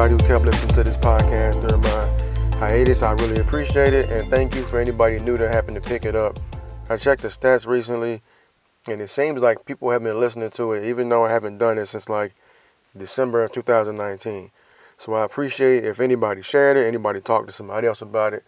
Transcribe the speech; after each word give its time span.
Everybody 0.00 0.22
who 0.22 0.28
kept 0.28 0.46
listening 0.46 0.72
to 0.72 0.82
this 0.82 0.96
podcast 0.96 1.60
during 1.60 1.82
my 1.82 2.56
hiatus. 2.58 3.02
I 3.02 3.12
really 3.12 3.38
appreciate 3.38 3.92
it. 3.92 4.08
And 4.08 4.30
thank 4.30 4.54
you 4.54 4.64
for 4.64 4.80
anybody 4.80 5.18
new 5.18 5.36
that 5.36 5.50
happened 5.50 5.74
to 5.76 5.82
pick 5.82 6.06
it 6.06 6.16
up. 6.16 6.40
I 6.88 6.96
checked 6.96 7.20
the 7.20 7.28
stats 7.28 7.66
recently, 7.66 8.22
and 8.88 9.02
it 9.02 9.08
seems 9.08 9.42
like 9.42 9.66
people 9.66 9.90
have 9.90 10.02
been 10.02 10.18
listening 10.18 10.48
to 10.50 10.72
it, 10.72 10.84
even 10.86 11.10
though 11.10 11.26
I 11.26 11.30
haven't 11.30 11.58
done 11.58 11.76
it 11.76 11.84
since 11.84 12.08
like 12.08 12.34
December 12.96 13.44
of 13.44 13.52
2019. 13.52 14.50
So 14.96 15.12
I 15.12 15.24
appreciate 15.26 15.84
if 15.84 16.00
anybody 16.00 16.40
shared 16.40 16.78
it, 16.78 16.86
anybody 16.86 17.20
talked 17.20 17.48
to 17.48 17.52
somebody 17.52 17.86
else 17.86 18.00
about 18.00 18.32
it. 18.32 18.42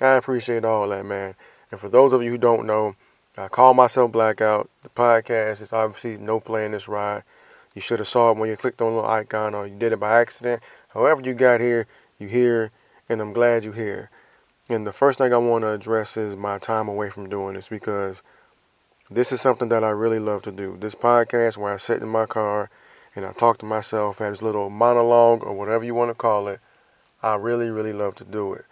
I 0.00 0.12
appreciate 0.12 0.64
all 0.64 0.88
that, 0.90 1.04
man. 1.04 1.34
And 1.72 1.80
for 1.80 1.88
those 1.88 2.12
of 2.12 2.22
you 2.22 2.30
who 2.30 2.38
don't 2.38 2.64
know, 2.64 2.94
I 3.36 3.48
call 3.48 3.74
myself 3.74 4.12
Blackout. 4.12 4.70
The 4.82 4.88
podcast 4.88 5.62
is 5.62 5.72
obviously 5.72 6.16
no 6.18 6.38
play 6.38 6.64
in 6.64 6.70
this 6.70 6.86
ride. 6.86 7.24
You 7.74 7.80
should 7.80 8.00
have 8.00 8.08
saw 8.08 8.30
it 8.30 8.38
when 8.38 8.48
you 8.48 8.56
clicked 8.56 8.80
on 8.82 8.90
the 8.90 8.96
little 8.96 9.10
icon 9.10 9.54
or 9.54 9.66
you 9.66 9.74
did 9.76 9.92
it 9.92 10.00
by 10.00 10.20
accident. 10.20 10.62
However 10.88 11.22
you 11.22 11.34
got 11.34 11.60
here, 11.60 11.86
you 12.18 12.28
here, 12.28 12.70
and 13.08 13.20
I'm 13.20 13.32
glad 13.32 13.64
you're 13.64 13.74
here. 13.74 14.10
And 14.68 14.86
the 14.86 14.92
first 14.92 15.18
thing 15.18 15.32
I 15.32 15.38
want 15.38 15.64
to 15.64 15.72
address 15.72 16.16
is 16.16 16.36
my 16.36 16.58
time 16.58 16.88
away 16.88 17.10
from 17.10 17.28
doing 17.28 17.54
this 17.54 17.68
because 17.68 18.22
this 19.10 19.32
is 19.32 19.40
something 19.40 19.68
that 19.70 19.84
I 19.84 19.90
really 19.90 20.18
love 20.18 20.42
to 20.42 20.52
do. 20.52 20.76
This 20.78 20.94
podcast 20.94 21.56
where 21.56 21.72
I 21.72 21.76
sit 21.76 22.02
in 22.02 22.08
my 22.08 22.26
car 22.26 22.70
and 23.14 23.26
I 23.26 23.32
talk 23.32 23.58
to 23.58 23.66
myself, 23.66 24.18
have 24.18 24.32
this 24.32 24.42
little 24.42 24.70
monologue 24.70 25.42
or 25.42 25.52
whatever 25.52 25.84
you 25.84 25.94
want 25.94 26.10
to 26.10 26.14
call 26.14 26.48
it. 26.48 26.60
I 27.22 27.34
really, 27.34 27.70
really 27.70 27.92
love 27.92 28.14
to 28.16 28.24
do 28.24 28.54
it. 28.54 28.64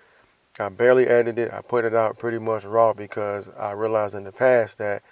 I 0.59 0.69
barely 0.69 1.07
edited 1.07 1.39
it. 1.39 1.53
I 1.53 1.61
put 1.61 1.85
it 1.85 1.95
out 1.95 2.19
pretty 2.19 2.39
much 2.39 2.65
raw 2.65 2.93
because 2.93 3.51
I 3.59 3.73
realized 3.73 4.15
in 4.15 4.25
the 4.25 4.33
past 4.33 4.79
that 4.79 5.03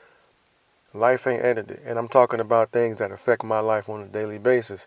life 0.95 1.27
ain't 1.27 1.45
edited. 1.45 1.81
And 1.85 1.99
I'm 1.99 2.09
talking 2.09 2.41
about 2.41 2.73
things 2.73 2.97
that 2.97 3.13
affect 3.13 3.45
my 3.45 3.61
life 3.61 3.89
on 3.89 4.01
a 4.01 4.07
daily 4.07 4.39
basis. 4.39 4.87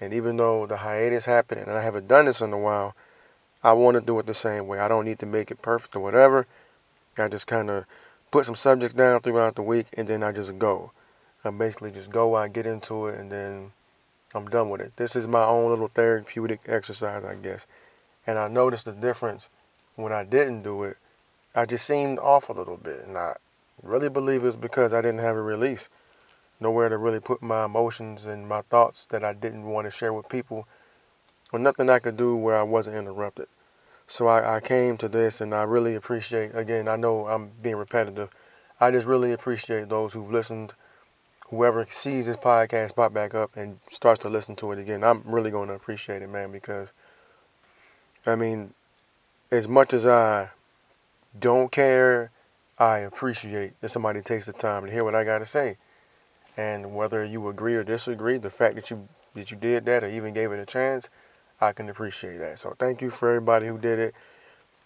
And 0.00 0.14
even 0.14 0.36
though 0.36 0.66
the 0.66 0.78
hiatus 0.78 1.26
happened 1.26 1.60
and 1.60 1.70
I 1.70 1.82
haven't 1.82 2.08
done 2.08 2.26
this 2.26 2.40
in 2.40 2.52
a 2.52 2.58
while, 2.58 2.94
I 3.62 3.72
want 3.72 3.96
to 3.96 4.00
do 4.00 4.18
it 4.18 4.26
the 4.26 4.34
same 4.34 4.66
way. 4.66 4.78
I 4.78 4.88
don't 4.88 5.04
need 5.04 5.18
to 5.18 5.26
make 5.26 5.50
it 5.50 5.62
perfect 5.62 5.94
or 5.94 6.00
whatever. 6.00 6.46
I 7.18 7.28
just 7.28 7.46
kind 7.46 7.68
of 7.68 7.84
put 8.30 8.46
some 8.46 8.54
subjects 8.54 8.94
down 8.94 9.20
throughout 9.20 9.56
the 9.56 9.62
week 9.62 9.86
and 9.96 10.08
then 10.08 10.22
I 10.22 10.32
just 10.32 10.58
go. 10.58 10.92
I 11.44 11.50
basically 11.50 11.90
just 11.90 12.10
go, 12.10 12.34
I 12.34 12.48
get 12.48 12.66
into 12.66 13.06
it, 13.06 13.18
and 13.18 13.32
then 13.32 13.72
I'm 14.34 14.46
done 14.46 14.68
with 14.68 14.82
it. 14.82 14.96
This 14.96 15.16
is 15.16 15.26
my 15.26 15.44
own 15.44 15.70
little 15.70 15.88
therapeutic 15.88 16.60
exercise, 16.66 17.24
I 17.24 17.34
guess. 17.34 17.66
And 18.26 18.38
I 18.38 18.48
noticed 18.48 18.84
the 18.84 18.92
difference 18.92 19.48
when 19.96 20.12
I 20.12 20.24
didn't 20.24 20.62
do 20.62 20.82
it. 20.82 20.98
I 21.54 21.64
just 21.64 21.86
seemed 21.86 22.18
off 22.18 22.50
a 22.50 22.52
little 22.52 22.76
bit, 22.76 23.00
and 23.06 23.16
I 23.16 23.36
really 23.82 24.08
believe 24.08 24.44
it's 24.44 24.56
because 24.56 24.92
I 24.94 25.00
didn't 25.00 25.20
have 25.20 25.36
a 25.36 25.42
release. 25.42 25.88
Nowhere 26.60 26.88
to 26.88 26.98
really 26.98 27.20
put 27.20 27.42
my 27.42 27.64
emotions 27.64 28.26
and 28.26 28.48
my 28.48 28.62
thoughts 28.62 29.06
that 29.06 29.24
I 29.24 29.32
didn't 29.32 29.64
want 29.64 29.86
to 29.86 29.90
share 29.90 30.12
with 30.12 30.28
people, 30.28 30.68
or 31.52 31.58
nothing 31.58 31.88
I 31.88 31.98
could 31.98 32.16
do 32.16 32.36
where 32.36 32.56
I 32.56 32.62
wasn't 32.62 32.96
interrupted. 32.96 33.46
So 34.06 34.26
I, 34.26 34.56
I 34.56 34.60
came 34.60 34.96
to 34.98 35.08
this, 35.08 35.40
and 35.40 35.54
I 35.54 35.62
really 35.62 35.94
appreciate, 35.94 36.50
again, 36.54 36.88
I 36.88 36.96
know 36.96 37.28
I'm 37.28 37.50
being 37.62 37.76
repetitive. 37.76 38.28
I 38.80 38.90
just 38.90 39.06
really 39.06 39.32
appreciate 39.32 39.88
those 39.88 40.12
who've 40.12 40.30
listened 40.30 40.74
whoever 41.50 41.84
sees 41.86 42.26
this 42.26 42.36
podcast 42.36 42.94
pop 42.94 43.12
back 43.12 43.34
up 43.34 43.50
and 43.56 43.78
starts 43.88 44.22
to 44.22 44.28
listen 44.28 44.54
to 44.56 44.70
it 44.72 44.78
again, 44.78 45.02
I'm 45.02 45.22
really 45.24 45.50
going 45.50 45.68
to 45.68 45.74
appreciate 45.74 46.22
it, 46.22 46.30
man, 46.30 46.52
because 46.52 46.92
I 48.24 48.36
mean, 48.36 48.72
as 49.50 49.68
much 49.68 49.92
as 49.92 50.06
I 50.06 50.50
don't 51.38 51.72
care, 51.72 52.30
I 52.80 53.00
appreciate 53.00 53.78
that 53.82 53.90
somebody 53.90 54.22
takes 54.22 54.46
the 54.46 54.54
time 54.54 54.86
to 54.86 54.90
hear 54.90 55.04
what 55.04 55.14
I 55.14 55.22
got 55.22 55.40
to 55.40 55.44
say. 55.44 55.76
And 56.56 56.94
whether 56.94 57.22
you 57.22 57.46
agree 57.48 57.74
or 57.74 57.84
disagree, 57.84 58.38
the 58.38 58.48
fact 58.48 58.74
that 58.76 58.90
you 58.90 59.06
that 59.34 59.50
you 59.50 59.56
did 59.56 59.84
that 59.84 60.02
or 60.02 60.08
even 60.08 60.34
gave 60.34 60.50
it 60.50 60.58
a 60.58 60.66
chance, 60.66 61.08
I 61.60 61.72
can 61.72 61.88
appreciate 61.88 62.38
that. 62.38 62.58
So 62.58 62.74
thank 62.78 63.00
you 63.00 63.10
for 63.10 63.28
everybody 63.28 63.66
who 63.66 63.78
did 63.78 63.98
it. 63.98 64.14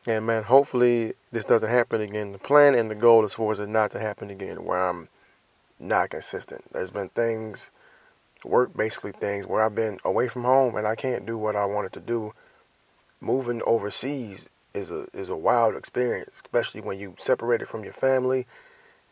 And 0.07 0.27
man, 0.27 0.43
hopefully 0.43 1.15
this 1.33 1.45
doesn't 1.45 1.71
happen 1.71 2.01
again. 2.01 2.33
The 2.33 2.39
plan 2.39 2.75
and 2.75 2.91
the 2.91 2.95
goal 2.95 3.25
is 3.25 3.33
for 3.33 3.53
it 3.53 3.69
not 3.69 3.91
to 3.93 4.01
happen 4.01 4.29
again, 4.29 4.65
where 4.65 4.87
I'm 4.87 5.09
not 5.79 6.11
consistent. 6.11 6.65
There's 6.73 6.91
been 6.91 7.09
things, 7.11 7.71
work 8.45 8.77
basically 8.77 9.13
things, 9.13 9.47
where 9.47 9.63
I've 9.63 9.75
been 9.75 9.99
away 10.05 10.29
from 10.29 10.43
home 10.43 10.77
and 10.77 10.87
I 10.87 10.95
can't 10.95 11.25
do 11.25 11.39
what 11.39 11.57
I 11.57 11.65
wanted 11.65 11.93
to 11.95 12.01
do. 12.01 12.33
Moving 13.21 13.63
overseas 13.65 14.51
is 14.75 14.91
a 14.91 15.07
is 15.13 15.29
a 15.29 15.37
wild 15.37 15.77
experience, 15.77 16.31
especially 16.35 16.81
when 16.81 16.99
you 16.99 17.15
separated 17.17 17.67
from 17.67 17.85
your 17.85 17.93
family, 17.93 18.47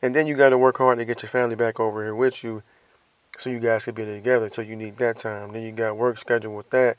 and 0.02 0.14
then 0.14 0.26
you 0.26 0.34
got 0.34 0.50
to 0.50 0.58
work 0.58 0.78
hard 0.78 0.98
to 0.98 1.04
get 1.04 1.22
your 1.22 1.30
family 1.30 1.56
back 1.56 1.78
over 1.78 2.02
here 2.02 2.14
with 2.14 2.42
you, 2.42 2.62
so 3.38 3.50
you 3.50 3.60
guys 3.60 3.84
can 3.84 3.94
be 3.94 4.04
together. 4.04 4.48
So 4.50 4.62
you 4.62 4.76
need 4.76 4.96
that 4.96 5.18
time. 5.18 5.52
Then 5.52 5.62
you 5.62 5.72
got 5.72 5.96
work 5.96 6.18
scheduled 6.18 6.56
with 6.56 6.70
that. 6.70 6.96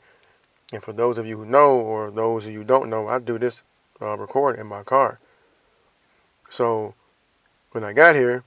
And 0.72 0.82
for 0.82 0.92
those 0.92 1.18
of 1.18 1.26
you 1.26 1.36
who 1.36 1.46
know, 1.46 1.76
or 1.76 2.10
those 2.10 2.46
of 2.46 2.52
you 2.52 2.60
who 2.60 2.64
don't 2.64 2.90
know, 2.90 3.08
I 3.08 3.18
do 3.18 3.38
this 3.38 3.62
uh, 4.00 4.16
recording 4.16 4.60
in 4.60 4.66
my 4.66 4.82
car. 4.82 5.20
So 6.48 6.94
when 7.72 7.84
I 7.84 7.92
got 7.92 8.16
here, 8.16 8.44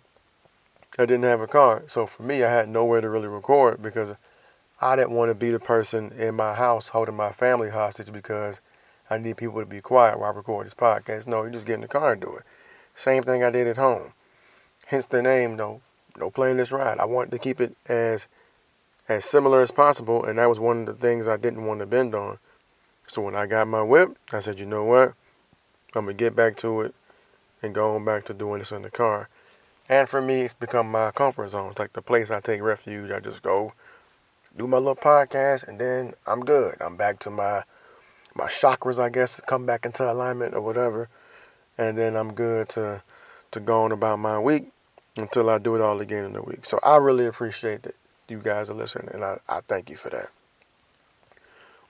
I 0.99 1.05
didn't 1.05 1.23
have 1.23 1.41
a 1.41 1.47
car. 1.47 1.83
So 1.87 2.05
for 2.05 2.23
me, 2.23 2.43
I 2.43 2.49
had 2.49 2.69
nowhere 2.69 3.01
to 3.01 3.09
really 3.09 3.27
record 3.27 3.81
because 3.81 4.15
I 4.81 4.95
didn't 4.95 5.11
want 5.11 5.29
to 5.29 5.35
be 5.35 5.51
the 5.51 5.59
person 5.59 6.11
in 6.17 6.35
my 6.35 6.53
house 6.53 6.89
holding 6.89 7.15
my 7.15 7.31
family 7.31 7.69
hostage 7.69 8.11
because 8.11 8.61
I 9.09 9.17
need 9.17 9.37
people 9.37 9.59
to 9.59 9.65
be 9.65 9.81
quiet 9.81 10.19
while 10.19 10.31
I 10.31 10.35
record 10.35 10.65
this 10.65 10.73
podcast. 10.73 11.27
No, 11.27 11.43
you 11.43 11.51
just 11.51 11.65
get 11.65 11.75
in 11.75 11.81
the 11.81 11.87
car 11.87 12.13
and 12.13 12.21
do 12.21 12.35
it. 12.35 12.43
Same 12.93 13.23
thing 13.23 13.43
I 13.43 13.51
did 13.51 13.67
at 13.67 13.77
home. 13.77 14.13
Hence 14.87 15.07
the 15.07 15.21
name, 15.21 15.55
no, 15.55 15.81
no 16.17 16.29
this 16.29 16.71
ride. 16.71 16.99
I 16.99 17.05
wanted 17.05 17.31
to 17.31 17.39
keep 17.39 17.61
it 17.61 17.75
as 17.87 18.27
as 19.09 19.23
similar 19.23 19.61
as 19.61 19.71
possible, 19.71 20.25
and 20.25 20.37
that 20.37 20.49
was 20.49 20.59
one 20.59 20.81
of 20.81 20.85
the 20.87 20.93
things 20.93 21.27
I 21.27 21.37
didn't 21.37 21.65
want 21.65 21.79
to 21.79 21.85
bend 21.85 22.13
on. 22.13 22.39
So 23.07 23.21
when 23.21 23.35
I 23.35 23.45
got 23.47 23.67
my 23.67 23.81
whip, 23.81 24.17
I 24.33 24.39
said, 24.39 24.59
you 24.59 24.65
know 24.65 24.83
what? 24.83 25.13
I'm 25.95 26.05
gonna 26.05 26.13
get 26.13 26.35
back 26.35 26.57
to 26.57 26.81
it 26.81 26.93
and 27.61 27.73
go 27.73 27.95
on 27.95 28.03
back 28.03 28.25
to 28.25 28.33
doing 28.33 28.59
this 28.59 28.71
in 28.71 28.81
the 28.81 28.91
car. 28.91 29.29
And 29.87 30.09
for 30.09 30.21
me, 30.21 30.41
it's 30.41 30.53
become 30.53 30.91
my 30.91 31.11
comfort 31.11 31.49
zone. 31.49 31.71
It's 31.71 31.79
like 31.79 31.93
the 31.93 32.01
place 32.01 32.29
I 32.29 32.41
take 32.41 32.61
refuge. 32.61 33.09
I 33.11 33.21
just 33.21 33.41
go 33.41 33.71
do 34.57 34.67
my 34.67 34.77
little 34.77 34.95
podcast, 34.95 35.67
and 35.67 35.79
then 35.79 36.13
I'm 36.25 36.41
good. 36.41 36.75
I'm 36.81 36.97
back 36.97 37.19
to 37.19 37.29
my 37.29 37.63
my 38.37 38.45
chakras, 38.45 38.99
I 38.99 39.09
guess, 39.09 39.41
come 39.41 39.65
back 39.65 39.85
into 39.85 40.09
alignment 40.09 40.53
or 40.53 40.61
whatever, 40.61 41.09
and 41.77 41.97
then 41.97 42.15
I'm 42.15 42.33
good 42.33 42.69
to 42.69 43.01
to 43.51 43.59
go 43.59 43.83
on 43.83 43.91
about 43.91 44.19
my 44.19 44.37
week 44.37 44.67
until 45.17 45.49
I 45.49 45.57
do 45.57 45.75
it 45.75 45.81
all 45.81 45.99
again 46.01 46.25
in 46.25 46.33
the 46.33 46.43
week. 46.43 46.65
So 46.65 46.79
I 46.83 46.97
really 46.97 47.25
appreciate 47.25 47.83
that 47.83 47.95
you 48.27 48.39
guys 48.39 48.69
are 48.69 48.73
listening, 48.73 49.09
and 49.13 49.23
I, 49.23 49.39
I 49.47 49.61
thank 49.67 49.89
you 49.89 49.95
for 49.95 50.09
that. 50.09 50.29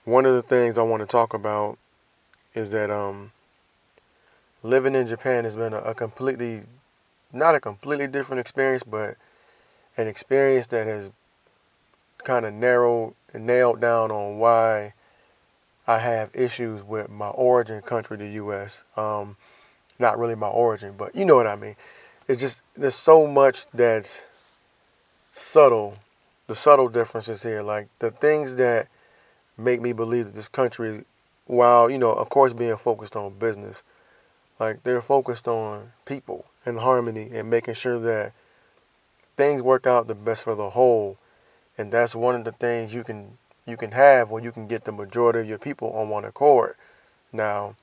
One 0.04 0.24
of 0.24 0.34
the 0.34 0.42
things 0.42 0.78
I 0.78 0.82
want 0.82 1.02
to 1.02 1.06
talk 1.06 1.34
about 1.34 1.78
is 2.54 2.70
that 2.70 2.90
um, 2.90 3.32
living 4.62 4.94
in 4.94 5.06
Japan 5.06 5.44
has 5.44 5.56
been 5.56 5.72
a, 5.72 5.78
a 5.78 5.94
completely 5.94 6.62
not 7.32 7.54
a 7.54 7.60
completely 7.60 8.06
different 8.06 8.40
experience, 8.40 8.82
but 8.82 9.16
an 9.98 10.06
experience 10.06 10.68
that 10.68 10.86
has 10.86 11.10
kind 12.24 12.46
of 12.46 12.54
narrowed 12.54 13.14
and 13.34 13.46
nailed 13.46 13.80
down 13.80 14.10
on 14.10 14.38
why 14.38 14.94
I 15.88 15.98
have 16.00 16.30
issues 16.34 16.84
with 16.84 17.08
my 17.08 17.28
origin 17.28 17.80
country, 17.80 18.18
the 18.18 18.28
U.S. 18.28 18.84
Um, 18.94 19.38
not 19.98 20.18
really 20.18 20.34
my 20.34 20.46
origin, 20.46 20.94
but 20.98 21.16
you 21.16 21.24
know 21.24 21.34
what 21.34 21.46
I 21.46 21.56
mean. 21.56 21.76
It's 22.28 22.42
just 22.42 22.62
there's 22.74 22.94
so 22.94 23.26
much 23.26 23.66
that's 23.68 24.26
subtle, 25.32 25.96
the 26.46 26.54
subtle 26.54 26.90
differences 26.90 27.42
here, 27.42 27.62
like 27.62 27.88
the 28.00 28.10
things 28.10 28.56
that 28.56 28.88
make 29.56 29.80
me 29.80 29.94
believe 29.94 30.26
that 30.26 30.34
this 30.34 30.46
country, 30.46 31.04
while 31.46 31.88
you 31.88 31.96
know, 31.96 32.12
of 32.12 32.28
course, 32.28 32.52
being 32.52 32.76
focused 32.76 33.16
on 33.16 33.38
business, 33.38 33.82
like 34.60 34.82
they're 34.82 35.00
focused 35.00 35.48
on 35.48 35.92
people 36.04 36.44
and 36.66 36.80
harmony 36.80 37.30
and 37.32 37.48
making 37.48 37.72
sure 37.72 37.98
that 37.98 38.34
things 39.36 39.62
work 39.62 39.86
out 39.86 40.06
the 40.06 40.14
best 40.14 40.44
for 40.44 40.54
the 40.54 40.68
whole. 40.68 41.16
And 41.78 41.90
that's 41.90 42.14
one 42.14 42.34
of 42.34 42.44
the 42.44 42.52
things 42.52 42.92
you 42.92 43.04
can 43.04 43.38
you 43.68 43.76
can 43.76 43.92
have 43.92 44.30
when 44.30 44.42
you 44.42 44.50
can 44.50 44.66
get 44.66 44.84
the 44.84 44.92
majority 44.92 45.40
of 45.40 45.48
your 45.48 45.58
people 45.58 45.92
on 45.92 46.08
one 46.08 46.24
accord. 46.24 46.74
Now, 47.32 47.76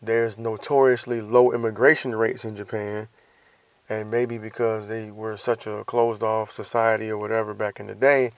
there's 0.00 0.38
notoriously 0.38 1.20
low 1.20 1.52
immigration 1.52 2.14
rates 2.14 2.44
in 2.44 2.56
Japan, 2.56 3.08
and 3.88 4.10
maybe 4.10 4.38
because 4.38 4.88
they 4.88 5.10
were 5.10 5.36
such 5.36 5.66
a 5.66 5.84
closed 5.84 6.22
off 6.22 6.50
society 6.50 7.10
or 7.10 7.18
whatever 7.18 7.52
back 7.54 7.80
in 7.80 7.88
the 7.88 7.94
day, 7.94 8.32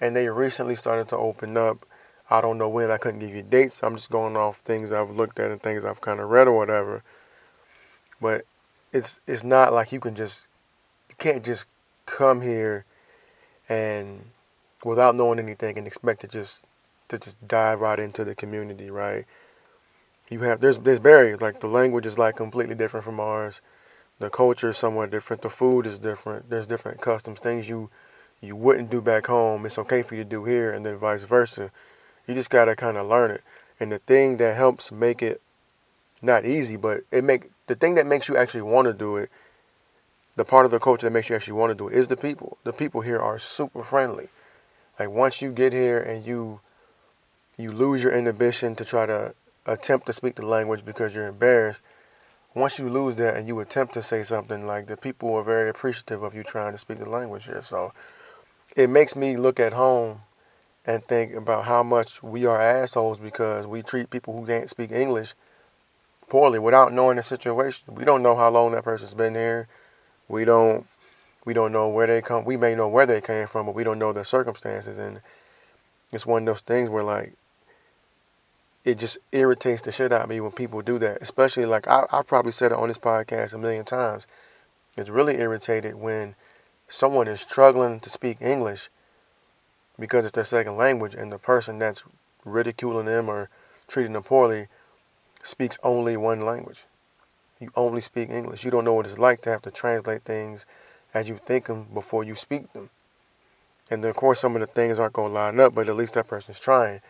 and 0.00 0.14
they 0.14 0.28
recently 0.28 0.74
started 0.74 1.08
to 1.08 1.16
open 1.16 1.56
up. 1.56 1.86
I 2.30 2.40
don't 2.40 2.58
know 2.58 2.68
when. 2.68 2.90
I 2.90 2.96
couldn't 2.98 3.20
give 3.20 3.34
you 3.34 3.42
dates. 3.42 3.82
I'm 3.82 3.96
just 3.96 4.10
going 4.10 4.36
off 4.36 4.58
things 4.58 4.92
I've 4.92 5.10
looked 5.10 5.38
at 5.38 5.50
and 5.50 5.62
things 5.62 5.84
I've 5.84 6.00
kind 6.00 6.20
of 6.20 6.30
read 6.30 6.48
or 6.48 6.56
whatever. 6.56 7.02
But 8.20 8.46
it's 8.92 9.20
it's 9.26 9.44
not 9.44 9.72
like 9.72 9.92
you 9.92 10.00
can 10.00 10.14
just 10.14 10.46
you 11.08 11.14
can't 11.18 11.44
just 11.44 11.66
come 12.06 12.40
here 12.40 12.84
and 13.68 14.31
without 14.84 15.14
knowing 15.14 15.38
anything 15.38 15.78
and 15.78 15.86
expect 15.86 16.20
to 16.22 16.28
just 16.28 16.64
to 17.08 17.18
just 17.18 17.46
dive 17.46 17.80
right 17.80 17.98
into 17.98 18.24
the 18.24 18.34
community, 18.34 18.90
right? 18.90 19.24
You 20.30 20.40
have 20.40 20.60
there's 20.60 20.78
there's 20.78 21.00
barriers 21.00 21.40
like 21.40 21.60
the 21.60 21.66
language 21.66 22.06
is 22.06 22.18
like 22.18 22.36
completely 22.36 22.74
different 22.74 23.04
from 23.04 23.20
ours, 23.20 23.60
the 24.18 24.30
culture 24.30 24.68
is 24.68 24.78
somewhat 24.78 25.10
different, 25.10 25.42
the 25.42 25.48
food 25.48 25.86
is 25.86 25.98
different. 25.98 26.48
There's 26.48 26.66
different 26.66 27.00
customs, 27.00 27.40
things 27.40 27.68
you 27.68 27.90
you 28.40 28.56
wouldn't 28.56 28.90
do 28.90 29.00
back 29.02 29.26
home. 29.26 29.66
It's 29.66 29.78
okay 29.78 30.02
for 30.02 30.14
you 30.14 30.24
to 30.24 30.30
do 30.30 30.44
here, 30.44 30.72
and 30.72 30.86
then 30.86 30.96
vice 30.96 31.24
versa. 31.24 31.70
You 32.26 32.34
just 32.34 32.50
gotta 32.50 32.76
kind 32.76 32.96
of 32.96 33.06
learn 33.08 33.30
it. 33.30 33.42
And 33.80 33.90
the 33.90 33.98
thing 33.98 34.36
that 34.36 34.56
helps 34.56 34.92
make 34.92 35.22
it 35.22 35.40
not 36.22 36.44
easy, 36.44 36.76
but 36.76 37.00
it 37.10 37.24
make 37.24 37.50
the 37.66 37.74
thing 37.74 37.96
that 37.96 38.06
makes 38.06 38.28
you 38.28 38.36
actually 38.36 38.62
want 38.62 38.86
to 38.86 38.92
do 38.92 39.16
it. 39.16 39.28
The 40.36 40.44
part 40.44 40.64
of 40.64 40.70
the 40.70 40.78
culture 40.78 41.06
that 41.06 41.12
makes 41.12 41.28
you 41.28 41.36
actually 41.36 41.58
want 41.58 41.72
to 41.72 41.74
do 41.74 41.88
it 41.88 41.94
is 41.94 42.08
the 42.08 42.16
people. 42.16 42.58
The 42.64 42.72
people 42.72 43.00
here 43.00 43.18
are 43.18 43.38
super 43.38 43.82
friendly. 43.82 44.28
Like 44.98 45.10
once 45.10 45.42
you 45.42 45.52
get 45.52 45.72
here 45.72 46.00
and 46.00 46.24
you 46.26 46.60
you 47.56 47.70
lose 47.70 48.02
your 48.02 48.12
inhibition 48.12 48.74
to 48.76 48.84
try 48.84 49.06
to 49.06 49.34
attempt 49.66 50.06
to 50.06 50.12
speak 50.12 50.36
the 50.36 50.46
language 50.46 50.84
because 50.84 51.14
you're 51.14 51.26
embarrassed. 51.26 51.82
Once 52.54 52.78
you 52.78 52.88
lose 52.88 53.16
that 53.16 53.36
and 53.36 53.48
you 53.48 53.58
attempt 53.60 53.94
to 53.94 54.02
say 54.02 54.22
something, 54.22 54.66
like 54.66 54.86
the 54.86 54.96
people 54.96 55.34
are 55.34 55.42
very 55.42 55.70
appreciative 55.70 56.22
of 56.22 56.34
you 56.34 56.42
trying 56.42 56.72
to 56.72 56.78
speak 56.78 56.98
the 56.98 57.08
language 57.08 57.46
here. 57.46 57.62
So 57.62 57.92
it 58.76 58.90
makes 58.90 59.16
me 59.16 59.36
look 59.36 59.60
at 59.60 59.72
home 59.72 60.22
and 60.84 61.04
think 61.04 61.34
about 61.34 61.64
how 61.64 61.82
much 61.82 62.22
we 62.22 62.44
are 62.44 62.60
assholes 62.60 63.20
because 63.20 63.66
we 63.66 63.82
treat 63.82 64.10
people 64.10 64.34
who 64.34 64.46
can't 64.46 64.68
speak 64.68 64.90
English 64.90 65.34
poorly 66.28 66.58
without 66.58 66.92
knowing 66.92 67.16
the 67.16 67.22
situation. 67.22 67.94
We 67.94 68.04
don't 68.04 68.22
know 68.22 68.36
how 68.36 68.50
long 68.50 68.72
that 68.72 68.84
person's 68.84 69.14
been 69.14 69.34
here. 69.34 69.68
We 70.28 70.44
don't 70.44 70.86
we 71.44 71.54
don't 71.54 71.72
know 71.72 71.88
where 71.88 72.06
they 72.06 72.22
come 72.22 72.44
we 72.44 72.56
may 72.56 72.74
know 72.74 72.88
where 72.88 73.06
they 73.06 73.20
came 73.20 73.46
from, 73.46 73.66
but 73.66 73.74
we 73.74 73.84
don't 73.84 73.98
know 73.98 74.12
their 74.12 74.24
circumstances 74.24 74.98
and 74.98 75.20
it's 76.12 76.26
one 76.26 76.42
of 76.42 76.46
those 76.46 76.60
things 76.60 76.88
where 76.90 77.02
like 77.02 77.34
it 78.84 78.98
just 78.98 79.18
irritates 79.30 79.82
the 79.82 79.92
shit 79.92 80.12
out 80.12 80.22
of 80.22 80.28
me 80.28 80.40
when 80.40 80.52
people 80.52 80.82
do 80.82 80.98
that. 80.98 81.22
Especially 81.22 81.64
like 81.64 81.86
I, 81.86 82.04
I've 82.12 82.26
probably 82.26 82.52
said 82.52 82.72
it 82.72 82.78
on 82.78 82.88
this 82.88 82.98
podcast 82.98 83.54
a 83.54 83.58
million 83.58 83.84
times. 83.84 84.26
It's 84.96 85.08
really 85.08 85.40
irritated 85.40 85.94
when 85.94 86.34
someone 86.88 87.28
is 87.28 87.40
struggling 87.40 88.00
to 88.00 88.10
speak 88.10 88.38
English 88.40 88.88
because 89.98 90.24
it's 90.24 90.34
their 90.34 90.44
second 90.44 90.76
language 90.76 91.14
and 91.14 91.32
the 91.32 91.38
person 91.38 91.78
that's 91.78 92.02
ridiculing 92.44 93.06
them 93.06 93.28
or 93.28 93.48
treating 93.86 94.12
them 94.12 94.22
poorly 94.22 94.66
speaks 95.42 95.78
only 95.82 96.16
one 96.16 96.40
language. 96.40 96.84
You 97.60 97.70
only 97.76 98.00
speak 98.00 98.30
English. 98.30 98.64
You 98.64 98.72
don't 98.72 98.84
know 98.84 98.94
what 98.94 99.06
it's 99.06 99.18
like 99.18 99.42
to 99.42 99.50
have 99.50 99.62
to 99.62 99.70
translate 99.70 100.22
things 100.22 100.66
as 101.14 101.28
you 101.28 101.38
think 101.44 101.66
them 101.66 101.86
before 101.92 102.24
you 102.24 102.34
speak 102.34 102.72
them. 102.72 102.90
And 103.90 104.02
then, 104.02 104.10
of 104.10 104.16
course, 104.16 104.40
some 104.40 104.54
of 104.54 104.60
the 104.60 104.66
things 104.66 104.98
aren't 104.98 105.12
going 105.12 105.30
to 105.30 105.34
line 105.34 105.60
up, 105.60 105.74
but 105.74 105.88
at 105.88 105.96
least 105.96 106.14
that 106.14 106.26
person's 106.26 106.58
trying. 106.58 107.00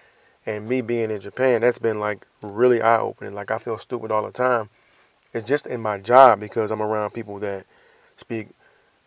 And 0.45 0.69
me 0.69 0.81
being 0.81 1.11
in 1.11 1.21
Japan, 1.21 1.61
that's 1.61 1.79
been 1.79 2.01
like 2.01 2.27
really 2.43 2.83
eye 2.83 2.99
opening. 2.99 3.35
Like 3.35 3.51
I 3.51 3.59
feel 3.59 3.79
stupid 3.79 4.11
all 4.11 4.25
the 4.25 4.33
time. 4.33 4.69
It's 5.33 5.49
just 5.49 5.67
in 5.67 5.81
my 5.81 5.99
job 5.99 6.41
because 6.41 6.71
I'm 6.71 6.83
around 6.83 7.11
people 7.11 7.39
that 7.39 7.65
speak 8.17 8.49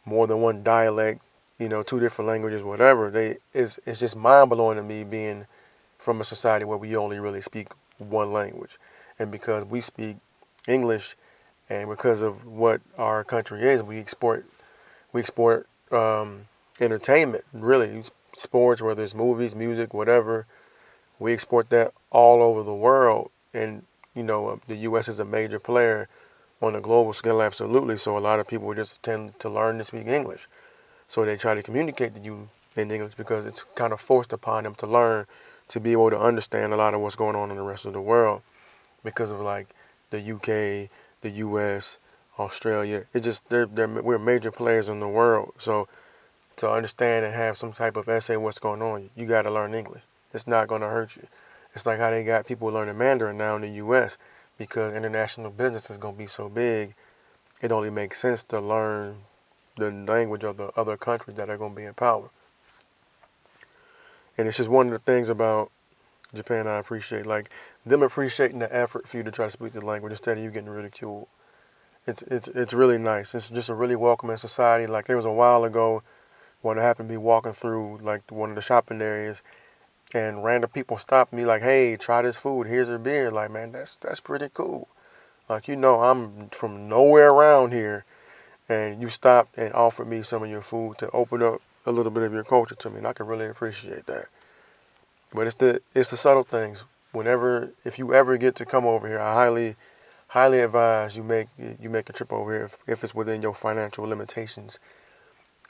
more 0.05 0.27
than 0.27 0.41
one 0.41 0.63
dialect, 0.63 1.21
you 1.59 1.67
know, 1.67 1.83
two 1.83 1.99
different 1.99 2.29
languages, 2.29 2.63
whatever. 2.63 3.11
They 3.11 3.37
it's 3.53 3.79
it's 3.85 3.99
just 3.99 4.15
mind 4.15 4.49
blowing 4.49 4.77
to 4.77 4.83
me 4.83 5.03
being 5.03 5.45
from 5.97 6.21
a 6.21 6.23
society 6.23 6.65
where 6.65 6.77
we 6.77 6.95
only 6.95 7.19
really 7.19 7.41
speak 7.41 7.67
one 7.97 8.31
language. 8.31 8.77
And 9.19 9.31
because 9.31 9.65
we 9.65 9.81
speak 9.81 10.17
English 10.67 11.15
and 11.69 11.89
because 11.89 12.21
of 12.21 12.45
what 12.45 12.81
our 12.97 13.23
country 13.23 13.61
is, 13.61 13.83
we 13.83 13.99
export 13.99 14.45
we 15.15 15.21
export 15.21 15.65
um, 15.93 16.45
entertainment, 16.81 17.45
really 17.53 18.03
sports, 18.33 18.81
whether 18.81 19.01
it's 19.01 19.15
movies, 19.15 19.55
music, 19.55 19.93
whatever 19.93 20.45
we 21.19 21.31
export 21.31 21.69
that 21.69 21.93
all 22.11 22.43
over 22.43 22.63
the 22.63 22.73
world, 22.73 23.31
and 23.53 23.83
you 24.13 24.21
know 24.21 24.49
uh, 24.49 24.57
the 24.67 24.75
U.S. 24.89 25.07
is 25.07 25.17
a 25.17 25.23
major 25.23 25.57
player 25.57 26.09
on 26.61 26.75
a 26.75 26.81
global 26.81 27.13
scale, 27.13 27.41
absolutely. 27.41 27.95
So 27.95 28.17
a 28.17 28.19
lot 28.19 28.41
of 28.41 28.47
people 28.49 28.73
just 28.73 29.01
tend 29.03 29.39
to 29.39 29.47
learn 29.47 29.77
to 29.77 29.85
speak 29.85 30.05
English, 30.05 30.47
so 31.07 31.23
they 31.23 31.37
try 31.37 31.55
to 31.55 31.63
communicate 31.63 32.13
to 32.15 32.19
you 32.19 32.49
in 32.75 32.91
English 32.91 33.15
because 33.15 33.45
it's 33.45 33.63
kind 33.73 33.93
of 33.93 34.01
forced 34.01 34.33
upon 34.33 34.65
them 34.65 34.75
to 34.75 34.85
learn 34.85 35.27
to 35.69 35.79
be 35.79 35.93
able 35.93 36.09
to 36.09 36.19
understand 36.19 36.73
a 36.73 36.75
lot 36.75 36.93
of 36.93 36.99
what's 36.99 37.15
going 37.15 37.37
on 37.37 37.51
in 37.51 37.55
the 37.55 37.63
rest 37.63 37.85
of 37.85 37.93
the 37.93 38.01
world 38.01 38.41
because 39.01 39.31
of 39.31 39.39
like 39.39 39.69
the 40.09 40.19
UK, 40.19 40.89
the 41.21 41.29
US, 41.37 41.99
Australia. 42.39 43.03
It 43.13 43.21
just 43.21 43.47
they're, 43.49 43.65
they're 43.65 43.87
we're 43.87 44.19
major 44.19 44.51
players 44.51 44.89
in 44.89 44.99
the 44.99 45.07
world. 45.07 45.53
So 45.57 45.87
to 46.57 46.69
understand 46.69 47.25
and 47.25 47.33
have 47.33 47.57
some 47.57 47.71
type 47.71 47.97
of 47.97 48.07
essay 48.07 48.37
what's 48.37 48.59
going 48.59 48.81
on, 48.81 49.09
you 49.15 49.25
got 49.25 49.43
to 49.43 49.51
learn 49.51 49.73
English. 49.73 50.03
It's 50.33 50.47
not 50.47 50.67
going 50.67 50.81
to 50.81 50.87
hurt 50.87 51.15
you. 51.15 51.27
It's 51.73 51.85
like 51.85 51.99
how 51.99 52.09
they 52.09 52.23
got 52.23 52.47
people 52.47 52.69
learning 52.69 52.97
Mandarin 52.97 53.37
now 53.37 53.55
in 53.55 53.61
the 53.61 53.69
U.S. 53.69 54.17
because 54.57 54.93
international 54.93 55.51
business 55.51 55.89
is 55.89 55.97
going 55.97 56.15
to 56.15 56.17
be 56.17 56.27
so 56.27 56.47
big. 56.47 56.95
It 57.61 57.71
only 57.71 57.89
makes 57.89 58.21
sense 58.21 58.43
to 58.45 58.59
learn 58.59 59.17
the 59.77 59.91
language 59.91 60.43
of 60.43 60.57
the 60.57 60.71
other 60.77 60.95
countries 60.95 61.35
that 61.37 61.49
are 61.49 61.57
going 61.57 61.73
to 61.73 61.75
be 61.75 61.85
in 61.85 61.93
power. 61.93 62.29
And 64.37 64.47
it's 64.47 64.57
just 64.57 64.69
one 64.69 64.87
of 64.87 64.93
the 64.93 64.99
things 64.99 65.29
about 65.29 65.71
Japan 66.33 66.67
I 66.67 66.77
appreciate, 66.77 67.25
like 67.25 67.49
them 67.85 68.03
appreciating 68.03 68.59
the 68.59 68.73
effort 68.75 69.07
for 69.07 69.17
you 69.17 69.23
to 69.23 69.31
try 69.31 69.45
to 69.45 69.51
speak 69.51 69.73
the 69.73 69.85
language 69.85 70.11
instead 70.11 70.37
of 70.37 70.43
you 70.43 70.51
getting 70.51 70.69
ridiculed. 70.69 71.27
It's 72.07 72.21
it's 72.23 72.47
it's 72.49 72.73
really 72.73 72.97
nice. 72.97 73.33
It's 73.33 73.49
just 73.49 73.69
a 73.69 73.73
really 73.73 73.95
welcoming 73.95 74.37
society. 74.37 74.85
Like 74.85 75.05
there 75.07 75.15
was 75.15 75.25
a 75.25 75.31
while 75.31 75.63
ago 75.63 76.03
when 76.61 76.77
I 76.77 76.83
happened 76.83 77.09
to 77.09 77.13
be 77.13 77.17
walking 77.17 77.53
through 77.53 77.99
like 78.01 78.31
one 78.31 78.49
of 78.49 78.55
the 78.55 78.61
shopping 78.61 79.01
areas 79.01 79.41
and 80.13 80.43
random 80.43 80.69
people 80.69 80.97
stop 80.97 81.33
me 81.33 81.45
like, 81.45 81.61
"Hey, 81.61 81.97
try 81.97 82.21
this 82.21 82.37
food. 82.37 82.67
Here's 82.67 82.89
a 82.89 82.99
beer." 82.99 83.31
Like, 83.31 83.51
man, 83.51 83.71
that's 83.71 83.97
that's 83.97 84.19
pretty 84.19 84.49
cool. 84.53 84.87
Like, 85.49 85.67
you 85.67 85.75
know, 85.75 86.01
I'm 86.01 86.49
from 86.49 86.89
nowhere 86.89 87.31
around 87.31 87.71
here, 87.73 88.05
and 88.69 89.01
you 89.01 89.09
stopped 89.09 89.57
and 89.57 89.73
offered 89.73 90.07
me 90.07 90.23
some 90.23 90.43
of 90.43 90.49
your 90.49 90.61
food 90.61 90.97
to 90.99 91.09
open 91.11 91.43
up 91.43 91.61
a 91.85 91.91
little 91.91 92.11
bit 92.11 92.23
of 92.23 92.33
your 92.33 92.43
culture 92.43 92.75
to 92.75 92.89
me, 92.89 92.97
and 92.97 93.07
I 93.07 93.13
can 93.13 93.27
really 93.27 93.45
appreciate 93.47 94.07
that. 94.07 94.25
But 95.33 95.47
it's 95.47 95.55
the 95.55 95.81
it's 95.93 96.11
the 96.11 96.17
subtle 96.17 96.43
things. 96.43 96.85
Whenever, 97.11 97.71
if 97.83 97.97
you 97.97 98.13
ever 98.13 98.37
get 98.37 98.55
to 98.55 98.65
come 98.65 98.85
over 98.85 99.07
here, 99.07 99.19
I 99.19 99.33
highly 99.33 99.75
highly 100.35 100.59
advise 100.59 101.17
you 101.17 101.23
make 101.23 101.47
you 101.57 101.89
make 101.89 102.09
a 102.09 102.13
trip 102.13 102.31
over 102.31 102.53
here 102.53 102.65
if, 102.65 102.83
if 102.87 103.03
it's 103.03 103.15
within 103.15 103.41
your 103.41 103.55
financial 103.55 104.05
limitations. 104.05 104.77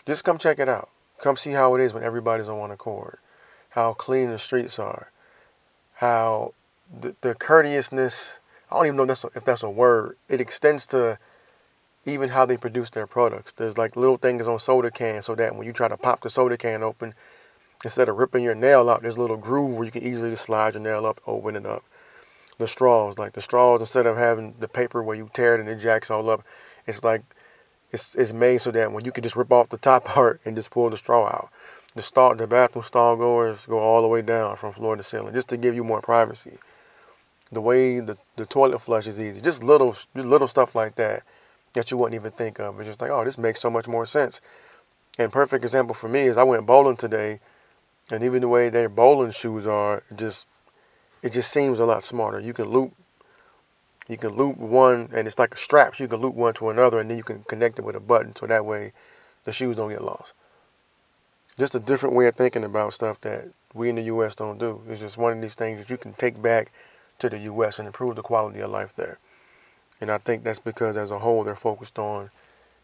Just 0.05 0.25
come 0.25 0.37
check 0.37 0.59
it 0.59 0.67
out. 0.67 0.89
Come 1.19 1.37
see 1.37 1.51
how 1.51 1.75
it 1.75 1.81
is 1.81 1.93
when 1.93 2.03
everybody's 2.03 2.49
on 2.49 2.59
one 2.59 2.71
accord 2.71 3.19
how 3.75 3.91
clean 3.91 4.29
the 4.29 4.37
streets 4.37 4.79
are, 4.79 5.11
how 5.95 6.53
the, 7.01 7.13
the 7.19 7.35
courteousness, 7.35 8.39
I 8.71 8.75
don't 8.75 8.85
even 8.85 8.95
know 8.95 9.03
if 9.03 9.09
that's, 9.09 9.23
a, 9.25 9.29
if 9.35 9.43
that's 9.43 9.63
a 9.63 9.69
word, 9.69 10.15
it 10.29 10.39
extends 10.39 10.85
to 10.87 11.19
even 12.05 12.29
how 12.29 12.45
they 12.45 12.55
produce 12.55 12.89
their 12.91 13.05
products. 13.05 13.51
There's 13.51 13.77
like 13.77 13.97
little 13.97 14.15
things 14.15 14.47
on 14.47 14.59
soda 14.59 14.91
cans 14.91 15.25
so 15.25 15.35
that 15.35 15.57
when 15.57 15.67
you 15.67 15.73
try 15.73 15.89
to 15.89 15.97
pop 15.97 16.21
the 16.21 16.29
soda 16.29 16.55
can 16.55 16.83
open, 16.83 17.13
instead 17.83 18.07
of 18.07 18.15
ripping 18.15 18.45
your 18.45 18.55
nail 18.55 18.89
out, 18.89 19.01
there's 19.01 19.17
a 19.17 19.21
little 19.21 19.35
groove 19.35 19.75
where 19.75 19.85
you 19.85 19.91
can 19.91 20.03
easily 20.03 20.29
just 20.29 20.45
slide 20.45 20.75
your 20.75 20.83
nail 20.83 21.05
up, 21.05 21.19
open 21.27 21.57
it 21.57 21.65
up. 21.65 21.83
The 22.57 22.67
straws, 22.67 23.17
like 23.17 23.33
the 23.33 23.41
straws, 23.41 23.81
instead 23.81 24.05
of 24.05 24.17
having 24.17 24.55
the 24.59 24.67
paper 24.67 25.03
where 25.03 25.15
you 25.15 25.29
tear 25.33 25.55
it 25.55 25.59
and 25.59 25.67
it 25.67 25.75
jacks 25.75 26.09
all 26.09 26.29
up, 26.29 26.43
it's 26.85 27.03
like 27.03 27.23
it's, 27.91 28.15
it's 28.15 28.33
made 28.33 28.59
so 28.59 28.71
that 28.71 28.91
when 28.91 29.03
you 29.03 29.11
can 29.11 29.23
just 29.23 29.35
rip 29.35 29.51
off 29.51 29.69
the 29.69 29.77
top 29.77 30.05
part 30.15 30.41
and 30.45 30.55
just 30.55 30.71
pull 30.71 30.89
the 30.89 30.97
straw 30.97 31.25
out 31.27 31.49
the 31.95 32.01
stall, 32.01 32.35
the 32.35 32.45
bathroom 32.45 32.83
stall 32.83 33.15
goers 33.15 33.65
go 33.65 33.79
all 33.79 34.01
the 34.01 34.07
way 34.07 34.21
down 34.21 34.55
from 34.57 34.73
floor 34.73 34.95
to 34.95 35.03
ceiling, 35.03 35.33
just 35.33 35.49
to 35.49 35.57
give 35.57 35.73
you 35.73 35.83
more 35.83 36.01
privacy. 36.01 36.57
The 37.51 37.61
way 37.61 38.01
the, 38.01 38.17
the 38.35 38.45
toilet 38.45 38.79
flush 38.79 39.07
is 39.07 39.19
easy, 39.19 39.39
just 39.39 39.63
little 39.63 39.91
just 39.91 40.13
little 40.13 40.47
stuff 40.47 40.75
like 40.75 40.95
that 40.95 41.23
that 41.73 41.91
you 41.91 41.97
wouldn't 41.97 42.19
even 42.19 42.31
think 42.31 42.59
of. 42.59 42.79
It's 42.79 42.89
just 42.89 43.01
like, 43.01 43.11
oh, 43.11 43.23
this 43.23 43.37
makes 43.37 43.61
so 43.61 43.69
much 43.69 43.87
more 43.87 44.05
sense. 44.05 44.41
And 45.17 45.31
perfect 45.31 45.63
example 45.63 45.95
for 45.95 46.09
me 46.09 46.21
is 46.21 46.37
I 46.37 46.43
went 46.43 46.65
bowling 46.65 46.97
today, 46.97 47.39
and 48.11 48.23
even 48.23 48.41
the 48.41 48.49
way 48.49 48.69
their 48.69 48.89
bowling 48.89 49.31
shoes 49.31 49.65
are, 49.65 50.03
just 50.13 50.47
it 51.25 51.33
just 51.33 51.51
seems 51.51 51.79
a 51.79 51.85
lot 51.85 52.03
smarter. 52.03 52.39
You 52.39 52.53
can 52.53 52.69
loop 52.69 52.93
you 54.07 54.17
can 54.17 54.31
loop 54.31 54.57
one 54.57 55.09
and 55.13 55.27
it's 55.27 55.39
like 55.39 55.55
a 55.55 55.57
strap. 55.57 55.95
So 55.95 56.03
you 56.03 56.07
can 56.07 56.21
loop 56.21 56.35
one 56.35 56.53
to 56.55 56.69
another 56.69 56.99
and 56.99 57.09
then 57.09 57.17
you 57.17 57.23
can 57.23 57.43
connect 57.43 57.79
it 57.79 57.85
with 57.85 57.95
a 57.95 57.99
button 57.99 58.35
so 58.35 58.45
that 58.45 58.63
way 58.63 58.93
the 59.43 59.51
shoes 59.51 59.75
don't 59.75 59.89
get 59.89 60.03
lost 60.03 60.33
just 61.57 61.75
a 61.75 61.79
different 61.79 62.15
way 62.15 62.27
of 62.27 62.35
thinking 62.35 62.63
about 62.63 62.93
stuff 62.93 63.19
that 63.21 63.51
we 63.73 63.89
in 63.89 63.95
the 63.95 64.03
U.S. 64.03 64.35
don't 64.35 64.59
do. 64.59 64.81
It's 64.87 65.01
just 65.01 65.17
one 65.17 65.33
of 65.33 65.41
these 65.41 65.55
things 65.55 65.79
that 65.79 65.89
you 65.89 65.97
can 65.97 66.13
take 66.13 66.41
back 66.41 66.71
to 67.19 67.29
the 67.29 67.37
U.S. 67.39 67.79
and 67.79 67.87
improve 67.87 68.15
the 68.15 68.21
quality 68.21 68.59
of 68.59 68.71
life 68.71 68.93
there. 68.93 69.19
And 70.01 70.11
I 70.11 70.17
think 70.17 70.43
that's 70.43 70.59
because 70.59 70.97
as 70.97 71.11
a 71.11 71.19
whole 71.19 71.43
they're 71.43 71.55
focused 71.55 71.97
on 71.97 72.29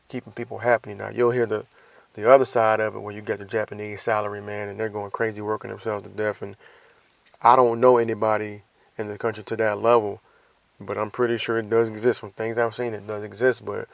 keeping 0.07 0.33
people 0.33 0.59
happy. 0.59 0.93
Now 0.93 1.09
you'll 1.09 1.31
hear 1.31 1.45
the 1.45 1.65
the 2.13 2.29
other 2.29 2.43
side 2.43 2.81
of 2.81 2.93
it 2.93 2.99
where 2.99 3.13
you 3.13 3.21
get 3.21 3.39
the 3.39 3.45
Japanese 3.45 4.01
salary 4.01 4.41
man 4.41 4.67
and 4.67 4.77
they're 4.77 4.89
going 4.89 5.11
crazy 5.11 5.39
working 5.39 5.69
themselves 5.69 6.03
to 6.03 6.09
death 6.09 6.41
and 6.41 6.57
I 7.43 7.55
don't 7.55 7.79
know 7.79 7.97
anybody 7.97 8.63
in 8.97 9.07
the 9.07 9.17
country 9.17 9.43
to 9.45 9.55
that 9.57 9.81
level, 9.81 10.21
but 10.79 10.97
I'm 10.97 11.11
pretty 11.11 11.37
sure 11.37 11.57
it 11.57 11.69
does 11.69 11.89
exist. 11.89 12.19
From 12.19 12.31
things 12.31 12.57
I've 12.57 12.75
seen, 12.75 12.93
it 12.93 13.07
does 13.07 13.23
exist. 13.23 13.65
But 13.65 13.87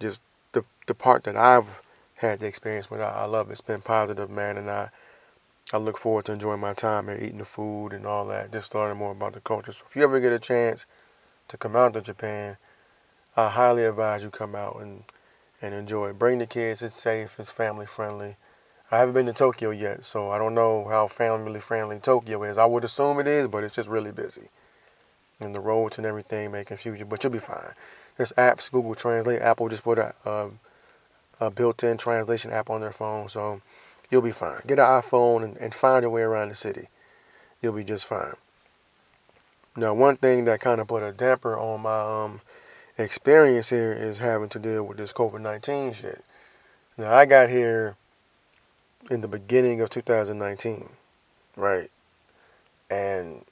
just 0.00 0.22
the 0.52 0.64
the 0.86 0.94
part 0.94 1.24
that 1.24 1.36
I've 1.36 1.80
had 2.16 2.40
the 2.40 2.46
experience 2.46 2.90
with, 2.90 3.00
I, 3.00 3.08
I 3.08 3.24
love 3.24 3.48
it. 3.48 3.52
It's 3.52 3.60
been 3.60 3.80
positive, 3.80 4.30
man, 4.30 4.56
and 4.56 4.70
I 4.70 4.90
I 5.72 5.78
look 5.78 5.96
forward 5.96 6.26
to 6.26 6.32
enjoying 6.32 6.60
my 6.60 6.74
time 6.74 7.08
here, 7.08 7.16
eating 7.16 7.38
the 7.38 7.44
food 7.44 7.92
and 7.92 8.06
all 8.06 8.26
that, 8.26 8.52
just 8.52 8.74
learning 8.74 8.98
more 8.98 9.12
about 9.12 9.32
the 9.32 9.40
culture. 9.40 9.72
So 9.72 9.84
if 9.88 9.96
you 9.96 10.02
ever 10.02 10.20
get 10.20 10.32
a 10.32 10.38
chance 10.38 10.84
to 11.48 11.56
come 11.56 11.76
out 11.76 11.94
to 11.94 12.02
Japan, 12.02 12.58
I 13.36 13.48
highly 13.48 13.84
advise 13.84 14.22
you 14.22 14.30
come 14.30 14.54
out 14.54 14.76
and 14.80 15.04
and 15.62 15.74
enjoy 15.74 16.08
it. 16.10 16.18
Bring 16.18 16.38
the 16.38 16.46
kids. 16.46 16.82
It's 16.82 17.00
safe. 17.00 17.38
It's 17.38 17.52
family 17.52 17.86
friendly. 17.86 18.36
I 18.92 18.98
haven't 18.98 19.14
been 19.14 19.24
to 19.24 19.32
Tokyo 19.32 19.70
yet, 19.70 20.04
so 20.04 20.30
I 20.30 20.36
don't 20.36 20.54
know 20.54 20.86
how 20.86 21.06
family 21.06 21.60
friendly 21.60 21.98
Tokyo 21.98 22.42
is. 22.42 22.58
I 22.58 22.66
would 22.66 22.84
assume 22.84 23.18
it 23.20 23.26
is, 23.26 23.48
but 23.48 23.64
it's 23.64 23.74
just 23.74 23.88
really 23.88 24.12
busy. 24.12 24.50
And 25.40 25.54
the 25.54 25.60
roads 25.60 25.96
and 25.96 26.06
everything 26.06 26.52
may 26.52 26.62
confuse 26.62 26.98
you, 26.98 27.06
but 27.06 27.24
you'll 27.24 27.32
be 27.32 27.38
fine. 27.38 27.72
There's 28.18 28.32
apps, 28.32 28.70
Google 28.70 28.94
Translate. 28.94 29.40
Apple 29.40 29.70
just 29.70 29.82
put 29.82 29.98
a, 29.98 30.14
a, 30.26 30.50
a 31.40 31.50
built-in 31.50 31.96
translation 31.96 32.50
app 32.52 32.68
on 32.68 32.82
their 32.82 32.92
phone, 32.92 33.30
so 33.30 33.62
you'll 34.10 34.20
be 34.20 34.30
fine. 34.30 34.60
Get 34.66 34.78
an 34.78 34.84
iPhone 34.84 35.42
and, 35.42 35.56
and 35.56 35.72
find 35.72 36.02
your 36.02 36.10
way 36.10 36.20
around 36.20 36.50
the 36.50 36.54
city. 36.54 36.88
You'll 37.62 37.72
be 37.72 37.84
just 37.84 38.06
fine. 38.06 38.34
Now, 39.74 39.94
one 39.94 40.16
thing 40.16 40.44
that 40.44 40.60
kind 40.60 40.82
of 40.82 40.88
put 40.88 41.02
a 41.02 41.12
damper 41.12 41.58
on 41.58 41.80
my 41.80 42.24
um, 42.24 42.42
experience 42.98 43.70
here 43.70 43.94
is 43.94 44.18
having 44.18 44.50
to 44.50 44.58
deal 44.58 44.82
with 44.82 44.98
this 44.98 45.14
COVID 45.14 45.40
19 45.40 45.94
shit. 45.94 46.22
Now, 46.98 47.14
I 47.14 47.24
got 47.24 47.48
here 47.48 47.96
in 49.10 49.20
the 49.20 49.28
beginning 49.28 49.80
of 49.80 49.90
2019, 49.90 50.88
right? 51.56 51.90
And 52.90 53.44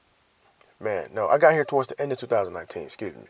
man, 0.81 1.09
no, 1.13 1.29
I 1.29 1.39
got 1.39 1.53
here 1.53 1.65
towards 1.65 1.89
the 1.89 2.01
end 2.01 2.13
of 2.13 2.19
2019, 2.19 2.83
excuse 2.83 3.15
me. 3.15 3.25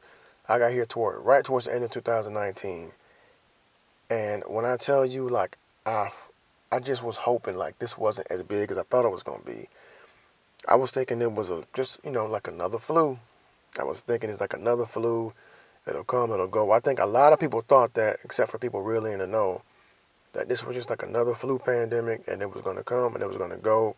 I 0.49 0.59
got 0.59 0.73
here 0.73 0.87
toward 0.87 1.25
right 1.25 1.45
towards 1.45 1.67
the 1.67 1.75
end 1.75 1.85
of 1.85 1.91
2019. 1.91 2.93
And 4.11 4.43
when 4.49 4.65
I 4.65 4.77
tell 4.77 5.07
you 5.07 5.29
like 5.29 5.57
I 5.87 6.09
I 6.73 6.79
just 6.79 7.03
was 7.03 7.17
hoping 7.17 7.57
like 7.57 7.79
this 7.79 7.97
wasn't 7.99 8.31
as 8.31 8.43
big 8.43 8.71
as 8.71 8.79
I 8.79 8.83
thought 8.83 9.05
it 9.05 9.11
was 9.11 9.23
to 9.23 9.39
be. 9.45 9.69
I 10.69 10.75
was 10.75 10.91
thinking 10.91 11.23
it 11.23 11.33
was 11.33 11.51
a 11.51 11.65
just, 11.75 12.01
you 12.05 12.11
know, 12.11 12.27
like 12.27 12.49
another 12.49 12.79
flu. 12.79 13.19
I 13.79 13.85
was 13.85 14.01
thinking 14.03 14.31
it's 14.31 14.41
like 14.41 14.53
another 14.53 14.85
flu 14.85 15.33
It'll 15.87 16.05
come, 16.05 16.31
it'll 16.31 16.47
go. 16.47 16.73
I 16.73 16.81
think 16.81 16.99
a 16.99 17.07
lot 17.07 17.33
of 17.33 17.41
people 17.41 17.63
thought 17.63 17.95
that, 17.95 18.19
except 18.23 18.51
for 18.51 18.59
people 18.59 18.83
really 18.83 19.13
in 19.13 19.19
the 19.19 19.27
know, 19.27 19.63
that 20.33 20.49
this 20.49 20.65
was 20.65 20.77
just 20.77 20.91
like 20.91 21.03
another 21.03 21.35
flu 21.35 21.59
pandemic 21.59 22.23
and 22.27 22.43
it 22.43 22.53
was 22.53 22.63
going 22.63 22.77
to 22.77 22.85
come 22.85 23.15
and 23.15 23.23
it 23.23 23.27
was 23.27 23.37
going 23.37 23.51
to 23.51 23.57
go 23.57 23.97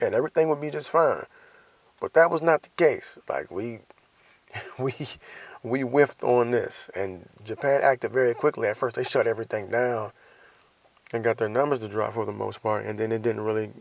and 0.00 0.14
everything 0.14 0.48
would 0.48 0.60
be 0.60 0.70
just 0.70 0.90
fine. 0.90 1.24
But 2.00 2.14
that 2.14 2.30
was 2.30 2.40
not 2.40 2.62
the 2.62 2.68
case. 2.70 3.18
Like 3.28 3.50
we 3.50 3.80
we 4.78 4.92
we 5.62 5.80
whiffed 5.80 6.22
on 6.22 6.52
this 6.52 6.90
and 6.94 7.28
Japan 7.44 7.80
acted 7.82 8.12
very 8.12 8.34
quickly. 8.34 8.68
At 8.68 8.76
first 8.76 8.96
they 8.96 9.04
shut 9.04 9.26
everything 9.26 9.70
down 9.70 10.12
and 11.12 11.24
got 11.24 11.38
their 11.38 11.48
numbers 11.48 11.80
to 11.80 11.88
drop 11.88 12.12
for 12.12 12.24
the 12.24 12.32
most 12.32 12.62
part 12.62 12.84
and 12.86 12.98
then 12.98 13.12
it 13.12 13.22
didn't 13.22 13.42
really 13.42 13.72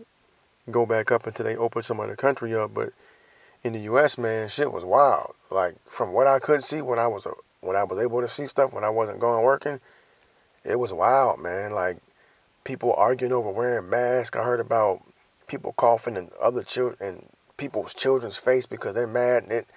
go 0.70 0.86
back 0.86 1.12
up 1.12 1.27
until 1.27 1.46
they 1.46 1.56
opened 1.56 1.86
some 1.86 2.00
of 2.00 2.10
the 2.10 2.15
country 2.15 2.53
up, 2.53 2.74
but 2.74 2.89
in 3.63 3.74
the 3.74 3.79
U.S., 3.82 4.17
man, 4.17 4.50
shit 4.50 4.72
was 4.72 4.86
wild. 4.86 5.34
Like 5.50 5.75
from 5.89 6.12
what 6.12 6.27
I 6.27 6.39
could 6.39 6.63
see 6.63 6.82
when 6.82 7.00
I 7.00 7.08
was 7.08 7.25
a, 7.25 7.32
when 7.62 7.75
I 7.75 7.84
was 7.84 8.00
able 8.00 8.22
to 8.22 8.27
see 8.27 8.46
stuff 8.46 8.74
when 8.74 8.84
I 8.84 8.89
wasn't 8.89 9.20
going 9.20 9.44
working, 9.44 9.79
it 10.67 10.77
was 10.77 10.93
wild, 10.93 11.39
man. 11.39 11.71
Like 11.71 11.97
people 12.63 12.93
arguing 12.95 13.33
over 13.33 13.50
wearing 13.50 13.89
masks. 13.89 14.38
I 14.38 14.43
heard 14.43 14.59
about 14.59 15.01
people 15.47 15.74
coughing 15.74 16.17
in 16.17 16.29
other 16.41 16.62
children 16.62 16.97
and 17.01 17.29
people's 17.55 17.93
children's 17.93 18.38
face 18.38 18.65
because 18.65 18.93
they're 18.93 19.07
mad. 19.07 19.43
And 19.43 19.51
it, 19.51 19.67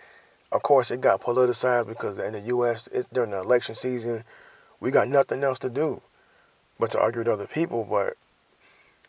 of 0.52 0.62
course, 0.62 0.90
it 0.90 1.00
got 1.00 1.20
politicized 1.20 1.87
because 1.87 2.18
in 2.18 2.32
the 2.32 2.40
U.S. 2.40 2.88
it's 2.92 3.06
during 3.06 3.30
the 3.30 3.40
election 3.40 3.75
season. 3.75 4.25
We 4.80 4.90
got 4.90 5.09
nothing 5.09 5.44
else 5.44 5.59
to 5.61 5.70
do 5.70 6.02
but 6.78 6.90
to 6.92 6.99
argue 6.99 7.20
with 7.20 7.28
other 7.28 7.47
people. 7.47 7.87
But 7.88 8.14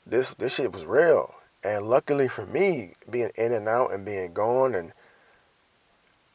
this 0.06 0.34
this 0.36 0.56
shit 0.56 0.72
was 0.72 0.86
real. 0.86 1.34
And 1.64 1.86
luckily 1.88 2.28
for 2.28 2.46
me, 2.46 2.94
being 3.10 3.32
in 3.36 3.54
and 3.54 3.68
out 3.68 3.92
and 3.92 4.06
being 4.06 4.34
gone, 4.34 4.76
and 4.76 4.94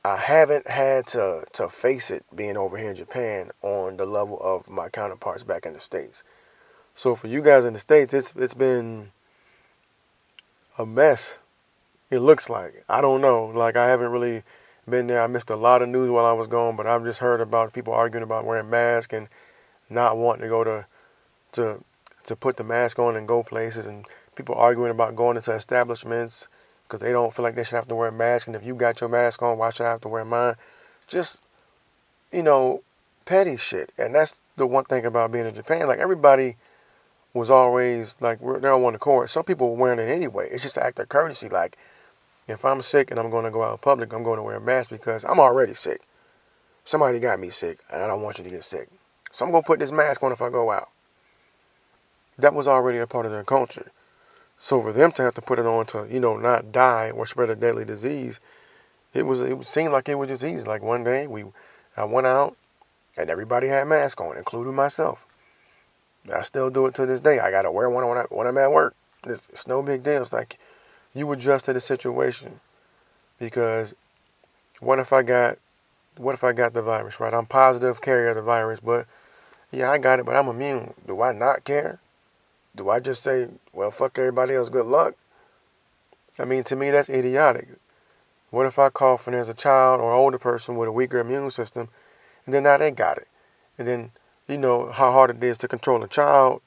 I 0.07 0.19
haven't 0.19 0.69
had 0.69 1.09
to, 1.09 1.45
to 1.55 1.69
face 1.69 2.13
it 2.13 2.25
being 2.33 2.57
over 2.57 2.77
here 2.77 2.91
in 2.91 2.97
Japan 2.97 3.51
on 3.61 3.97
the 3.97 4.07
level 4.07 4.39
of 4.41 4.71
my 4.71 4.89
counterparts 4.89 5.43
back 5.43 5.67
in 5.67 5.73
the 5.73 5.81
States. 5.81 6.23
So 6.95 7.17
for 7.17 7.27
you 7.27 7.43
guys 7.43 7.65
in 7.65 7.73
the 7.73 7.81
States, 7.81 8.15
it's 8.15 8.33
it's 8.37 8.55
been 8.55 9.11
a 10.79 10.87
mess. 10.87 11.41
It 12.09 12.21
looks 12.21 12.49
like. 12.49 12.85
I 12.89 13.01
don't 13.01 13.21
know. 13.21 13.47
Like 13.47 13.77
I 13.77 13.89
haven't 13.89 14.13
really 14.13 14.45
been 14.89 15.09
there. 15.09 15.21
I 15.21 15.27
missed 15.27 15.51
a 15.51 15.57
lot 15.57 15.83
of 15.83 15.89
news 15.89 16.09
while 16.09 16.25
I 16.25 16.35
was 16.35 16.47
gone, 16.47 16.77
but 16.77 16.87
I've 16.87 17.03
just 17.03 17.19
heard 17.19 17.41
about 17.41 17.73
people 17.73 17.93
arguing 17.93 18.23
about 18.23 18.45
wearing 18.45 18.71
masks 18.71 19.13
and 19.13 19.29
not 19.91 20.17
wanting 20.17 20.43
to 20.43 20.49
go 20.49 20.63
to 20.63 20.87
to 21.53 21.83
to 22.23 22.37
put 22.37 22.59
the 22.59 22.65
mask 22.65 23.01
on 23.01 23.17
and 23.17 23.27
go 23.27 23.43
places 23.43 23.87
and 23.87 24.07
people 24.37 24.55
arguing 24.55 24.93
about 24.93 25.17
going 25.17 25.37
into 25.37 25.51
establishments 25.53 26.47
because 26.87 27.01
they 27.01 27.13
don't 27.13 27.33
feel 27.33 27.43
like 27.43 27.55
they 27.55 27.65
should 27.65 27.77
have 27.77 27.89
to 27.89 27.95
wear 27.95 28.09
a 28.09 28.13
mask. 28.13 28.47
And 28.47 28.57
if 28.57 28.65
you 28.65 28.75
got 28.75 29.01
your 29.01 29.11
mask 29.11 29.43
on, 29.43 29.59
why 29.59 29.71
should 29.71 29.87
I 29.87 29.91
have 29.91 30.01
to 30.03 30.09
wear 30.09 30.25
mine? 30.25 30.55
Just, 31.07 31.41
you 32.33 32.43
know, 32.43 32.83
petty 33.25 33.57
shit. 33.57 33.93
And 33.99 34.15
that's 34.15 34.39
the 34.57 34.67
one 34.67 34.85
thing 34.85 35.05
about 35.05 35.33
being 35.33 35.47
in 35.47 35.55
Japan. 35.55 35.87
Like 35.87 35.99
everybody 35.99 36.57
was 37.35 37.51
always 37.51 38.17
like 38.21 38.41
they're 38.41 38.73
on 38.73 38.83
one 38.83 38.95
accord. 38.95 39.29
Some 39.29 39.45
people 39.45 39.71
were 39.71 39.77
wearing 39.77 39.99
it 39.99 40.11
anyway. 40.11 40.49
It's 40.51 40.63
just 40.63 40.77
an 40.77 40.85
act 40.85 40.99
of 40.99 41.09
courtesy. 41.09 41.49
Like 41.49 41.77
if 42.49 42.65
I'm 42.65 42.81
sick 42.83 43.11
and 43.11 43.19
I'm 43.19 43.31
going 43.31 43.45
to 43.45 43.51
go 43.51 43.63
out 43.63 43.73
in 43.73 43.79
public, 43.79 44.13
I'm 44.13 44.23
going 44.23 44.39
to 44.39 44.43
wear 44.43 44.57
a 44.57 44.61
mask 44.61 44.91
because 44.91 45.25
I'm 45.25 45.41
already 45.41 45.75
sick. 45.75 46.01
Somebody 46.85 47.19
got 47.19 47.41
me 47.41 47.51
sick, 47.51 47.81
and 47.93 48.01
I 48.01 48.07
don't 48.07 48.23
want 48.23 48.39
you 48.39 48.45
to 48.45 48.51
get 48.51 48.63
sick. 48.63 48.89
So 49.33 49.45
I'm 49.45 49.51
going 49.51 49.65
to 49.65 49.67
put 49.67 49.81
this 49.81 49.91
mask 49.91 50.23
on 50.23 50.31
if 50.31 50.41
I 50.41 50.51
go 50.51 50.71
out. 50.71 50.89
That 52.39 52.55
was 52.55 52.69
already 52.69 52.99
a 52.99 53.09
part 53.09 53.27
of 53.27 53.33
their 53.33 53.43
culture. 53.43 53.91
So 54.59 54.81
for 54.81 54.93
them 54.93 55.13
to 55.13 55.23
have 55.23 55.35
to 55.35 55.43
put 55.43 55.59
it 55.59 55.67
on 55.67 55.87
to, 55.87 56.07
you 56.11 56.21
know, 56.21 56.37
not 56.37 56.73
die 56.73 57.11
or 57.11 57.27
spread 57.27 57.51
a 57.51 57.57
deadly 57.57 57.85
disease, 57.85 58.41
it 59.13 59.25
was 59.25 59.41
it 59.41 59.65
seemed 59.65 59.93
like 59.93 60.09
it 60.09 60.17
was 60.17 60.29
just 60.29 60.45
easy. 60.45 60.65
Like 60.65 60.83
one 60.83 61.05
day 61.05 61.27
we 61.27 61.45
I 61.97 62.05
went 62.05 62.27
out 62.27 62.57
and 63.17 63.31
everybody 63.31 63.69
had 63.69 63.87
masks 63.89 64.21
on, 64.21 64.37
including 64.37 64.75
myself. 64.75 65.27
I 66.35 66.41
still 66.43 66.71
do 66.71 66.87
it 66.87 66.95
to 66.95 67.07
this 67.07 67.21
day. 67.21 67.39
I 67.39 67.51
gotta 67.51 67.71
wear 67.71 67.89
one 67.89 68.07
when, 68.07 68.19
I, 68.19 68.23
when 68.31 68.47
I'm 68.47 68.59
at 68.59 68.73
work. 68.73 68.95
It's, 69.27 69.49
it's 69.49 69.67
no 69.67 69.83
big 69.83 70.03
deal. 70.03 70.23
It's 70.23 70.33
like 70.33 70.59
you 71.15 71.31
adjust 71.33 71.67
to 71.67 71.73
the 71.73 71.81
situation 71.81 72.61
because 73.39 73.95
what 74.81 74.99
if 74.99 75.13
I 75.13 75.23
got 75.23 75.59
what 76.17 76.35
if 76.35 76.45
I 76.45 76.53
got 76.53 76.73
the 76.73 76.83
virus, 76.83 77.21
right? 77.21 77.33
I'm 77.35 77.47
positive 77.47 78.01
carrier 78.01 78.31
of 78.31 78.37
the 78.37 78.43
virus, 78.43 78.81
but 78.81 79.07
yeah, 79.71 79.91
I 79.91 79.99
got 79.99 80.19
it, 80.19 80.27
but 80.27 80.37
I'm 80.37 80.49
immune. 80.49 80.95
Do 81.07 81.21
I 81.23 81.33
not 81.33 81.65
care? 81.65 82.01
Do 82.77 82.91
I 82.91 83.01
just 83.01 83.23
say, 83.23 83.49
well, 83.73 83.91
fuck 83.91 84.19
everybody 84.19 84.55
else, 84.55 84.69
good 84.69 84.85
luck? 84.85 85.15
I 86.39 86.45
mean, 86.45 86.63
to 86.65 86.77
me, 86.77 86.91
that's 86.91 87.09
idiotic. 87.09 87.69
What 88.51 88.67
if 88.67 88.79
I 88.79 88.91
cough 88.91 89.27
and 89.27 89.35
there's 89.35 89.49
a 89.49 89.55
child 89.55 90.01
or 90.01 90.13
older 90.13 90.39
person 90.39 90.77
with 90.77 90.89
a 90.89 90.93
weaker 90.93 91.19
immune 91.19 91.51
system, 91.51 91.89
and 92.45 92.55
then 92.55 92.65
now 92.65 92.77
they 92.77 92.91
got 92.91 93.17
it? 93.17 93.29
And 93.79 93.89
then, 93.89 94.11
you 94.47 94.59
know, 94.59 94.93
how 94.93 95.11
hard 95.11 95.31
it 95.31 95.43
is 95.43 95.57
to 95.59 95.69
control 95.69 96.05
a 96.05 96.09
child 96.09 96.61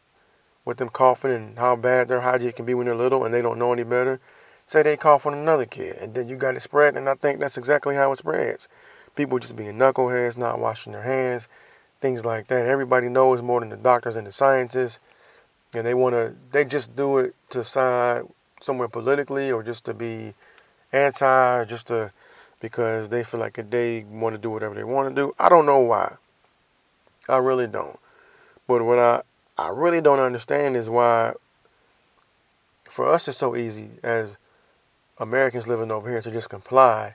with 0.66 0.78
them 0.78 0.89
coughing 0.89 1.32
and 1.32 1.60
how 1.60 1.75
bad 1.75 2.08
their 2.08 2.22
hygiene 2.22 2.54
can 2.54 2.66
be 2.66 2.74
when 2.74 2.88
they're 2.88 2.96
little 2.96 3.24
and 3.24 3.34
they 3.34 3.42
don't 3.44 3.60
know 3.60 3.72
any 3.72 3.84
better. 3.84 4.20
Say 4.66 4.82
they 4.82 4.98
cough 4.98 5.28
on 5.28 5.34
another 5.34 5.66
kid, 5.66 5.98
and 5.98 6.16
then 6.16 6.28
you 6.28 6.36
got 6.36 6.56
it 6.56 6.60
spread, 6.60 6.96
and 6.98 7.08
I 7.08 7.13
think 7.13 7.39
that's 7.39 7.58
exactly 7.58 7.96
how 7.96 8.12
it 8.12 8.18
spreads. 8.18 8.68
People 9.16 9.38
just 9.38 9.56
being 9.56 9.75
knuckleheads, 9.75 10.38
not 10.38 10.60
washing 10.60 10.94
their 10.94 11.04
hands, 11.04 11.48
things 12.01 12.25
like 12.25 12.48
that. 12.48 12.66
Everybody 12.66 13.10
knows 13.10 13.44
more 13.44 13.60
than 13.60 13.70
the 13.70 13.78
doctors 13.78 14.16
and 14.16 14.25
the 14.25 14.32
scientists 14.32 15.00
and 15.74 15.86
they 15.86 15.94
want 15.94 16.16
to 16.16 16.36
they 16.52 16.66
just 16.66 16.96
do 16.96 17.20
it 17.20 17.36
to 17.50 17.64
side 17.64 18.24
somewhere 18.62 18.88
politically 18.88 19.52
or 19.52 19.64
just 19.64 19.86
to 19.86 19.94
be 19.94 20.34
anti 20.92 21.66
just 21.66 21.88
to 21.88 22.12
because 22.60 23.10
they 23.10 23.24
feel 23.24 23.40
like 23.40 23.54
they 23.70 24.04
want 24.10 24.36
to 24.36 24.42
do 24.42 24.50
whatever 24.50 24.76
they 24.76 24.84
want 24.84 25.08
to 25.08 25.16
do. 25.16 25.34
I 25.40 25.48
don't 25.48 25.66
know 25.66 25.80
why. 25.80 26.16
I 27.30 27.38
really 27.38 27.68
don't. 27.68 27.98
But 28.68 28.84
what 28.84 29.00
i 29.00 29.22
i 29.58 29.70
really 29.70 30.02
don't 30.02 30.20
understand 30.20 30.76
is 30.76 30.90
why 30.90 31.34
for 32.86 33.12
us 33.12 33.28
it's 33.28 33.38
so 33.38 33.56
easy 33.56 33.90
as 34.04 34.38
americans 35.20 35.68
living 35.68 35.92
over 35.92 36.10
here 36.10 36.22
to 36.22 36.32
just 36.32 36.50
comply 36.50 37.14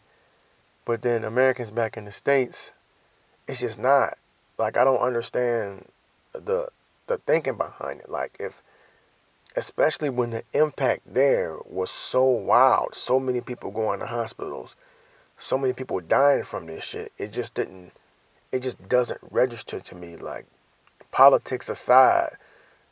but 0.84 1.00
then 1.00 1.24
americans 1.24 1.70
back 1.70 1.96
in 1.96 2.04
the 2.04 2.12
states 2.12 2.74
it's 3.48 3.60
just 3.60 3.78
not. 3.78 4.14
Like 4.58 4.76
i 4.76 4.84
don't 4.84 5.00
understand 5.00 5.86
the 6.32 6.68
the 7.06 7.18
thinking 7.18 7.56
behind 7.56 8.00
it. 8.00 8.10
Like 8.10 8.36
if 8.38 8.62
especially 9.56 10.10
when 10.10 10.30
the 10.30 10.42
impact 10.52 11.02
there 11.06 11.58
was 11.64 11.90
so 11.90 12.24
wild, 12.24 12.94
so 12.94 13.20
many 13.20 13.40
people 13.40 13.70
going 13.70 14.00
to 14.00 14.06
hospitals, 14.06 14.76
so 15.36 15.56
many 15.56 15.72
people 15.72 16.00
dying 16.00 16.42
from 16.42 16.66
this 16.66 16.84
shit. 16.84 17.12
It 17.18 17.32
just 17.32 17.54
didn't. 17.54 17.92
It 18.52 18.62
just 18.62 18.88
doesn't 18.88 19.20
register 19.30 19.80
to 19.80 19.94
me. 19.94 20.16
Like 20.16 20.46
politics 21.10 21.68
aside, 21.68 22.36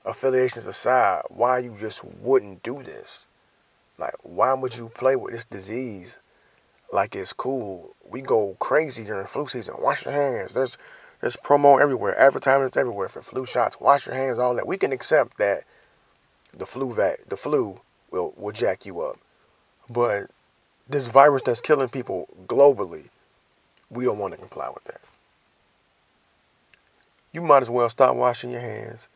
affiliations 0.05 0.67
aside, 0.67 1.23
why 1.29 1.59
you 1.59 1.77
just 1.79 2.05
wouldn't 2.05 2.63
do 2.63 2.83
this? 2.83 3.29
Like 3.99 4.15
why 4.23 4.53
would 4.55 4.77
you 4.77 4.89
play 4.89 5.17
with 5.17 5.35
this 5.35 5.45
disease? 5.45 6.19
Like 6.93 7.17
it's 7.17 7.33
cool. 7.33 7.95
We 8.09 8.21
go 8.21 8.57
crazy 8.59 9.05
during 9.05 9.27
flu 9.27 9.47
season. 9.47 9.75
Wash 9.79 10.05
your 10.05 10.15
hands. 10.15 10.55
There's 10.55 10.77
there's 11.23 11.37
promo 11.37 11.81
everywhere, 11.81 12.19
advertisements 12.19 12.77
everywhere 12.77 13.09
for 13.09 13.23
flu 13.23 13.47
shots. 13.47 13.81
Wash 13.81 14.07
your 14.07 14.17
hands, 14.17 14.41
all 14.41 14.57
that. 14.57 14.67
We 14.67 14.77
can 14.77 14.93
accept 14.93 15.39
that 15.39 15.63
the 16.53 16.67
flu 16.67 16.93
vac, 16.93 17.21
the 17.29 17.37
flu 17.37 17.81
will 18.11 18.35
will 18.37 18.53
jack 18.53 18.85
you 18.85 19.01
up, 19.01 19.19
but 19.89 20.31
this 20.89 21.07
virus 21.07 21.43
that's 21.43 21.61
killing 21.61 21.89
people 21.89 22.29
globally, 22.47 23.09
we 23.89 24.05
don't 24.05 24.19
want 24.19 24.35
to 24.35 24.39
comply 24.39 24.69
with 24.69 24.85
that. 24.85 25.01
You 27.33 27.41
might 27.41 27.63
as 27.63 27.71
well 27.71 27.89
stop 27.89 28.17
washing 28.17 28.51
your 28.51 28.61
hands. 28.61 29.09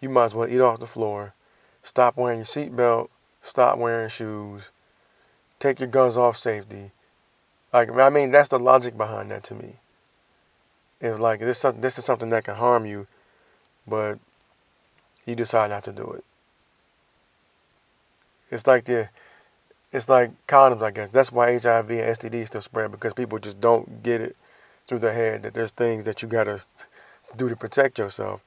You 0.00 0.08
might 0.08 0.24
as 0.24 0.34
well 0.34 0.48
eat 0.48 0.60
off 0.60 0.80
the 0.80 0.86
floor. 0.86 1.34
Stop 1.82 2.16
wearing 2.16 2.38
your 2.38 2.46
seatbelt. 2.46 3.10
Stop 3.42 3.78
wearing 3.78 4.08
shoes. 4.08 4.70
Take 5.58 5.78
your 5.78 5.88
guns 5.88 6.16
off 6.16 6.38
safety. 6.38 6.90
Like 7.70 7.90
I 7.90 8.08
mean, 8.08 8.30
that's 8.30 8.48
the 8.48 8.58
logic 8.58 8.96
behind 8.96 9.30
that 9.30 9.42
to 9.44 9.54
me. 9.54 9.76
It's 11.00 11.18
like 11.18 11.40
this 11.40 11.62
this 11.76 11.98
is 11.98 12.04
something 12.04 12.28
that 12.30 12.44
can 12.44 12.56
harm 12.56 12.84
you, 12.84 13.06
but 13.86 14.18
you 15.24 15.34
decide 15.34 15.70
not 15.70 15.84
to 15.84 15.92
do 15.92 16.10
it. 16.12 16.24
It's 18.50 18.66
like 18.66 18.84
the 18.84 19.08
it's 19.92 20.08
like 20.08 20.30
condoms, 20.46 20.82
I 20.82 20.90
guess. 20.90 21.08
That's 21.08 21.32
why 21.32 21.52
HIV 21.52 21.90
and 21.90 22.16
STD 22.16 22.46
still 22.46 22.60
spread 22.60 22.90
because 22.90 23.14
people 23.14 23.38
just 23.38 23.60
don't 23.60 24.02
get 24.02 24.20
it 24.20 24.36
through 24.86 25.00
their 25.00 25.14
head 25.14 25.42
that 25.42 25.54
there's 25.54 25.70
things 25.70 26.04
that 26.04 26.22
you 26.22 26.28
gotta 26.28 26.60
do 27.36 27.48
to 27.48 27.56
protect 27.56 27.98
yourself 27.98 28.42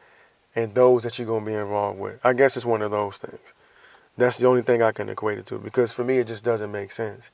and 0.56 0.76
those 0.76 1.04
that 1.04 1.18
you're 1.18 1.28
gonna 1.28 1.46
be 1.46 1.54
involved 1.54 2.00
with. 2.00 2.20
I 2.24 2.34
guess 2.34 2.56
it's 2.56 2.66
one 2.66 2.82
of 2.82 2.92
those 2.92 3.18
things. 3.18 3.54
That's 4.16 4.38
the 4.38 4.48
only 4.48 4.62
thing 4.62 4.84
I 4.84 4.92
can 4.92 5.10
equate 5.10 5.40
it 5.40 5.48
to 5.48 5.58
because 5.58 5.92
for 5.92 6.04
me 6.04 6.20
it 6.20 6.28
just 6.28 6.46
doesn't 6.46 6.72
make 6.72 6.92
sense. 6.92 7.32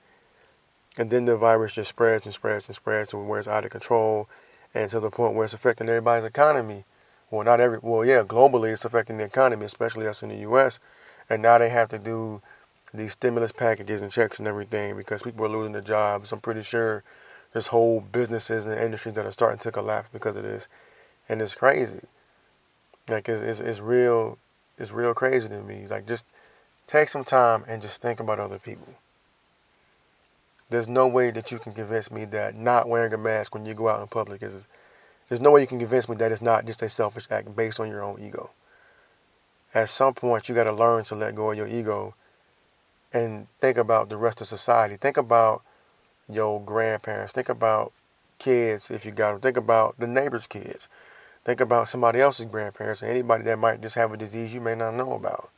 And 0.98 1.12
then 1.12 1.26
the 1.26 1.36
virus 1.36 1.76
just 1.76 1.90
spreads 1.90 2.26
and 2.26 2.34
spreads 2.34 2.68
and 2.68 2.76
spreads 2.76 3.10
to 3.10 3.18
where 3.18 3.40
it's 3.40 3.48
out 3.48 3.66
of 3.66 3.70
control 3.70 4.30
and 4.74 4.90
to 4.92 5.00
the 5.00 5.10
point 5.10 5.36
where 5.36 5.46
it's 5.46 5.54
affecting 5.54 5.90
everybody's 5.90 6.26
economy. 6.26 6.86
Well, 7.32 7.46
not 7.46 7.60
every, 7.60 7.80
well, 7.82 8.04
yeah, 8.04 8.24
globally 8.24 8.72
it's 8.72 8.86
affecting 8.86 9.18
the 9.18 9.26
economy, 9.26 9.66
especially 9.66 10.08
us 10.08 10.24
in 10.24 10.30
the 10.30 10.38
U.S. 10.38 10.80
And 11.30 11.42
now 11.42 11.58
they 11.58 11.70
have 11.70 11.88
to 11.90 12.00
do 12.00 12.42
these 12.94 13.12
stimulus 13.12 13.52
packages 13.52 14.02
and 14.02 14.12
checks 14.12 14.40
and 14.40 14.48
everything 14.48 14.98
because 14.98 15.22
people 15.22 15.46
are 15.46 15.50
losing 15.50 15.74
their 15.74 15.82
jobs. 15.82 16.32
I'm 16.32 16.40
pretty 16.40 16.64
sure 16.64 17.04
there's 17.54 17.68
whole 17.68 18.02
businesses 18.02 18.66
and 18.66 18.80
industries 18.80 19.16
that 19.16 19.26
are 19.26 19.32
starting 19.32 19.60
to 19.60 19.72
collapse 19.72 20.10
because 20.12 20.38
of 20.38 20.44
this, 20.44 20.68
and 21.28 21.42
it's 21.42 21.56
crazy. 21.56 22.02
Like 23.08 23.30
it's, 23.30 23.42
it's, 23.42 23.60
it's 23.60 23.80
real, 23.80 24.38
it's 24.78 24.92
real 24.92 25.14
crazy 25.14 25.50
to 25.50 25.62
me. 25.62 25.86
Like 25.88 26.08
just 26.08 26.26
take 26.88 27.10
some 27.10 27.24
time 27.24 27.64
and 27.68 27.82
just 27.82 28.02
think 28.02 28.20
about 28.20 28.40
other 28.40 28.60
people. 28.60 28.96
There's 30.70 30.88
no 30.88 31.08
way 31.08 31.32
that 31.32 31.51
you 31.51 31.58
can 31.58 31.74
convince 31.74 32.12
me 32.12 32.25
that 32.25 32.55
not 32.55 32.88
wearing 32.88 33.14
a 33.14 33.18
mask 33.18 33.55
when 33.55 33.66
you 33.66 33.74
go 33.74 33.90
out 33.90 34.01
in 34.01 34.08
public 34.08 34.44
is. 34.44 34.68
There's 35.27 35.42
no 35.42 35.51
way 35.51 35.62
you 35.62 35.68
can 35.68 35.79
convince 35.79 36.10
me 36.10 36.16
that 36.18 36.32
it's 36.32 36.42
not 36.42 36.66
just 36.66 36.82
a 36.82 36.90
selfish 36.90 37.27
act 37.29 37.55
based 37.55 37.79
on 37.79 37.90
your 37.90 38.03
own 38.03 38.20
ego. 38.20 38.51
At 39.74 39.90
some 39.90 40.14
point, 40.14 40.50
you 40.50 40.55
got 40.55 40.64
to 40.64 40.74
learn 40.74 41.03
to 41.05 41.16
let 41.16 41.36
go 41.36 41.51
of 41.51 41.58
your 41.58 41.68
ego 41.68 42.16
and 43.14 43.48
think 43.62 43.77
about 43.77 44.10
the 44.10 44.18
rest 44.18 44.42
of 44.42 44.48
society. 44.48 44.96
Think 44.96 45.18
about 45.18 45.62
your 46.27 46.62
grandparents. 46.62 47.32
Think 47.32 47.50
about 47.50 47.94
kids 48.38 48.90
if 48.90 49.05
you 49.05 49.12
got 49.12 49.34
them. 49.34 49.42
Think 49.42 49.58
about 49.58 50.00
the 50.00 50.08
neighbor's 50.08 50.48
kids. 50.48 50.88
Think 51.44 51.62
about 51.62 51.88
somebody 51.88 52.22
else's 52.22 52.46
grandparents 52.46 53.01
or 53.01 53.08
anybody 53.08 53.44
that 53.46 53.60
might 53.60 53.82
just 53.82 53.96
have 53.96 54.12
a 54.12 54.18
disease 54.18 54.53
you 54.53 54.62
may 54.62 54.75
not 54.75 54.96
know 54.96 55.14
about. 55.14 55.50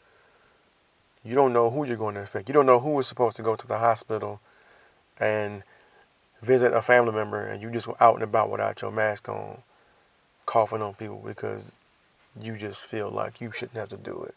You 1.23 1.35
don't 1.35 1.53
know 1.53 1.69
who 1.69 1.85
you're 1.85 1.97
going 1.97 2.15
to 2.15 2.21
affect. 2.21 2.47
You 2.47 2.53
don't 2.53 2.65
know 2.65 2.79
who 2.79 2.97
is 2.99 3.07
supposed 3.07 3.35
to 3.37 3.43
go 3.43 3.55
to 3.55 3.67
the 3.67 3.77
hospital 3.77 4.41
and 5.21 5.63
visit 6.41 6.73
a 6.73 6.81
family 6.81 7.13
member 7.13 7.45
and 7.45 7.61
you 7.61 7.69
just 7.69 7.87
go 7.87 7.95
out 7.99 8.15
and 8.15 8.23
about 8.23 8.49
without 8.49 8.81
your 8.81 8.91
mask 8.91 9.29
on, 9.29 9.61
coughing 10.45 10.81
on 10.81 10.95
people 10.95 11.21
because 11.25 11.73
you 12.39 12.57
just 12.57 12.83
feel 12.83 13.09
like 13.09 13.39
you 13.39 13.51
shouldn't 13.51 13.77
have 13.77 13.89
to 13.89 13.97
do 13.97 14.23
it 14.23 14.35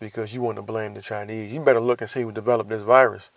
because 0.00 0.34
you 0.34 0.42
want 0.42 0.56
to 0.56 0.62
blame 0.62 0.94
the 0.94 1.00
Chinese. 1.00 1.52
You 1.52 1.60
better 1.60 1.80
look 1.80 2.00
and 2.00 2.10
see 2.10 2.22
who 2.22 2.32
developed 2.32 2.68
this 2.68 2.82
virus. 2.82 3.30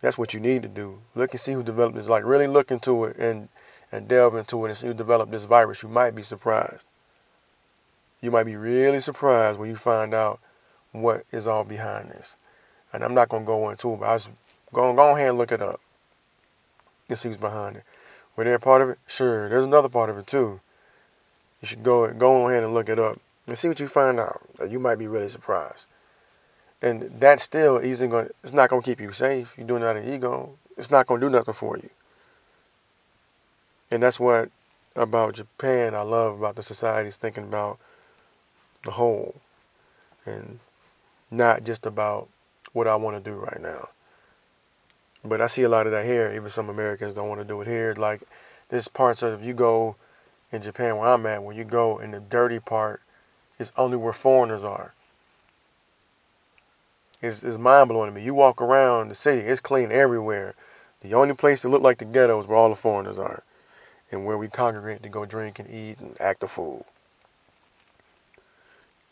That's 0.00 0.18
what 0.18 0.34
you 0.34 0.40
need 0.40 0.62
to 0.62 0.68
do. 0.68 0.98
Look 1.14 1.30
and 1.32 1.40
see 1.40 1.52
who 1.52 1.62
developed 1.62 1.94
this. 1.94 2.08
Like 2.08 2.24
really 2.24 2.48
look 2.48 2.70
into 2.70 3.04
it 3.04 3.16
and 3.16 3.48
and 3.92 4.08
delve 4.08 4.34
into 4.34 4.64
it 4.64 4.68
and 4.68 4.76
see 4.76 4.88
who 4.88 4.94
developed 4.94 5.30
this 5.30 5.44
virus. 5.44 5.82
You 5.82 5.88
might 5.88 6.14
be 6.14 6.22
surprised. 6.22 6.86
You 8.20 8.30
might 8.30 8.44
be 8.44 8.56
really 8.56 9.00
surprised 9.00 9.58
when 9.58 9.68
you 9.68 9.76
find 9.76 10.14
out 10.14 10.40
what 10.92 11.24
is 11.30 11.46
all 11.46 11.64
behind 11.64 12.10
this. 12.10 12.36
And 12.92 13.02
I'm 13.02 13.14
not 13.14 13.28
gonna 13.28 13.44
go 13.44 13.70
into 13.70 13.94
it, 13.94 14.00
but 14.00 14.06
I 14.06 14.12
was 14.12 14.30
going 14.72 14.96
go 14.96 15.14
ahead 15.14 15.30
and 15.30 15.38
look 15.38 15.52
it 15.52 15.62
up 15.62 15.80
and 17.08 17.18
see 17.18 17.28
who's 17.28 17.38
behind 17.38 17.76
it. 17.76 17.84
Were 18.36 18.44
they 18.44 18.52
a 18.54 18.58
part 18.58 18.82
of 18.82 18.88
it? 18.90 18.98
Sure. 19.06 19.48
There's 19.48 19.64
another 19.64 19.88
part 19.88 20.10
of 20.10 20.18
it 20.18 20.26
too. 20.26 20.60
You 21.60 21.68
should 21.68 21.82
go 21.82 22.12
go 22.12 22.48
ahead 22.48 22.64
and 22.64 22.74
look 22.74 22.88
it 22.88 22.98
up 22.98 23.18
and 23.46 23.56
see 23.56 23.68
what 23.68 23.80
you 23.80 23.86
find 23.86 24.18
out. 24.18 24.40
You 24.68 24.78
might 24.78 24.98
be 24.98 25.06
really 25.06 25.28
surprised. 25.28 25.86
And 26.80 27.20
that 27.20 27.38
still 27.38 27.76
isn't 27.78 28.10
going. 28.10 28.28
It's 28.42 28.52
not 28.52 28.70
to 28.70 28.80
keep 28.82 29.00
you 29.00 29.12
safe. 29.12 29.54
You're 29.56 29.66
doing 29.66 29.82
that 29.82 29.96
out 29.96 30.02
of 30.02 30.08
ego. 30.08 30.58
It's 30.76 30.90
not 30.90 31.06
to 31.06 31.18
do 31.18 31.30
nothing 31.30 31.54
for 31.54 31.76
you. 31.76 31.90
And 33.90 34.02
that's 34.02 34.18
what 34.18 34.50
about 34.96 35.34
Japan 35.34 35.94
I 35.94 36.00
love 36.00 36.38
about 36.38 36.56
the 36.56 36.62
societies 36.62 37.16
thinking 37.16 37.44
about 37.44 37.78
the 38.84 38.92
whole, 38.92 39.36
and 40.26 40.58
not 41.30 41.64
just 41.64 41.86
about 41.86 42.28
what 42.72 42.88
I 42.88 42.96
want 42.96 43.22
to 43.22 43.30
do 43.30 43.36
right 43.36 43.60
now. 43.60 43.88
But 45.24 45.40
I 45.40 45.46
see 45.46 45.62
a 45.62 45.68
lot 45.68 45.86
of 45.86 45.92
that 45.92 46.04
here. 46.04 46.32
Even 46.34 46.48
some 46.48 46.68
Americans 46.68 47.14
don't 47.14 47.28
want 47.28 47.40
to 47.40 47.46
do 47.46 47.60
it 47.60 47.68
here. 47.68 47.94
Like 47.96 48.22
there's 48.68 48.88
parts 48.88 49.22
of 49.22 49.40
if 49.40 49.46
you 49.46 49.54
go 49.54 49.96
in 50.50 50.62
Japan 50.62 50.96
where 50.96 51.08
I'm 51.08 51.26
at, 51.26 51.42
where 51.42 51.54
you 51.56 51.64
go 51.64 51.98
in 51.98 52.10
the 52.10 52.20
dirty 52.20 52.58
part 52.58 53.00
is 53.58 53.72
only 53.76 53.96
where 53.96 54.12
foreigners 54.12 54.64
are. 54.64 54.94
It's, 57.20 57.44
it's 57.44 57.58
mind 57.58 57.88
blowing 57.88 58.10
to 58.10 58.14
me. 58.14 58.24
You 58.24 58.34
walk 58.34 58.60
around 58.60 59.08
the 59.08 59.14
city, 59.14 59.42
it's 59.42 59.60
clean 59.60 59.92
everywhere. 59.92 60.54
The 61.00 61.14
only 61.14 61.34
place 61.34 61.62
that 61.62 61.68
look 61.68 61.82
like 61.82 61.98
the 61.98 62.04
ghetto 62.04 62.38
is 62.40 62.48
where 62.48 62.58
all 62.58 62.68
the 62.68 62.74
foreigners 62.74 63.18
are 63.18 63.44
and 64.10 64.24
where 64.24 64.36
we 64.36 64.48
congregate 64.48 65.02
to 65.02 65.08
go 65.08 65.24
drink 65.24 65.58
and 65.58 65.70
eat 65.70 65.98
and 66.00 66.20
act 66.20 66.42
a 66.42 66.48
fool. 66.48 66.86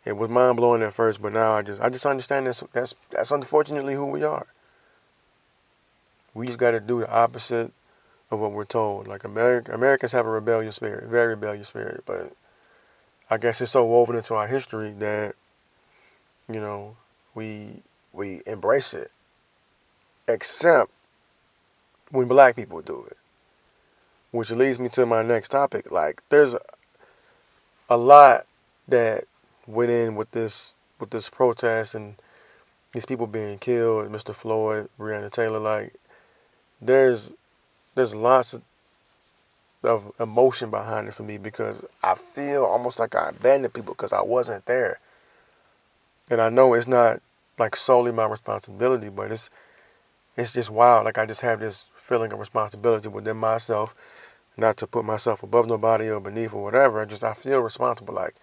It 0.04 0.16
was 0.16 0.30
mind 0.30 0.56
blowing 0.56 0.82
at 0.82 0.92
first, 0.94 1.20
but 1.20 1.32
now 1.32 1.52
I 1.52 1.62
just 1.62 1.80
I 1.80 1.88
just 1.90 2.06
understand 2.06 2.46
that's 2.46 2.60
that's 2.72 2.94
that's 3.10 3.30
unfortunately 3.30 3.94
who 3.94 4.06
we 4.06 4.24
are. 4.24 4.46
We 6.32 6.46
just 6.46 6.58
got 6.58 6.70
to 6.70 6.80
do 6.80 7.00
the 7.00 7.10
opposite 7.10 7.72
of 8.30 8.38
what 8.38 8.52
we're 8.52 8.64
told. 8.64 9.08
Like 9.08 9.24
America, 9.24 9.72
Americans 9.74 10.12
have 10.12 10.26
a 10.26 10.30
rebellious 10.30 10.76
spirit, 10.76 11.08
very 11.08 11.28
rebellious 11.28 11.68
spirit, 11.68 12.02
but 12.06 12.32
I 13.28 13.36
guess 13.36 13.60
it's 13.60 13.72
so 13.72 13.84
woven 13.84 14.16
into 14.16 14.34
our 14.34 14.46
history 14.46 14.90
that 14.98 15.34
you 16.48 16.60
know 16.60 16.96
we 17.34 17.82
we 18.12 18.42
embrace 18.46 18.94
it, 18.94 19.10
except 20.26 20.90
when 22.10 22.26
black 22.26 22.56
people 22.56 22.80
do 22.80 23.04
it. 23.10 23.16
Which 24.30 24.52
leads 24.52 24.78
me 24.78 24.88
to 24.90 25.06
my 25.06 25.22
next 25.22 25.48
topic. 25.48 25.90
Like, 25.90 26.22
there's 26.28 26.54
a, 26.54 26.60
a 27.88 27.96
lot 27.96 28.46
that 28.86 29.24
went 29.70 29.90
in 29.90 30.14
with 30.14 30.30
this 30.32 30.74
with 30.98 31.10
this 31.10 31.30
protest 31.30 31.94
and 31.94 32.16
these 32.92 33.06
people 33.06 33.26
being 33.26 33.58
killed, 33.58 34.10
Mr. 34.10 34.34
Floyd, 34.34 34.88
Breonna 34.98 35.30
Taylor. 35.30 35.58
Like, 35.60 35.94
there's 36.80 37.34
there's 37.94 38.14
lots 38.14 38.54
of 38.54 38.62
of 39.82 40.12
emotion 40.20 40.70
behind 40.70 41.08
it 41.08 41.14
for 41.14 41.22
me 41.22 41.38
because 41.38 41.84
I 42.02 42.14
feel 42.14 42.64
almost 42.64 42.98
like 42.98 43.14
I 43.14 43.30
abandoned 43.30 43.72
people 43.72 43.94
because 43.94 44.12
I 44.12 44.20
wasn't 44.20 44.66
there. 44.66 44.98
And 46.30 46.40
I 46.40 46.50
know 46.50 46.74
it's 46.74 46.86
not 46.86 47.20
like 47.58 47.74
solely 47.76 48.12
my 48.12 48.26
responsibility, 48.26 49.08
but 49.08 49.32
it's 49.32 49.50
it's 50.36 50.52
just 50.52 50.70
wild. 50.70 51.04
Like 51.04 51.18
I 51.18 51.26
just 51.26 51.40
have 51.40 51.60
this 51.60 51.90
feeling 51.96 52.32
of 52.32 52.38
responsibility 52.38 53.08
within 53.08 53.36
myself, 53.36 53.94
not 54.56 54.76
to 54.78 54.86
put 54.86 55.04
myself 55.04 55.42
above 55.42 55.66
nobody 55.66 56.08
or 56.10 56.20
beneath 56.20 56.54
or 56.54 56.62
whatever. 56.62 57.00
I 57.00 57.04
just 57.04 57.24
I 57.24 57.32
feel 57.32 57.60
responsible. 57.60 58.14
Like 58.14 58.34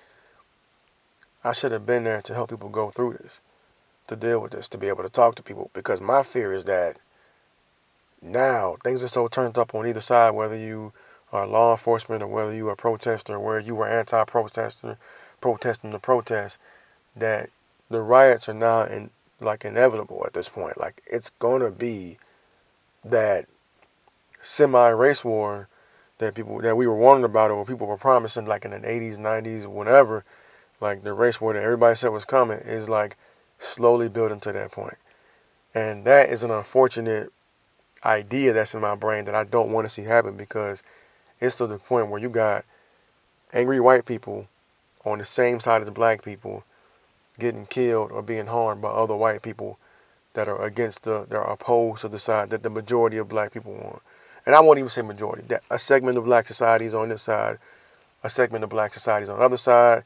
I 1.48 1.54
should 1.54 1.72
have 1.72 1.86
been 1.86 2.04
there 2.04 2.20
to 2.22 2.34
help 2.34 2.50
people 2.50 2.68
go 2.68 2.90
through 2.90 3.14
this, 3.14 3.40
to 4.08 4.18
deal 4.18 4.42
with 4.42 4.52
this, 4.52 4.68
to 4.70 4.78
be 4.78 4.90
able 4.90 5.04
to 5.04 5.10
talk 5.10 5.36
to 5.36 5.44
people. 5.44 5.72
Because 5.74 6.02
my 6.02 6.22
fear 6.22 6.52
is 6.52 6.66
that 6.66 6.98
now 8.22 8.76
things 8.84 9.02
are 9.02 9.08
so 9.08 9.28
turned 9.28 9.58
up 9.58 9.74
on 9.74 9.88
either 9.88 10.02
side, 10.02 10.32
whether 10.32 10.58
you 10.58 10.92
are 11.32 11.48
law 11.48 11.72
enforcement 11.72 12.22
or 12.22 12.28
whether 12.28 12.54
you 12.54 12.68
are 12.68 12.74
a 12.74 12.76
protester 12.76 13.40
whether 13.40 13.60
you 13.60 13.76
were 13.76 13.88
anti-protester 13.88 14.98
protesting 15.40 15.92
the 15.92 16.00
protest, 16.00 16.58
that 17.16 17.50
the 17.90 18.02
riots 18.02 18.50
are 18.50 18.54
now 18.54 18.84
in, 18.84 19.10
like 19.40 19.64
inevitable 19.64 20.24
at 20.26 20.34
this 20.34 20.50
point. 20.50 20.78
Like 20.78 21.02
it's 21.08 21.30
gonna 21.30 21.72
be 21.72 22.18
that 23.06 23.46
semi 24.42 24.90
race 24.90 25.24
war 25.24 25.70
that 26.18 26.36
people 26.36 26.60
that 26.60 26.76
we 26.76 26.88
were 26.88 26.96
warning 26.96 27.24
about 27.24 27.52
or 27.52 27.66
people 27.66 27.88
were 27.88 27.98
promising 27.98 28.48
like 28.48 28.66
in 28.66 28.72
the 28.72 28.80
80s, 28.80 29.18
90s, 29.18 29.66
whenever, 29.66 30.26
like 30.80 31.04
the 31.04 31.14
race 31.14 31.42
war 31.42 31.54
that 31.54 31.64
everybody 31.64 31.96
said 31.96 32.10
was 32.10 32.26
coming 32.26 32.60
is 32.60 32.90
like 32.90 33.18
slowly 33.60 34.10
building 34.10 34.40
to 34.42 34.52
that 34.52 34.72
point. 34.72 34.98
And 35.74 36.06
that 36.06 36.30
is 36.30 36.44
an 36.44 36.52
unfortunate 36.52 37.32
idea 38.04 38.54
that's 38.54 38.76
in 38.76 38.82
my 38.82 38.96
brain 38.96 39.26
that 39.26 39.36
I 39.36 39.44
don't 39.44 39.72
want 39.72 39.86
to 39.86 39.94
see 39.94 40.04
happen 40.04 40.38
because 40.38 40.84
it's 41.40 41.58
to 41.58 41.68
the 41.68 41.78
point 41.78 42.10
where 42.10 42.22
you 42.22 42.30
got 42.30 42.66
angry 43.54 43.80
white 43.80 44.06
people 44.06 44.48
on 45.06 45.20
the 45.20 45.26
same 45.26 45.60
side 45.60 45.82
as 45.82 45.90
black 45.90 46.24
people 46.24 46.64
getting 47.40 47.66
killed 47.66 48.12
or 48.12 48.22
being 48.22 48.48
harmed 48.48 48.82
by 48.82 48.90
other 48.90 49.16
white 49.16 49.42
people 49.42 49.78
that 50.34 50.48
are 50.48 50.64
against 50.64 51.04
the 51.04 51.26
that 51.30 51.38
are 51.38 51.52
opposed 51.52 52.02
to 52.02 52.10
the 52.10 52.20
side 52.20 52.50
that 52.50 52.64
the 52.64 52.70
majority 52.70 53.18
of 53.18 53.28
black 53.28 53.54
people 53.54 53.74
want. 53.74 54.02
And 54.46 54.56
I 54.56 54.62
won't 54.62 54.80
even 54.80 54.90
say 54.90 55.02
majority. 55.02 55.44
That 55.48 55.64
a 55.70 55.80
segment 55.80 56.18
of 56.18 56.26
black 56.26 56.48
society 56.48 56.86
is 56.86 56.96
on 56.96 57.10
this 57.10 57.24
side, 57.24 57.58
a 58.24 58.30
segment 58.30 58.64
of 58.64 58.70
black 58.70 58.94
society 58.94 59.24
is 59.24 59.30
on 59.30 59.40
the 59.40 59.46
other 59.46 59.58
side, 59.58 60.04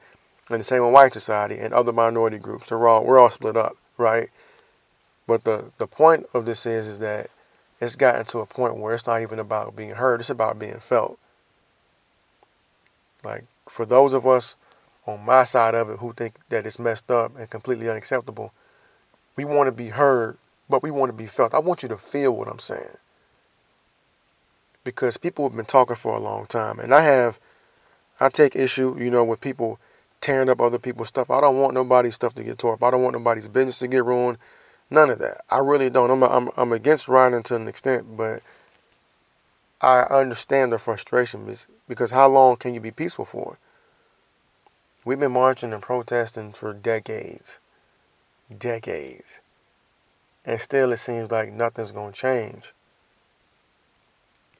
and 0.53 0.61
the 0.61 0.65
same 0.65 0.83
with 0.83 0.93
white 0.93 1.13
society 1.13 1.57
and 1.57 1.73
other 1.73 1.93
minority 1.93 2.37
groups. 2.37 2.69
They're 2.69 2.87
all 2.87 3.03
we're 3.03 3.19
all 3.19 3.29
split 3.29 3.57
up, 3.57 3.75
right? 3.97 4.29
But 5.27 5.43
the 5.43 5.71
the 5.77 5.87
point 5.87 6.25
of 6.33 6.45
this 6.45 6.65
is 6.65 6.87
is 6.87 6.99
that 6.99 7.29
it's 7.79 7.95
gotten 7.95 8.25
to 8.25 8.39
a 8.39 8.45
point 8.45 8.77
where 8.77 8.93
it's 8.93 9.07
not 9.07 9.21
even 9.21 9.39
about 9.39 9.75
being 9.75 9.91
heard, 9.91 10.19
it's 10.19 10.29
about 10.29 10.59
being 10.59 10.79
felt. 10.79 11.17
Like 13.23 13.45
for 13.67 13.85
those 13.85 14.13
of 14.13 14.27
us 14.27 14.55
on 15.07 15.25
my 15.25 15.43
side 15.43 15.73
of 15.73 15.89
it 15.89 15.99
who 15.99 16.13
think 16.13 16.35
that 16.49 16.65
it's 16.65 16.79
messed 16.79 17.09
up 17.09 17.37
and 17.37 17.49
completely 17.49 17.89
unacceptable, 17.89 18.53
we 19.35 19.45
want 19.45 19.67
to 19.67 19.71
be 19.71 19.89
heard, 19.89 20.37
but 20.69 20.83
we 20.83 20.91
want 20.91 21.09
to 21.09 21.17
be 21.17 21.25
felt. 21.25 21.53
I 21.53 21.59
want 21.59 21.83
you 21.83 21.89
to 21.89 21.97
feel 21.97 22.35
what 22.35 22.47
I'm 22.47 22.59
saying. 22.59 22.97
Because 24.83 25.17
people 25.17 25.47
have 25.47 25.55
been 25.55 25.65
talking 25.65 25.95
for 25.95 26.15
a 26.15 26.19
long 26.19 26.45
time. 26.47 26.79
And 26.79 26.93
I 26.93 27.01
have, 27.01 27.39
I 28.19 28.29
take 28.29 28.55
issue, 28.55 28.97
you 28.99 29.11
know, 29.11 29.23
with 29.23 29.41
people 29.41 29.79
tearing 30.21 30.49
up 30.49 30.61
other 30.61 30.79
people's 30.79 31.09
stuff. 31.09 31.29
I 31.29 31.41
don't 31.41 31.59
want 31.59 31.73
nobody's 31.73 32.15
stuff 32.15 32.35
to 32.35 32.43
get 32.43 32.59
tore 32.59 32.73
up. 32.73 32.83
I 32.83 32.91
don't 32.91 33.01
want 33.01 33.13
nobody's 33.13 33.47
business 33.47 33.79
to 33.79 33.87
get 33.87 34.05
ruined. 34.05 34.37
None 34.89 35.09
of 35.09 35.19
that. 35.19 35.41
I 35.49 35.57
really 35.57 35.89
don't. 35.89 36.11
I'm, 36.11 36.23
I'm, 36.23 36.49
I'm 36.55 36.71
against 36.71 37.07
rioting 37.07 37.43
to 37.43 37.55
an 37.55 37.67
extent, 37.67 38.15
but 38.15 38.41
I 39.81 40.01
understand 40.03 40.71
the 40.71 40.77
frustration 40.77 41.51
because 41.87 42.11
how 42.11 42.27
long 42.27 42.57
can 42.57 42.73
you 42.73 42.79
be 42.79 42.91
peaceful 42.91 43.25
for? 43.25 43.57
We've 45.03 45.19
been 45.19 45.31
marching 45.31 45.73
and 45.73 45.81
protesting 45.81 46.53
for 46.53 46.73
decades. 46.73 47.59
Decades. 48.55 49.41
And 50.45 50.59
still 50.59 50.91
it 50.91 50.97
seems 50.97 51.31
like 51.31 51.51
nothing's 51.51 51.91
going 51.91 52.13
to 52.13 52.19
change. 52.19 52.73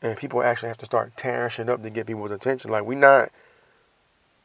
And 0.01 0.17
people 0.17 0.41
actually 0.41 0.69
have 0.69 0.77
to 0.77 0.85
start 0.85 1.15
tearing 1.15 1.49
shit 1.49 1.69
up 1.69 1.83
to 1.83 1.89
get 1.91 2.07
people's 2.07 2.31
attention. 2.31 2.71
Like, 2.71 2.85
we're 2.85 2.97
not 2.97 3.29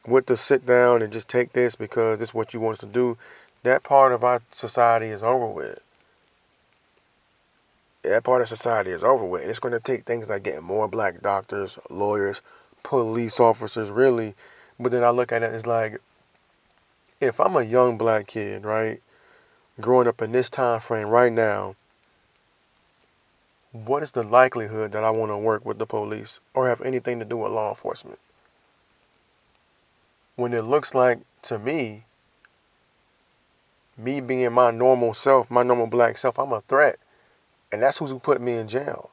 with 0.07 0.25
to 0.27 0.35
sit 0.35 0.65
down 0.65 1.01
and 1.01 1.13
just 1.13 1.27
take 1.27 1.53
this 1.53 1.75
because 1.75 2.17
this 2.19 2.29
is 2.29 2.35
what 2.35 2.53
you 2.53 2.59
want 2.59 2.73
us 2.73 2.79
to 2.79 2.85
do. 2.87 3.17
That 3.63 3.83
part 3.83 4.11
of 4.13 4.23
our 4.23 4.41
society 4.51 5.07
is 5.07 5.21
over 5.21 5.47
with. 5.47 5.83
That 8.03 8.23
part 8.23 8.41
of 8.41 8.47
society 8.47 8.91
is 8.91 9.03
over 9.03 9.25
with. 9.25 9.47
It's 9.47 9.59
going 9.59 9.73
to 9.73 9.79
take 9.79 10.05
things 10.05 10.29
like 10.29 10.43
getting 10.43 10.63
more 10.63 10.87
black 10.87 11.21
doctors, 11.21 11.77
lawyers, 11.89 12.41
police 12.83 13.39
officers, 13.39 13.91
really 13.91 14.33
but 14.79 14.91
then 14.91 15.03
I 15.03 15.09
look 15.09 15.31
at 15.31 15.43
it 15.43 15.53
it's 15.53 15.65
like, 15.65 15.99
if 17.19 17.39
I'm 17.39 17.55
a 17.55 17.63
young 17.63 17.97
black 17.97 18.27
kid, 18.27 18.63
right, 18.63 19.01
growing 19.81 20.07
up 20.07 20.21
in 20.21 20.31
this 20.31 20.49
time 20.49 20.79
frame 20.79 21.07
right 21.07 21.31
now, 21.31 21.75
what 23.71 24.03
is 24.03 24.11
the 24.11 24.23
likelihood 24.23 24.91
that 24.91 25.03
I 25.03 25.09
want 25.09 25.31
to 25.31 25.37
work 25.37 25.65
with 25.65 25.79
the 25.79 25.85
police 25.85 26.39
or 26.53 26.67
have 26.67 26.81
anything 26.81 27.19
to 27.19 27.25
do 27.25 27.37
with 27.37 27.51
law 27.51 27.69
enforcement? 27.69 28.19
When 30.37 30.53
it 30.53 30.63
looks 30.63 30.95
like 30.95 31.19
to 31.43 31.59
me, 31.59 32.05
me 33.97 34.21
being 34.21 34.53
my 34.53 34.71
normal 34.71 35.13
self, 35.13 35.51
my 35.51 35.63
normal 35.63 35.87
black 35.87 36.17
self, 36.17 36.39
I'm 36.39 36.53
a 36.53 36.61
threat. 36.61 36.97
And 37.71 37.81
that's 37.81 37.97
who's 37.97 38.13
put 38.13 38.39
me 38.39 38.53
in 38.53 38.69
jail. 38.69 39.09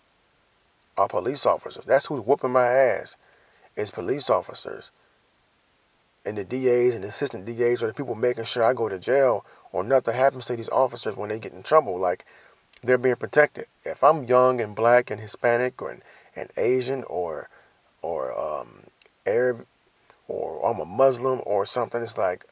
Are 0.97 1.09
police 1.09 1.45
officers. 1.45 1.87
That's 1.87 2.07
who's 2.07 2.21
whooping 2.21 2.53
my 2.53 2.67
ass. 2.67 3.17
Is 3.75 3.91
police 3.91 4.31
officers 4.31 4.93
and 6.25 6.39
the 6.39 6.45
DAs 6.45 6.95
and 6.95 7.05
the 7.05 7.09
assistant 7.09 7.45
DAs 7.45 7.83
are 7.83 7.89
the 7.89 7.95
people 7.95 8.15
making 8.15 8.45
sure 8.45 8.65
I 8.65 8.73
go 8.73 8.89
to 8.89 8.99
jail 8.99 9.45
or 9.73 9.85
nothing 9.85 10.15
happens 10.15 10.47
to 10.47 10.57
these 10.57 10.69
officers 10.69 11.17
when 11.17 11.29
they 11.29 11.39
get 11.39 11.53
in 11.53 11.63
trouble. 11.63 11.99
Like 11.99 12.25
they're 12.83 12.99
being 12.99 13.17
protected. 13.17 13.67
If 13.85 14.03
I'm 14.03 14.25
young 14.25 14.61
and 14.61 14.75
black 14.75 15.11
and 15.11 15.21
Hispanic 15.21 15.81
or 15.83 15.99
and 16.37 16.51
Asian 16.57 17.05
or 17.05 17.49
or 18.03 18.39
um, 18.39 18.85
Arab 19.27 19.67
or 20.29 20.65
I'm 20.69 20.81
a 20.81 20.85
Muslim 20.85 21.41
or 21.45 21.67
something, 21.67 22.03
it's 22.03 22.19
like, 22.19 22.45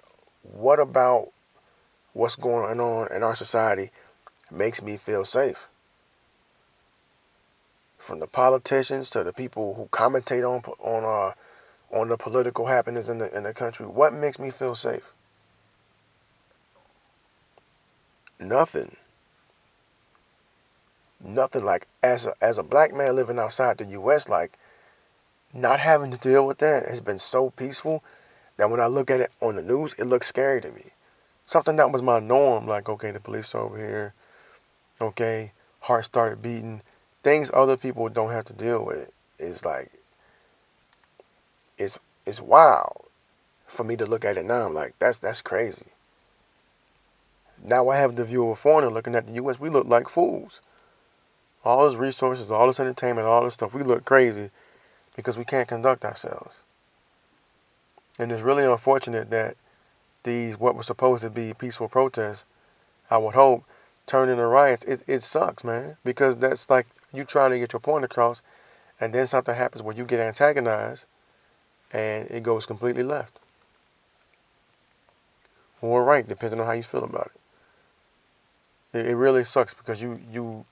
what 0.42 0.78
about 0.78 1.28
what's 2.12 2.36
going 2.36 2.80
on 2.80 3.08
in 3.14 3.22
our 3.22 3.34
society 3.34 3.90
makes 4.50 4.82
me 4.82 4.96
feel 4.96 5.24
safe? 5.24 5.68
From 7.98 8.18
the 8.18 8.26
politicians 8.26 9.10
to 9.10 9.22
the 9.22 9.32
people 9.32 9.74
who 9.74 9.86
commentate 9.86 10.42
on 10.42 10.62
on 10.80 11.04
uh, 11.04 11.96
on 11.96 12.08
the 12.08 12.16
political 12.16 12.66
happenings 12.66 13.08
in 13.08 13.18
the 13.18 13.34
in 13.34 13.44
the 13.44 13.54
country, 13.54 13.86
what 13.86 14.12
makes 14.12 14.38
me 14.38 14.50
feel 14.50 14.74
safe? 14.74 15.14
Nothing. 18.40 18.96
Nothing 21.24 21.64
like 21.64 21.86
as 22.02 22.26
a, 22.26 22.34
as 22.40 22.58
a 22.58 22.64
black 22.64 22.92
man 22.92 23.14
living 23.14 23.38
outside 23.38 23.78
the 23.78 23.84
US 23.84 24.28
like 24.28 24.58
not 25.52 25.80
having 25.80 26.10
to 26.10 26.18
deal 26.18 26.46
with 26.46 26.58
that 26.58 26.86
has 26.88 27.00
been 27.00 27.18
so 27.18 27.50
peaceful 27.50 28.02
that 28.56 28.70
when 28.70 28.80
I 28.80 28.86
look 28.86 29.10
at 29.10 29.20
it 29.20 29.30
on 29.40 29.56
the 29.56 29.62
news, 29.62 29.94
it 29.98 30.04
looks 30.04 30.26
scary 30.26 30.60
to 30.60 30.70
me. 30.70 30.90
Something 31.44 31.76
that 31.76 31.90
was 31.90 32.02
my 32.02 32.20
norm, 32.20 32.66
like 32.66 32.88
okay, 32.88 33.10
the 33.10 33.20
police 33.20 33.54
over 33.54 33.76
here, 33.76 34.14
okay, 35.00 35.52
heart 35.80 36.04
started 36.04 36.40
beating, 36.40 36.82
things 37.22 37.50
other 37.52 37.76
people 37.76 38.08
don't 38.08 38.30
have 38.30 38.44
to 38.46 38.52
deal 38.52 38.84
with 38.84 39.10
is 39.38 39.64
like 39.64 39.90
it's 41.76 41.98
it's 42.24 42.40
wild 42.40 43.06
for 43.66 43.84
me 43.84 43.96
to 43.96 44.06
look 44.06 44.24
at 44.24 44.36
it 44.36 44.44
now. 44.44 44.66
I'm 44.66 44.74
like, 44.74 44.94
that's 44.98 45.18
that's 45.18 45.42
crazy. 45.42 45.86
Now 47.64 47.88
I 47.90 47.96
have 47.96 48.16
the 48.16 48.24
view 48.24 48.44
of 48.44 48.50
a 48.50 48.54
foreigner 48.54 48.90
looking 48.90 49.14
at 49.14 49.26
the 49.26 49.34
U.S. 49.34 49.60
We 49.60 49.68
look 49.68 49.86
like 49.86 50.08
fools. 50.08 50.62
All 51.64 51.88
this 51.88 51.96
resources, 51.96 52.50
all 52.50 52.66
this 52.66 52.80
entertainment, 52.80 53.26
all 53.26 53.44
this 53.44 53.54
stuff, 53.54 53.74
we 53.74 53.84
look 53.84 54.04
crazy 54.04 54.50
because 55.16 55.36
we 55.36 55.44
can't 55.44 55.68
conduct 55.68 56.04
ourselves. 56.04 56.62
And 58.18 58.30
it's 58.30 58.42
really 58.42 58.64
unfortunate 58.64 59.30
that 59.30 59.54
these 60.22 60.58
what 60.58 60.74
were 60.74 60.82
supposed 60.82 61.22
to 61.22 61.30
be 61.30 61.54
peaceful 61.54 61.88
protests, 61.88 62.44
I 63.10 63.18
would 63.18 63.34
hope, 63.34 63.64
turn 64.06 64.28
into 64.28 64.46
riots. 64.46 64.84
It 64.84 65.02
it 65.06 65.22
sucks, 65.22 65.64
man, 65.64 65.96
because 66.04 66.36
that's 66.36 66.68
like 66.70 66.86
you 67.12 67.24
trying 67.24 67.50
to 67.50 67.58
get 67.58 67.72
your 67.72 67.80
point 67.80 68.04
across, 68.04 68.42
and 69.00 69.12
then 69.12 69.26
something 69.26 69.54
happens 69.54 69.82
where 69.82 69.96
you 69.96 70.04
get 70.04 70.20
antagonized 70.20 71.06
and 71.92 72.30
it 72.30 72.42
goes 72.42 72.66
completely 72.66 73.02
left. 73.02 73.38
Or 75.80 76.04
right, 76.04 76.26
depending 76.26 76.60
on 76.60 76.66
how 76.66 76.72
you 76.72 76.82
feel 76.82 77.04
about 77.04 77.30
it. 78.92 78.98
It, 78.98 79.06
it 79.08 79.16
really 79.16 79.44
sucks 79.44 79.74
because 79.74 80.02
you 80.02 80.20
you 80.30 80.64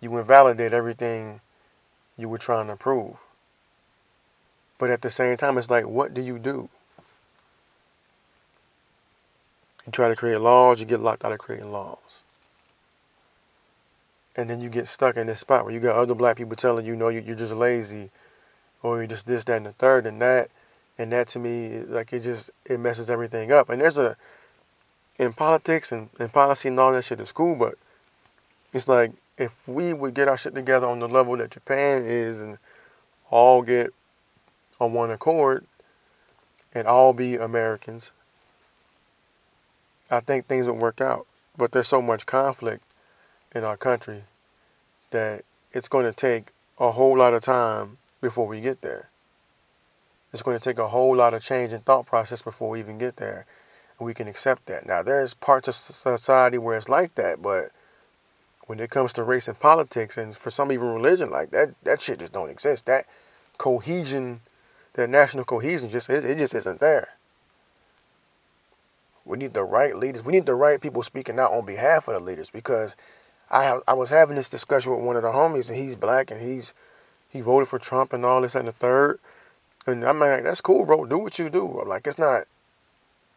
you 0.00 0.16
invalidate 0.16 0.72
everything 0.72 1.40
you 2.16 2.28
were 2.28 2.38
trying 2.38 2.68
to 2.68 2.76
prove. 2.76 3.16
But 4.80 4.88
at 4.88 5.02
the 5.02 5.10
same 5.10 5.36
time, 5.36 5.58
it's 5.58 5.68
like, 5.68 5.86
what 5.86 6.14
do 6.14 6.22
you 6.22 6.38
do? 6.38 6.70
You 9.84 9.92
try 9.92 10.08
to 10.08 10.16
create 10.16 10.40
laws, 10.40 10.80
you 10.80 10.86
get 10.86 11.00
locked 11.00 11.22
out 11.22 11.32
of 11.32 11.38
creating 11.38 11.70
laws. 11.70 12.22
And 14.34 14.48
then 14.48 14.60
you 14.60 14.70
get 14.70 14.86
stuck 14.86 15.18
in 15.18 15.26
this 15.26 15.40
spot 15.40 15.64
where 15.64 15.74
you 15.74 15.80
got 15.80 15.96
other 15.96 16.14
black 16.14 16.38
people 16.38 16.56
telling 16.56 16.86
you, 16.86 16.96
no, 16.96 17.08
you're 17.08 17.36
just 17.36 17.52
lazy 17.52 18.10
or 18.82 18.96
you're 18.98 19.06
just 19.06 19.26
this, 19.26 19.44
that, 19.44 19.58
and 19.58 19.66
the 19.66 19.72
third, 19.72 20.06
and 20.06 20.22
that, 20.22 20.48
and 20.96 21.12
that 21.12 21.28
to 21.28 21.38
me, 21.38 21.80
like 21.80 22.14
it 22.14 22.20
just 22.20 22.50
it 22.64 22.80
messes 22.80 23.10
everything 23.10 23.52
up. 23.52 23.68
And 23.68 23.82
there's 23.82 23.98
a 23.98 24.16
in 25.18 25.34
politics 25.34 25.92
and, 25.92 26.08
and 26.18 26.32
policy 26.32 26.68
and 26.68 26.80
all 26.80 26.92
that 26.94 27.04
shit 27.04 27.20
is 27.20 27.32
cool, 27.32 27.54
but 27.54 27.74
it's 28.72 28.88
like 28.88 29.12
if 29.36 29.68
we 29.68 29.92
would 29.92 30.14
get 30.14 30.28
our 30.28 30.38
shit 30.38 30.54
together 30.54 30.88
on 30.88 31.00
the 31.00 31.08
level 31.08 31.36
that 31.36 31.50
Japan 31.50 32.04
is 32.06 32.40
and 32.40 32.56
all 33.30 33.60
get 33.60 33.92
on 34.80 34.92
one 34.92 35.10
accord 35.10 35.64
and 36.74 36.88
all 36.88 37.12
be 37.12 37.36
Americans, 37.36 38.12
I 40.10 40.20
think 40.20 40.46
things 40.46 40.66
would 40.66 40.78
work 40.78 41.00
out. 41.00 41.26
But 41.56 41.72
there's 41.72 41.88
so 41.88 42.00
much 42.00 42.26
conflict 42.26 42.82
in 43.54 43.64
our 43.64 43.76
country 43.76 44.24
that 45.10 45.42
it's 45.72 45.88
going 45.88 46.06
to 46.06 46.12
take 46.12 46.52
a 46.78 46.92
whole 46.92 47.16
lot 47.16 47.34
of 47.34 47.42
time 47.42 47.98
before 48.20 48.46
we 48.46 48.60
get 48.60 48.80
there. 48.80 49.08
It's 50.32 50.42
going 50.42 50.56
to 50.56 50.62
take 50.62 50.78
a 50.78 50.88
whole 50.88 51.14
lot 51.16 51.34
of 51.34 51.42
change 51.42 51.72
in 51.72 51.80
thought 51.80 52.06
process 52.06 52.40
before 52.42 52.70
we 52.70 52.78
even 52.78 52.98
get 52.98 53.16
there. 53.16 53.46
And 53.98 54.06
we 54.06 54.14
can 54.14 54.28
accept 54.28 54.66
that. 54.66 54.86
Now, 54.86 55.02
there's 55.02 55.34
parts 55.34 55.68
of 55.68 55.74
society 55.74 56.56
where 56.56 56.76
it's 56.76 56.88
like 56.88 57.16
that, 57.16 57.42
but 57.42 57.70
when 58.66 58.78
it 58.78 58.90
comes 58.90 59.12
to 59.14 59.24
race 59.24 59.48
and 59.48 59.58
politics, 59.58 60.16
and 60.16 60.34
for 60.36 60.50
some 60.50 60.70
even 60.70 60.94
religion, 60.94 61.30
like 61.30 61.50
that, 61.50 61.74
that 61.82 62.00
shit 62.00 62.20
just 62.20 62.32
don't 62.32 62.50
exist. 62.50 62.86
That 62.86 63.04
cohesion, 63.58 64.40
that 64.94 65.10
national 65.10 65.44
cohesion, 65.44 65.88
just 65.88 66.10
it, 66.10 66.38
just 66.38 66.54
isn't 66.54 66.80
there. 66.80 67.10
We 69.24 69.38
need 69.38 69.54
the 69.54 69.64
right 69.64 69.94
leaders. 69.94 70.24
We 70.24 70.32
need 70.32 70.46
the 70.46 70.54
right 70.54 70.80
people 70.80 71.02
speaking 71.02 71.38
out 71.38 71.52
on 71.52 71.64
behalf 71.64 72.08
of 72.08 72.14
the 72.14 72.20
leaders 72.20 72.50
because 72.50 72.96
I 73.50 73.64
have, 73.64 73.82
I 73.86 73.92
was 73.94 74.10
having 74.10 74.36
this 74.36 74.48
discussion 74.48 74.96
with 74.96 75.04
one 75.04 75.16
of 75.16 75.22
the 75.22 75.28
homies 75.28 75.68
and 75.68 75.78
he's 75.78 75.96
black 75.96 76.30
and 76.30 76.40
he's 76.40 76.74
he 77.28 77.40
voted 77.40 77.68
for 77.68 77.78
Trump 77.78 78.12
and 78.12 78.24
all 78.24 78.40
this 78.40 78.54
and 78.54 78.66
the 78.66 78.72
third. 78.72 79.20
And 79.86 80.04
I'm 80.04 80.18
like, 80.18 80.42
that's 80.42 80.60
cool, 80.60 80.84
bro. 80.84 81.06
Do 81.06 81.18
what 81.18 81.38
you 81.38 81.48
do. 81.48 81.80
I'm 81.80 81.88
like, 81.88 82.06
it's 82.06 82.18
not, 82.18 82.42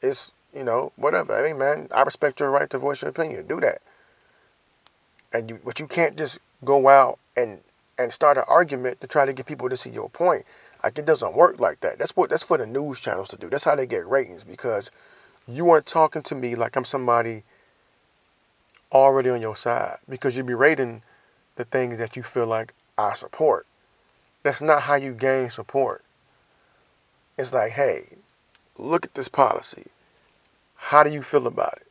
it's, 0.02 0.34
you 0.54 0.64
know, 0.64 0.92
whatever. 0.96 1.46
Hey, 1.46 1.54
man, 1.54 1.88
I 1.94 2.02
respect 2.02 2.40
your 2.40 2.52
right 2.52 2.70
to 2.72 2.78
voice 2.80 3.02
your 3.04 3.10
opinion. 3.10 3.48
Do 3.48 3.60
that. 3.62 3.82
And 5.32 5.50
you, 5.50 5.60
but 5.64 5.80
you 5.80 5.88
can't 5.88 6.18
just 6.18 6.40
go 6.64 6.90
out 6.90 7.20
and 7.36 7.60
and 7.98 8.12
start 8.12 8.38
an 8.38 8.44
argument 8.48 9.00
to 9.02 9.08
try 9.08 9.26
to 9.26 9.34
get 9.34 9.46
people 9.46 9.70
to 9.70 9.78
see 9.78 9.92
your 9.92 10.10
point. 10.10 10.46
Like 10.84 10.98
it 11.00 11.06
doesn't 11.06 11.34
work 11.34 11.60
like 11.60 11.80
that. 11.82 11.98
That's 11.98 12.16
what 12.16 12.30
that's 12.30 12.44
for 12.44 12.58
the 12.58 12.66
news 12.66 13.00
channels 13.00 13.30
to 13.30 13.38
do. 13.38 13.50
That's 13.50 13.64
how 13.64 13.76
they 13.76 13.86
get 13.86 14.06
ratings 14.06 14.44
because 14.44 14.92
you 15.48 15.70
aren't 15.70 15.86
talking 15.86 16.22
to 16.24 16.36
me 16.36 16.56
like 16.56 16.76
I'm 16.76 16.84
somebody 16.84 17.44
already 18.92 19.30
on 19.30 19.42
your 19.42 19.56
side 19.56 19.98
because 20.10 20.38
you'd 20.38 20.46
be 20.46 20.54
rating 20.54 21.02
the 21.56 21.64
things 21.64 21.98
that 21.98 22.16
you 22.16 22.24
feel 22.24 22.46
like 22.46 22.74
I 22.98 23.14
support. 23.14 23.66
That's 24.44 24.62
not 24.62 24.84
how 24.84 24.96
you 24.96 25.14
gain 25.14 25.50
support. 25.50 26.04
It's 27.38 27.54
like, 27.54 27.72
hey, 27.72 28.18
look 28.78 29.06
at 29.06 29.14
this 29.14 29.30
policy. 29.30 29.88
How 30.76 31.04
do 31.04 31.10
you 31.10 31.22
feel 31.22 31.48
about 31.48 31.78
it? 31.78 31.88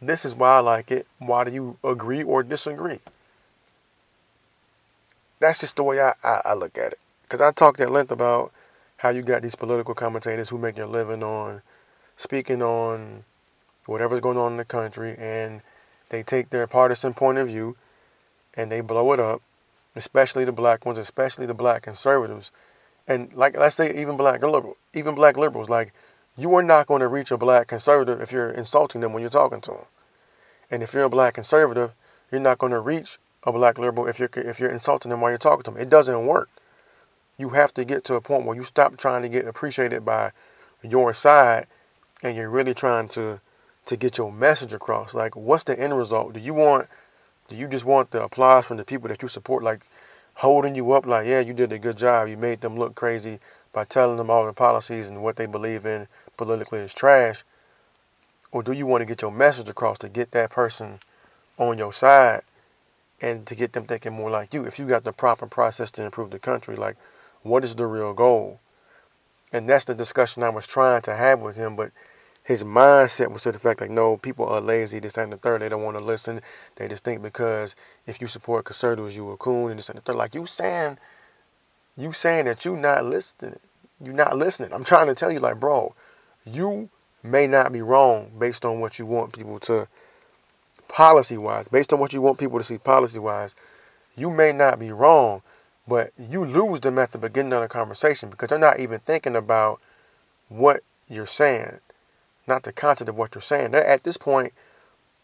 This 0.00 0.24
is 0.24 0.34
why 0.34 0.56
I 0.56 0.60
like 0.60 0.90
it. 0.90 1.06
Why 1.18 1.44
do 1.44 1.52
you 1.52 1.78
agree 1.82 2.22
or 2.22 2.42
disagree? 2.42 3.00
That's 5.40 5.60
just 5.60 5.76
the 5.76 5.82
way 5.82 6.00
I, 6.00 6.14
I, 6.22 6.40
I 6.46 6.54
look 6.54 6.78
at 6.78 6.92
it. 6.92 7.00
Because 7.26 7.40
I 7.40 7.50
talked 7.50 7.80
at 7.80 7.90
length 7.90 8.12
about 8.12 8.52
how 8.98 9.08
you 9.10 9.22
got 9.22 9.42
these 9.42 9.56
political 9.56 9.94
commentators 9.94 10.48
who 10.48 10.58
make 10.58 10.76
their 10.76 10.86
living 10.86 11.22
on 11.22 11.62
speaking 12.14 12.62
on 12.62 13.24
whatever's 13.86 14.20
going 14.20 14.38
on 14.38 14.52
in 14.52 14.58
the 14.58 14.64
country 14.64 15.16
and 15.18 15.60
they 16.08 16.22
take 16.22 16.50
their 16.50 16.66
partisan 16.66 17.12
point 17.12 17.38
of 17.38 17.48
view 17.48 17.76
and 18.54 18.70
they 18.70 18.80
blow 18.80 19.12
it 19.12 19.20
up, 19.20 19.42
especially 19.96 20.44
the 20.44 20.52
black 20.52 20.86
ones, 20.86 20.98
especially 20.98 21.46
the 21.46 21.54
black 21.54 21.82
conservatives. 21.82 22.52
And 23.08 23.34
like 23.34 23.56
let's 23.56 23.74
say 23.74 23.92
even 24.00 24.16
black 24.16 24.42
liberal, 24.42 24.76
even 24.94 25.14
black 25.14 25.36
liberals, 25.36 25.68
like 25.68 25.92
you 26.38 26.54
are 26.54 26.62
not 26.62 26.86
going 26.86 27.00
to 27.00 27.08
reach 27.08 27.30
a 27.32 27.36
black 27.36 27.66
conservative 27.66 28.20
if 28.20 28.30
you're 28.30 28.50
insulting 28.50 29.00
them 29.00 29.12
when 29.12 29.20
you're 29.20 29.30
talking 29.30 29.60
to 29.62 29.72
them. 29.72 29.84
And 30.70 30.82
if 30.82 30.94
you're 30.94 31.04
a 31.04 31.10
black 31.10 31.34
conservative, 31.34 31.92
you're 32.30 32.40
not 32.40 32.58
going 32.58 32.72
to 32.72 32.80
reach 32.80 33.18
a 33.44 33.52
black 33.52 33.78
liberal 33.78 34.06
if 34.06 34.18
you're 34.18 34.30
if 34.34 34.60
you're 34.60 34.70
insulting 34.70 35.10
them 35.10 35.20
while 35.20 35.30
you're 35.30 35.38
talking 35.38 35.64
to 35.64 35.70
them. 35.72 35.80
It 35.80 35.90
doesn't 35.90 36.26
work. 36.26 36.48
You 37.38 37.50
have 37.50 37.72
to 37.74 37.84
get 37.84 38.04
to 38.04 38.14
a 38.14 38.20
point 38.20 38.44
where 38.44 38.56
you 38.56 38.62
stop 38.62 38.96
trying 38.96 39.22
to 39.22 39.28
get 39.28 39.46
appreciated 39.46 40.04
by 40.04 40.32
your 40.82 41.12
side 41.12 41.66
and 42.22 42.36
you're 42.36 42.50
really 42.50 42.74
trying 42.74 43.08
to 43.08 43.40
to 43.86 43.96
get 43.96 44.18
your 44.18 44.32
message 44.32 44.74
across. 44.74 45.14
Like, 45.14 45.36
what's 45.36 45.64
the 45.64 45.78
end 45.78 45.96
result? 45.96 46.32
Do 46.34 46.40
you 46.40 46.52
want, 46.52 46.88
do 47.48 47.56
you 47.56 47.68
just 47.68 47.84
want 47.84 48.10
the 48.10 48.22
applause 48.22 48.66
from 48.66 48.76
the 48.76 48.84
people 48.84 49.08
that 49.08 49.22
you 49.22 49.28
support, 49.28 49.62
like 49.62 49.86
holding 50.34 50.74
you 50.74 50.92
up, 50.92 51.06
like, 51.06 51.26
yeah, 51.26 51.40
you 51.40 51.54
did 51.54 51.72
a 51.72 51.78
good 51.78 51.96
job. 51.96 52.28
You 52.28 52.36
made 52.36 52.60
them 52.60 52.76
look 52.76 52.94
crazy 52.94 53.38
by 53.72 53.84
telling 53.84 54.16
them 54.16 54.28
all 54.28 54.44
the 54.44 54.52
policies 54.52 55.08
and 55.08 55.22
what 55.22 55.36
they 55.36 55.46
believe 55.46 55.86
in 55.86 56.08
politically 56.36 56.80
is 56.80 56.92
trash. 56.92 57.42
Or 58.52 58.62
do 58.62 58.72
you 58.72 58.86
want 58.86 59.02
to 59.02 59.06
get 59.06 59.22
your 59.22 59.30
message 59.30 59.68
across 59.68 59.98
to 59.98 60.08
get 60.08 60.32
that 60.32 60.50
person 60.50 60.98
on 61.58 61.78
your 61.78 61.92
side 61.92 62.42
and 63.20 63.46
to 63.46 63.54
get 63.54 63.72
them 63.72 63.84
thinking 63.84 64.12
more 64.12 64.30
like 64.30 64.52
you? 64.52 64.64
If 64.64 64.78
you 64.78 64.86
got 64.86 65.04
the 65.04 65.12
proper 65.12 65.46
process 65.46 65.90
to 65.92 66.04
improve 66.04 66.30
the 66.30 66.38
country, 66.38 66.76
like, 66.76 66.96
what 67.46 67.64
is 67.64 67.74
the 67.74 67.86
real 67.86 68.12
goal? 68.12 68.60
And 69.52 69.68
that's 69.68 69.84
the 69.84 69.94
discussion 69.94 70.42
I 70.42 70.48
was 70.48 70.66
trying 70.66 71.02
to 71.02 71.14
have 71.14 71.40
with 71.40 71.56
him, 71.56 71.76
but 71.76 71.92
his 72.42 72.62
mindset 72.62 73.32
was 73.32 73.42
to 73.42 73.52
the 73.52 73.58
fact 73.58 73.80
like, 73.80 73.90
no, 73.90 74.16
people 74.16 74.46
are 74.46 74.60
lazy, 74.60 75.00
this, 75.00 75.14
that, 75.14 75.24
and 75.24 75.32
the 75.32 75.36
third. 75.36 75.62
They 75.62 75.68
don't 75.68 75.82
want 75.82 75.98
to 75.98 76.04
listen. 76.04 76.40
They 76.76 76.86
just 76.86 77.02
think 77.02 77.22
because 77.22 77.74
if 78.06 78.20
you 78.20 78.26
support 78.26 78.64
conservatives, 78.64 79.16
you 79.16 79.30
a 79.30 79.36
coon, 79.36 79.70
and 79.70 79.78
this, 79.78 79.88
and 79.88 79.98
the 79.98 80.02
third. 80.02 80.14
Like 80.14 80.34
you 80.34 80.46
saying, 80.46 80.98
you 81.96 82.12
saying 82.12 82.44
that 82.44 82.64
you 82.64 82.76
not 82.76 83.04
listening. 83.04 83.58
You're 84.00 84.14
not 84.14 84.36
listening. 84.36 84.72
I'm 84.72 84.84
trying 84.84 85.06
to 85.06 85.14
tell 85.14 85.32
you, 85.32 85.40
like, 85.40 85.58
bro, 85.58 85.94
you 86.44 86.90
may 87.22 87.46
not 87.46 87.72
be 87.72 87.82
wrong 87.82 88.30
based 88.38 88.64
on 88.64 88.78
what 88.78 88.98
you 88.98 89.06
want 89.06 89.32
people 89.32 89.58
to, 89.60 89.88
policy 90.88 91.38
wise, 91.38 91.66
based 91.66 91.92
on 91.92 91.98
what 91.98 92.12
you 92.12 92.20
want 92.20 92.38
people 92.38 92.58
to 92.58 92.64
see 92.64 92.78
policy 92.78 93.18
wise. 93.18 93.54
You 94.16 94.30
may 94.30 94.52
not 94.52 94.78
be 94.78 94.92
wrong, 94.92 95.42
but 95.88 96.12
you 96.18 96.44
lose 96.44 96.80
them 96.80 96.98
at 96.98 97.12
the 97.12 97.18
beginning 97.18 97.52
of 97.52 97.62
the 97.62 97.68
conversation 97.68 98.30
because 98.30 98.48
they're 98.48 98.58
not 98.58 98.80
even 98.80 99.00
thinking 99.00 99.36
about 99.36 99.80
what 100.48 100.80
you're 101.08 101.26
saying 101.26 101.80
not 102.46 102.62
the 102.62 102.72
content 102.72 103.08
of 103.08 103.16
what 103.16 103.34
you're 103.34 103.42
saying. 103.42 103.74
At 103.74 104.04
this 104.04 104.16
point, 104.16 104.52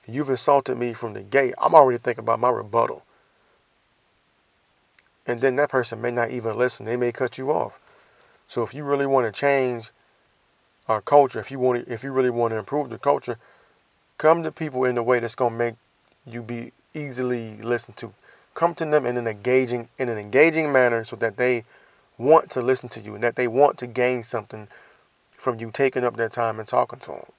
you've 0.07 0.29
insulted 0.29 0.77
me 0.77 0.93
from 0.93 1.15
the 1.15 1.23
gate. 1.23 1.55
I'm 1.61 1.75
already 1.75 1.99
thinking 1.99 2.25
about 2.25 2.41
my 2.41 2.51
rebuttal. 2.51 3.05
And 5.27 5.41
then 5.41 5.57
that 5.57 5.71
person 5.71 6.01
may 6.01 6.11
not 6.11 6.31
even 6.31 6.57
listen. 6.57 6.87
They 6.87 6.97
may 6.97 7.13
cut 7.13 7.39
you 7.39 7.53
off. 7.53 7.79
So 8.47 8.63
if 8.63 8.75
you 8.75 8.85
really 8.85 9.07
want 9.07 9.27
to 9.27 9.33
change 9.33 9.91
our 10.89 11.01
culture, 11.01 11.39
if 11.39 11.51
you 11.51 11.61
want 11.61 11.87
to, 11.87 11.93
if 11.93 12.03
you 12.03 12.11
really 12.11 12.31
want 12.31 12.53
to 12.53 12.59
improve 12.59 12.91
the 12.91 12.99
culture, 12.99 13.39
come 14.19 14.43
to 14.43 14.51
people 14.51 14.85
in 14.85 14.99
a 14.99 15.03
way 15.03 15.21
that's 15.21 15.37
going 15.37 15.53
to 15.53 15.59
make 15.59 15.75
you 16.27 16.43
be 16.43 16.73
easily 16.93 17.57
listened 17.59 17.97
to. 17.99 18.13
Come 18.55 18.75
to 18.75 18.85
them 18.85 19.07
in 19.07 19.17
an 19.17 19.27
engaging 19.27 19.89
in 19.99 20.09
an 20.09 20.19
engaging 20.19 20.73
manner 20.73 21.05
so 21.05 21.17
that 21.17 21.37
they 21.37 21.65
want 22.19 22.51
to 22.51 22.61
listen 22.61 22.89
to 22.91 23.01
you 23.01 23.15
and 23.15 23.25
that 23.25 23.37
they 23.37 23.49
want 23.49 23.79
to 23.79 23.87
gain 23.87 24.23
something 24.23 24.69
from 25.33 25.59
you 25.59 25.71
taking 25.73 26.05
up 26.05 26.17
their 26.17 26.29
time 26.29 26.59
and 26.59 26.69
talking 26.69 26.99
to 27.01 27.13
them. 27.13 27.33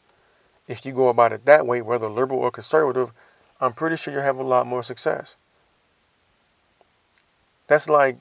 If 0.67 0.85
you 0.85 0.93
go 0.93 1.09
about 1.09 1.31
it 1.31 1.45
that 1.45 1.67
way, 1.67 1.81
whether 1.81 2.09
liberal 2.09 2.41
or 2.41 2.51
conservative, 2.51 3.11
I'm 3.61 3.73
pretty 3.73 3.95
sure 3.95 4.13
you'll 4.13 4.23
have 4.23 4.37
a 4.37 4.43
lot 4.43 4.67
more 4.67 4.83
success. 4.83 5.37
That's 7.67 7.89
like 7.89 8.17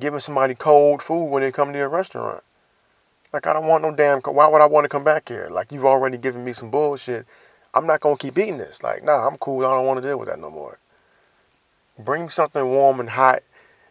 giving 0.00 0.20
somebody 0.20 0.54
cold 0.54 1.02
food 1.02 1.26
when 1.26 1.42
they 1.42 1.52
come 1.52 1.72
to 1.72 1.78
your 1.78 1.88
restaurant. 1.88 2.42
Like 3.32 3.46
I 3.46 3.52
don't 3.52 3.66
want 3.66 3.82
no 3.82 3.94
damn. 3.94 4.20
Why 4.20 4.46
would 4.48 4.62
I 4.62 4.66
want 4.66 4.84
to 4.84 4.88
come 4.88 5.04
back 5.04 5.28
here? 5.28 5.48
Like 5.50 5.72
you've 5.72 5.84
already 5.84 6.16
given 6.16 6.44
me 6.44 6.52
some 6.52 6.70
bullshit. 6.70 7.26
I'm 7.74 7.86
not 7.86 8.00
gonna 8.00 8.16
keep 8.16 8.38
eating 8.38 8.58
this. 8.58 8.82
Like 8.82 9.04
nah, 9.04 9.26
I'm 9.26 9.36
cool. 9.36 9.66
I 9.66 9.74
don't 9.74 9.86
want 9.86 10.00
to 10.00 10.08
deal 10.08 10.18
with 10.18 10.28
that 10.28 10.38
no 10.38 10.50
more. 10.50 10.78
Bring 11.98 12.28
something 12.28 12.64
warm 12.64 13.00
and 13.00 13.10
hot 13.10 13.40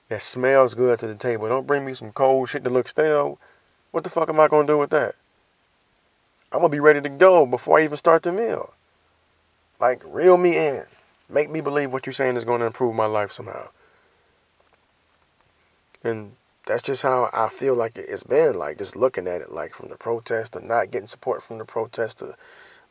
that 0.08 0.22
smells 0.22 0.76
good 0.76 1.00
to 1.00 1.08
the 1.08 1.16
table. 1.16 1.48
Don't 1.48 1.68
bring 1.68 1.86
me 1.86 1.94
some 1.94 2.12
cold 2.12 2.50
shit 2.50 2.64
that 2.64 2.72
looks 2.72 2.92
stale. 2.92 3.40
What 3.92 4.04
the 4.04 4.10
fuck 4.10 4.30
am 4.30 4.40
I 4.40 4.48
gonna 4.48 4.68
do 4.68 4.78
with 4.78 4.92
that? 4.92 5.16
I'm 6.52 6.60
gonna 6.60 6.70
be 6.70 6.80
ready 6.80 7.02
to 7.02 7.10
go 7.10 7.46
before 7.46 7.80
I 7.80 7.84
even 7.84 7.98
start 7.98 8.24
the 8.24 8.32
meal. 8.32 8.74
Like 9.80 10.02
reel 10.06 10.38
me 10.38 10.58
in. 10.58 10.86
Make 11.30 11.50
me 11.50 11.60
believe 11.60 11.92
what 11.92 12.06
you're 12.06 12.14
saying 12.14 12.38
is 12.38 12.46
gonna 12.46 12.68
improve 12.68 12.96
my 12.96 13.06
life 13.06 13.32
somehow. 13.32 13.70
And 16.04 16.34
that's 16.66 16.84
just 16.84 17.04
how 17.04 17.30
I 17.34 17.50
feel 17.50 17.76
like 17.76 17.98
it's 17.98 18.24
been, 18.24 18.54
like 18.54 18.78
just 18.78 18.96
looking 18.96 19.28
at 19.28 19.42
it, 19.42 19.52
like 19.52 19.74
from 19.74 19.90
the 19.90 19.96
protest 19.96 20.54
to 20.54 20.66
not 20.66 20.92
getting 20.92 21.08
support 21.08 21.44
from 21.44 21.58
the 21.58 21.66
protest 21.66 22.20
to 22.20 22.36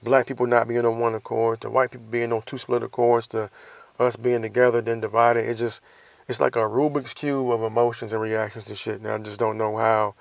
black 0.02 0.26
people 0.26 0.46
not 0.46 0.68
being 0.68 0.84
on 0.84 0.98
one 0.98 1.14
accord, 1.14 1.60
to 1.62 1.70
white 1.70 1.90
people 1.90 2.06
being 2.10 2.32
on 2.32 2.42
two 2.42 2.58
split 2.58 2.82
accords, 2.82 3.26
to 3.28 3.50
us 3.98 4.16
being 4.16 4.42
together 4.42 4.80
then 4.80 5.00
divided. 5.00 5.48
It 5.48 5.54
just 5.54 5.80
it's 6.28 6.40
like 6.40 6.56
a 6.56 6.60
Rubik's 6.60 7.14
cube 7.14 7.50
of 7.50 7.62
emotions 7.62 8.12
and 8.12 8.20
reactions 8.20 8.64
to 8.64 8.74
shit. 8.74 8.96
And 8.96 9.08
I 9.08 9.18
just 9.18 9.38
don't 9.38 9.58
know 9.58 9.76
how 9.76 10.14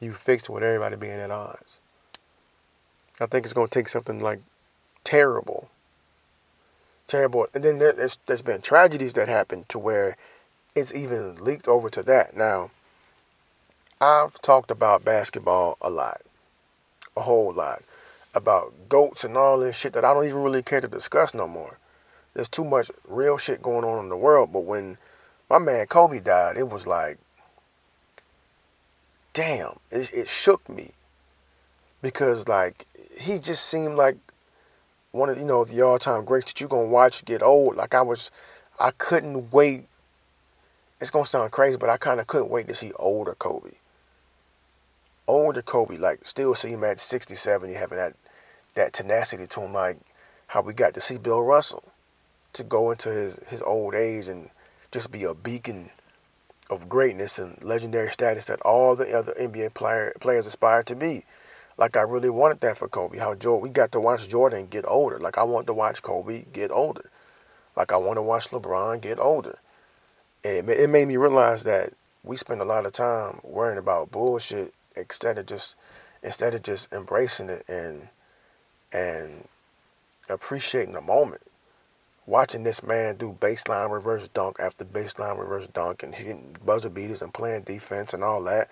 you 0.00 0.12
fix 0.12 0.48
it 0.48 0.52
with 0.52 0.62
everybody 0.62 0.96
being 0.96 1.20
at 1.20 1.30
odds. 1.30 1.80
I 3.20 3.26
think 3.26 3.44
it's 3.44 3.52
going 3.52 3.68
to 3.68 3.78
take 3.78 3.88
something 3.88 4.18
like 4.18 4.40
terrible, 5.04 5.70
terrible, 7.06 7.46
and 7.54 7.62
then 7.62 7.78
there's 7.78 8.18
there's 8.26 8.42
been 8.42 8.60
tragedies 8.60 9.12
that 9.12 9.28
happened 9.28 9.68
to 9.68 9.78
where 9.78 10.16
it's 10.74 10.92
even 10.94 11.36
leaked 11.36 11.68
over 11.68 11.88
to 11.90 12.02
that. 12.02 12.36
Now, 12.36 12.70
I've 14.00 14.40
talked 14.42 14.70
about 14.72 15.04
basketball 15.04 15.78
a 15.80 15.90
lot, 15.90 16.22
a 17.16 17.20
whole 17.20 17.52
lot, 17.52 17.82
about 18.34 18.74
goats 18.88 19.22
and 19.22 19.36
all 19.36 19.60
this 19.60 19.78
shit 19.78 19.92
that 19.92 20.04
I 20.04 20.12
don't 20.12 20.26
even 20.26 20.42
really 20.42 20.62
care 20.62 20.80
to 20.80 20.88
discuss 20.88 21.32
no 21.32 21.46
more. 21.46 21.78
There's 22.34 22.48
too 22.48 22.64
much 22.64 22.90
real 23.08 23.38
shit 23.38 23.62
going 23.62 23.84
on 23.84 24.02
in 24.02 24.08
the 24.08 24.16
world. 24.16 24.52
But 24.52 24.64
when 24.64 24.98
my 25.48 25.58
man 25.58 25.86
Kobe 25.86 26.20
died, 26.20 26.56
it 26.56 26.68
was 26.68 26.86
like, 26.86 27.18
damn, 29.32 29.78
it, 29.90 30.10
it 30.12 30.28
shook 30.28 30.68
me 30.68 30.90
because 32.02 32.48
like 32.48 32.86
he 33.18 33.38
just 33.38 33.64
seemed 33.66 33.96
like 33.96 34.16
one 35.12 35.30
of 35.30 35.38
you 35.38 35.44
know 35.44 35.64
the 35.64 35.80
all-time 35.80 36.24
greats 36.24 36.52
that 36.52 36.60
you're 36.60 36.68
gonna 36.68 36.86
watch 36.86 37.24
get 37.24 37.42
old. 37.42 37.76
Like 37.76 37.94
I 37.94 38.02
was, 38.02 38.30
I 38.80 38.90
couldn't 38.90 39.52
wait. 39.52 39.86
It's 41.00 41.10
gonna 41.10 41.26
sound 41.26 41.52
crazy, 41.52 41.76
but 41.76 41.88
I 41.88 41.96
kind 41.96 42.18
of 42.18 42.26
couldn't 42.26 42.50
wait 42.50 42.66
to 42.68 42.74
see 42.74 42.92
older 42.98 43.34
Kobe. 43.34 43.72
Older 45.26 45.62
Kobe, 45.62 45.96
like 45.96 46.26
still 46.26 46.54
see 46.54 46.70
him 46.70 46.84
at 46.84 47.00
60, 47.00 47.34
70, 47.34 47.74
having 47.74 47.98
that 47.98 48.14
that 48.74 48.92
tenacity 48.92 49.46
to 49.46 49.60
him, 49.60 49.72
like 49.72 49.98
how 50.48 50.62
we 50.62 50.74
got 50.74 50.94
to 50.94 51.00
see 51.00 51.16
Bill 51.16 51.42
Russell. 51.42 51.93
To 52.54 52.64
go 52.64 52.90
into 52.90 53.10
his, 53.10 53.40
his 53.48 53.62
old 53.62 53.94
age 53.94 54.28
and 54.28 54.50
just 54.90 55.10
be 55.10 55.24
a 55.24 55.34
beacon 55.34 55.90
of 56.70 56.88
greatness 56.88 57.38
and 57.38 57.62
legendary 57.62 58.10
status 58.10 58.46
that 58.46 58.60
all 58.62 58.96
the 58.96 59.12
other 59.12 59.34
NBA 59.40 59.74
player, 59.74 60.12
players 60.20 60.46
aspire 60.46 60.82
to 60.84 60.96
be. 60.96 61.24
Like 61.76 61.96
I 61.96 62.02
really 62.02 62.30
wanted 62.30 62.60
that 62.60 62.76
for 62.76 62.88
Kobe. 62.88 63.18
How 63.18 63.34
we 63.56 63.68
got 63.68 63.92
to 63.92 64.00
watch 64.00 64.28
Jordan 64.28 64.66
get 64.66 64.84
older. 64.86 65.18
Like 65.18 65.36
I 65.38 65.42
want 65.42 65.66
to 65.66 65.74
watch 65.74 66.02
Kobe 66.02 66.44
get 66.52 66.70
older. 66.70 67.10
Like 67.76 67.92
I 67.92 67.96
want 67.96 68.16
to 68.16 68.22
watch 68.22 68.48
LeBron 68.48 69.00
get 69.00 69.18
older. 69.18 69.58
And 70.44 70.68
it 70.68 70.90
made 70.90 71.08
me 71.08 71.16
realize 71.16 71.64
that 71.64 71.94
we 72.22 72.36
spend 72.36 72.60
a 72.60 72.64
lot 72.64 72.86
of 72.86 72.92
time 72.92 73.40
worrying 73.42 73.78
about 73.78 74.10
bullshit 74.10 74.72
instead 74.96 75.38
of 75.38 75.46
just 75.46 75.76
instead 76.22 76.54
of 76.54 76.62
just 76.62 76.92
embracing 76.92 77.50
it 77.50 77.64
and 77.68 78.08
and 78.92 79.48
appreciating 80.28 80.94
the 80.94 81.00
moment. 81.00 81.42
Watching 82.26 82.62
this 82.62 82.82
man 82.82 83.16
do 83.16 83.36
baseline 83.38 83.90
reverse 83.90 84.28
dunk 84.28 84.56
after 84.58 84.84
baseline 84.84 85.38
reverse 85.38 85.66
dunk 85.66 86.02
and 86.02 86.14
hitting 86.14 86.56
buzzer 86.64 86.88
beaters 86.88 87.20
and 87.20 87.34
playing 87.34 87.62
defense 87.62 88.14
and 88.14 88.24
all 88.24 88.42
that. 88.44 88.68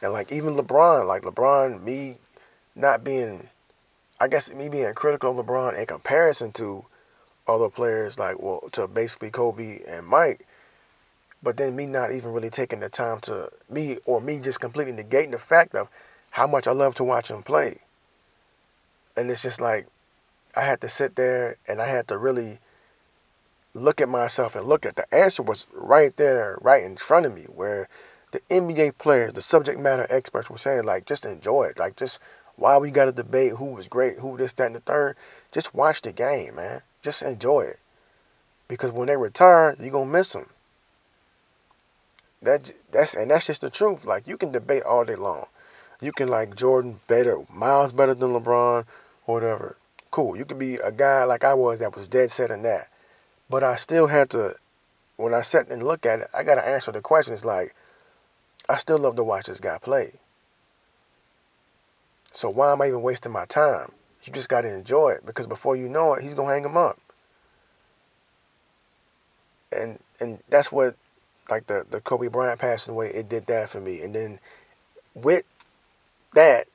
And 0.00 0.14
like 0.14 0.32
even 0.32 0.54
LeBron, 0.54 1.06
like 1.06 1.22
LeBron, 1.22 1.82
me 1.82 2.16
not 2.74 3.04
being, 3.04 3.48
I 4.18 4.28
guess 4.28 4.52
me 4.54 4.70
being 4.70 4.94
critical 4.94 5.38
of 5.38 5.44
LeBron 5.44 5.78
in 5.78 5.84
comparison 5.84 6.52
to 6.52 6.86
other 7.46 7.68
players, 7.68 8.18
like 8.18 8.40
well, 8.40 8.62
to 8.72 8.88
basically 8.88 9.30
Kobe 9.30 9.80
and 9.86 10.06
Mike. 10.06 10.46
But 11.42 11.58
then 11.58 11.76
me 11.76 11.84
not 11.84 12.12
even 12.12 12.32
really 12.32 12.50
taking 12.50 12.80
the 12.80 12.88
time 12.88 13.20
to 13.22 13.50
me 13.68 13.98
or 14.06 14.22
me 14.22 14.40
just 14.40 14.60
completely 14.60 14.92
negating 14.92 15.32
the 15.32 15.38
fact 15.38 15.74
of 15.74 15.90
how 16.30 16.46
much 16.46 16.66
I 16.66 16.72
love 16.72 16.94
to 16.94 17.04
watch 17.04 17.30
him 17.30 17.42
play. 17.42 17.80
And 19.16 19.30
it's 19.30 19.42
just 19.42 19.60
like 19.60 19.86
I 20.56 20.62
had 20.62 20.80
to 20.80 20.88
sit 20.88 21.16
there 21.16 21.56
and 21.68 21.80
I 21.82 21.88
had 21.88 22.08
to 22.08 22.16
really 22.16 22.58
look 23.74 24.00
at 24.00 24.08
myself 24.08 24.56
and 24.56 24.66
look 24.66 24.84
at 24.84 24.96
the 24.96 25.12
answer 25.14 25.42
was 25.42 25.68
right 25.72 26.16
there, 26.16 26.58
right 26.60 26.82
in 26.82 26.96
front 26.96 27.26
of 27.26 27.34
me, 27.34 27.42
where 27.42 27.88
the 28.32 28.40
NBA 28.50 28.98
players, 28.98 29.32
the 29.32 29.42
subject 29.42 29.78
matter 29.78 30.06
experts 30.10 30.50
were 30.50 30.58
saying, 30.58 30.84
like, 30.84 31.06
just 31.06 31.24
enjoy 31.24 31.64
it. 31.64 31.78
Like, 31.78 31.96
just 31.96 32.20
why 32.56 32.78
we 32.78 32.90
got 32.90 33.06
to 33.06 33.12
debate 33.12 33.52
who 33.58 33.66
was 33.66 33.88
great, 33.88 34.18
who 34.18 34.36
this, 34.36 34.52
that, 34.54 34.66
and 34.66 34.76
the 34.76 34.80
third. 34.80 35.16
Just 35.52 35.74
watch 35.74 36.02
the 36.02 36.12
game, 36.12 36.56
man. 36.56 36.82
Just 37.02 37.22
enjoy 37.22 37.62
it. 37.62 37.78
Because 38.68 38.92
when 38.92 39.08
they 39.08 39.16
retire, 39.16 39.74
you're 39.80 39.90
going 39.90 40.08
to 40.08 40.12
miss 40.12 40.32
them. 40.32 40.46
That, 42.42 42.72
that's, 42.92 43.14
and 43.14 43.30
that's 43.30 43.46
just 43.46 43.62
the 43.62 43.70
truth. 43.70 44.04
Like, 44.04 44.28
you 44.28 44.36
can 44.36 44.52
debate 44.52 44.82
all 44.84 45.04
day 45.04 45.16
long. 45.16 45.46
You 46.00 46.12
can 46.12 46.28
like 46.28 46.56
Jordan 46.56 47.00
better, 47.06 47.40
miles 47.52 47.92
better 47.92 48.14
than 48.14 48.30
LeBron, 48.30 48.86
whatever. 49.24 49.76
Cool. 50.10 50.36
You 50.36 50.44
could 50.44 50.58
be 50.58 50.76
a 50.76 50.90
guy 50.90 51.24
like 51.24 51.44
I 51.44 51.54
was 51.54 51.78
that 51.80 51.94
was 51.94 52.08
dead 52.08 52.30
set 52.30 52.50
in 52.50 52.62
that. 52.62 52.88
But 53.50 53.64
I 53.64 53.74
still 53.74 54.06
had 54.06 54.30
to, 54.30 54.54
when 55.16 55.34
I 55.34 55.40
sat 55.40 55.68
and 55.68 55.82
look 55.82 56.06
at 56.06 56.20
it, 56.20 56.28
I 56.32 56.44
got 56.44 56.54
to 56.54 56.66
answer 56.66 56.92
the 56.92 57.00
question. 57.00 57.34
It's 57.34 57.44
like, 57.44 57.74
I 58.68 58.76
still 58.76 58.98
love 58.98 59.16
to 59.16 59.24
watch 59.24 59.46
this 59.46 59.58
guy 59.58 59.76
play. 59.82 60.12
So 62.32 62.48
why 62.48 62.70
am 62.70 62.80
I 62.80 62.86
even 62.86 63.02
wasting 63.02 63.32
my 63.32 63.44
time? 63.46 63.90
You 64.22 64.32
just 64.32 64.48
got 64.48 64.60
to 64.60 64.72
enjoy 64.72 65.10
it 65.10 65.26
because 65.26 65.48
before 65.48 65.74
you 65.74 65.88
know 65.88 66.14
it, 66.14 66.22
he's 66.22 66.34
going 66.34 66.48
to 66.48 66.54
hang 66.54 66.64
him 66.64 66.76
up. 66.76 66.96
And 69.72 69.98
and 70.20 70.40
that's 70.48 70.70
what, 70.70 70.94
like 71.48 71.66
the, 71.66 71.84
the 71.88 72.00
Kobe 72.00 72.28
Bryant 72.28 72.60
passing 72.60 72.94
away, 72.94 73.08
it 73.08 73.28
did 73.28 73.46
that 73.46 73.68
for 73.68 73.80
me. 73.80 74.02
And 74.02 74.14
then 74.14 74.38
with 75.14 75.42
that, 76.34 76.66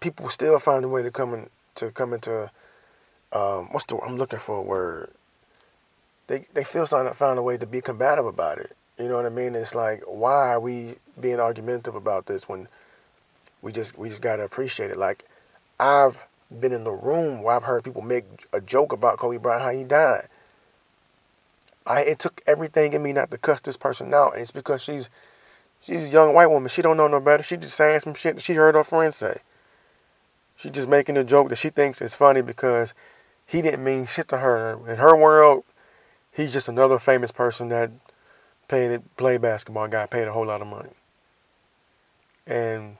people 0.00 0.28
still 0.28 0.58
find 0.58 0.84
a 0.84 0.88
way 0.88 1.02
to 1.02 1.10
come 1.10 1.34
in, 1.34 1.50
to 1.74 1.90
come 1.90 2.14
into 2.14 2.50
um, 3.32 3.68
what's 3.72 3.84
the 3.84 3.98
I'm 3.98 4.16
looking 4.16 4.38
for 4.38 4.56
a 4.56 4.62
word 4.62 5.10
they 6.30 6.44
they 6.54 6.62
feel 6.62 6.86
to 6.86 7.12
find 7.12 7.38
a 7.38 7.42
way 7.42 7.58
to 7.58 7.66
be 7.66 7.80
combative 7.80 8.24
about 8.24 8.58
it. 8.58 8.76
You 8.98 9.08
know 9.08 9.16
what 9.16 9.26
I 9.26 9.30
mean? 9.30 9.56
It's 9.56 9.74
like 9.74 10.02
why 10.06 10.52
are 10.52 10.60
we 10.60 10.94
being 11.20 11.40
argumentative 11.40 11.96
about 11.96 12.26
this 12.26 12.48
when 12.48 12.68
we 13.62 13.72
just 13.72 13.98
we 13.98 14.08
just 14.08 14.22
gotta 14.22 14.44
appreciate 14.44 14.92
it. 14.92 14.96
Like 14.96 15.24
I've 15.80 16.26
been 16.60 16.72
in 16.72 16.84
the 16.84 16.92
room 16.92 17.42
where 17.42 17.56
I've 17.56 17.64
heard 17.64 17.82
people 17.82 18.02
make 18.02 18.24
a 18.52 18.60
joke 18.60 18.92
about 18.92 19.18
Kobe 19.18 19.38
Bryant 19.38 19.62
how 19.62 19.70
he 19.72 19.82
died. 19.82 20.28
I 21.84 22.02
it 22.02 22.20
took 22.20 22.40
everything 22.46 22.92
in 22.92 23.02
me 23.02 23.12
not 23.12 23.32
to 23.32 23.38
cuss 23.38 23.60
this 23.60 23.76
person 23.76 24.14
out, 24.14 24.34
and 24.34 24.42
it's 24.42 24.52
because 24.52 24.80
she's 24.80 25.10
she's 25.80 26.10
a 26.10 26.12
young 26.12 26.32
white 26.32 26.50
woman. 26.50 26.68
She 26.68 26.80
don't 26.80 26.96
know 26.96 27.08
no 27.08 27.20
better. 27.20 27.42
She 27.42 27.56
just 27.56 27.74
saying 27.74 28.00
some 28.00 28.14
shit 28.14 28.36
that 28.36 28.42
she 28.42 28.54
heard 28.54 28.76
her 28.76 28.84
friends 28.84 29.16
say. 29.16 29.38
She 30.54 30.70
just 30.70 30.88
making 30.88 31.16
a 31.16 31.24
joke 31.24 31.48
that 31.48 31.58
she 31.58 31.70
thinks 31.70 32.00
is 32.00 32.14
funny 32.14 32.40
because 32.40 32.94
he 33.46 33.62
didn't 33.62 33.82
mean 33.82 34.06
shit 34.06 34.28
to 34.28 34.36
her. 34.36 34.78
In 34.86 34.98
her 34.98 35.16
world, 35.16 35.64
he's 36.32 36.52
just 36.52 36.68
another 36.68 36.98
famous 36.98 37.32
person 37.32 37.68
that 37.68 37.90
paid 38.68 39.02
played 39.16 39.42
basketball 39.42 39.88
got 39.88 40.10
paid 40.10 40.28
a 40.28 40.32
whole 40.32 40.46
lot 40.46 40.62
of 40.62 40.68
money. 40.68 40.90
And 42.46 42.96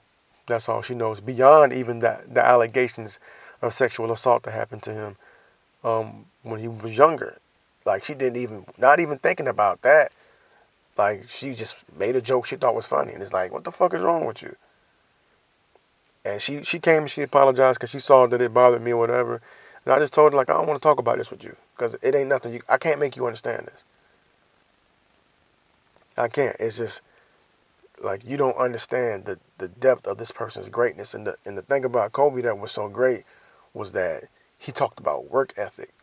that's 0.46 0.68
all 0.68 0.82
she 0.82 0.94
knows. 0.94 1.20
Beyond 1.20 1.72
even 1.72 2.00
that 2.00 2.34
the 2.34 2.44
allegations 2.44 3.18
of 3.62 3.72
sexual 3.72 4.10
assault 4.12 4.42
that 4.44 4.52
happened 4.52 4.82
to 4.84 4.92
him 4.92 5.16
um, 5.84 6.26
when 6.42 6.60
he 6.60 6.68
was 6.68 6.96
younger. 6.96 7.38
Like 7.84 8.04
she 8.04 8.14
didn't 8.14 8.36
even 8.36 8.66
not 8.76 9.00
even 9.00 9.18
thinking 9.18 9.48
about 9.48 9.82
that. 9.82 10.12
Like 10.98 11.28
she 11.28 11.54
just 11.54 11.84
made 11.96 12.16
a 12.16 12.20
joke 12.20 12.46
she 12.46 12.56
thought 12.56 12.74
was 12.74 12.86
funny. 12.86 13.12
And 13.12 13.22
it's 13.22 13.32
like, 13.32 13.52
what 13.52 13.64
the 13.64 13.72
fuck 13.72 13.94
is 13.94 14.02
wrong 14.02 14.26
with 14.26 14.42
you? 14.42 14.56
And 16.24 16.42
she 16.42 16.62
she 16.62 16.78
came 16.78 17.02
and 17.02 17.10
she 17.10 17.22
apologized 17.22 17.78
because 17.78 17.90
she 17.90 17.98
saw 17.98 18.26
that 18.26 18.40
it 18.42 18.52
bothered 18.52 18.82
me 18.82 18.92
or 18.92 18.98
whatever. 18.98 19.40
And 19.84 19.94
I 19.94 19.98
just 19.98 20.12
told 20.12 20.32
her 20.32 20.36
like 20.36 20.50
I 20.50 20.54
don't 20.54 20.66
want 20.66 20.80
to 20.80 20.86
talk 20.86 20.98
about 20.98 21.16
this 21.16 21.30
with 21.30 21.42
you 21.44 21.56
because 21.80 21.96
it 22.02 22.14
ain't 22.14 22.28
nothing. 22.28 22.52
You, 22.52 22.60
I 22.68 22.76
can't 22.76 23.00
make 23.00 23.16
you 23.16 23.24
understand 23.24 23.66
this. 23.66 23.86
I 26.18 26.28
can't. 26.28 26.54
It's 26.60 26.76
just 26.76 27.00
like 28.02 28.22
you 28.26 28.36
don't 28.36 28.56
understand 28.58 29.24
the 29.24 29.38
the 29.56 29.68
depth 29.68 30.06
of 30.06 30.18
this 30.18 30.30
person's 30.30 30.68
greatness. 30.68 31.14
And 31.14 31.26
the 31.26 31.36
and 31.46 31.56
the 31.56 31.62
thing 31.62 31.86
about 31.86 32.12
Kobe 32.12 32.42
that 32.42 32.58
was 32.58 32.70
so 32.70 32.88
great 32.88 33.24
was 33.72 33.92
that 33.92 34.24
he 34.58 34.72
talked 34.72 35.00
about 35.00 35.30
work 35.30 35.54
ethic, 35.56 35.94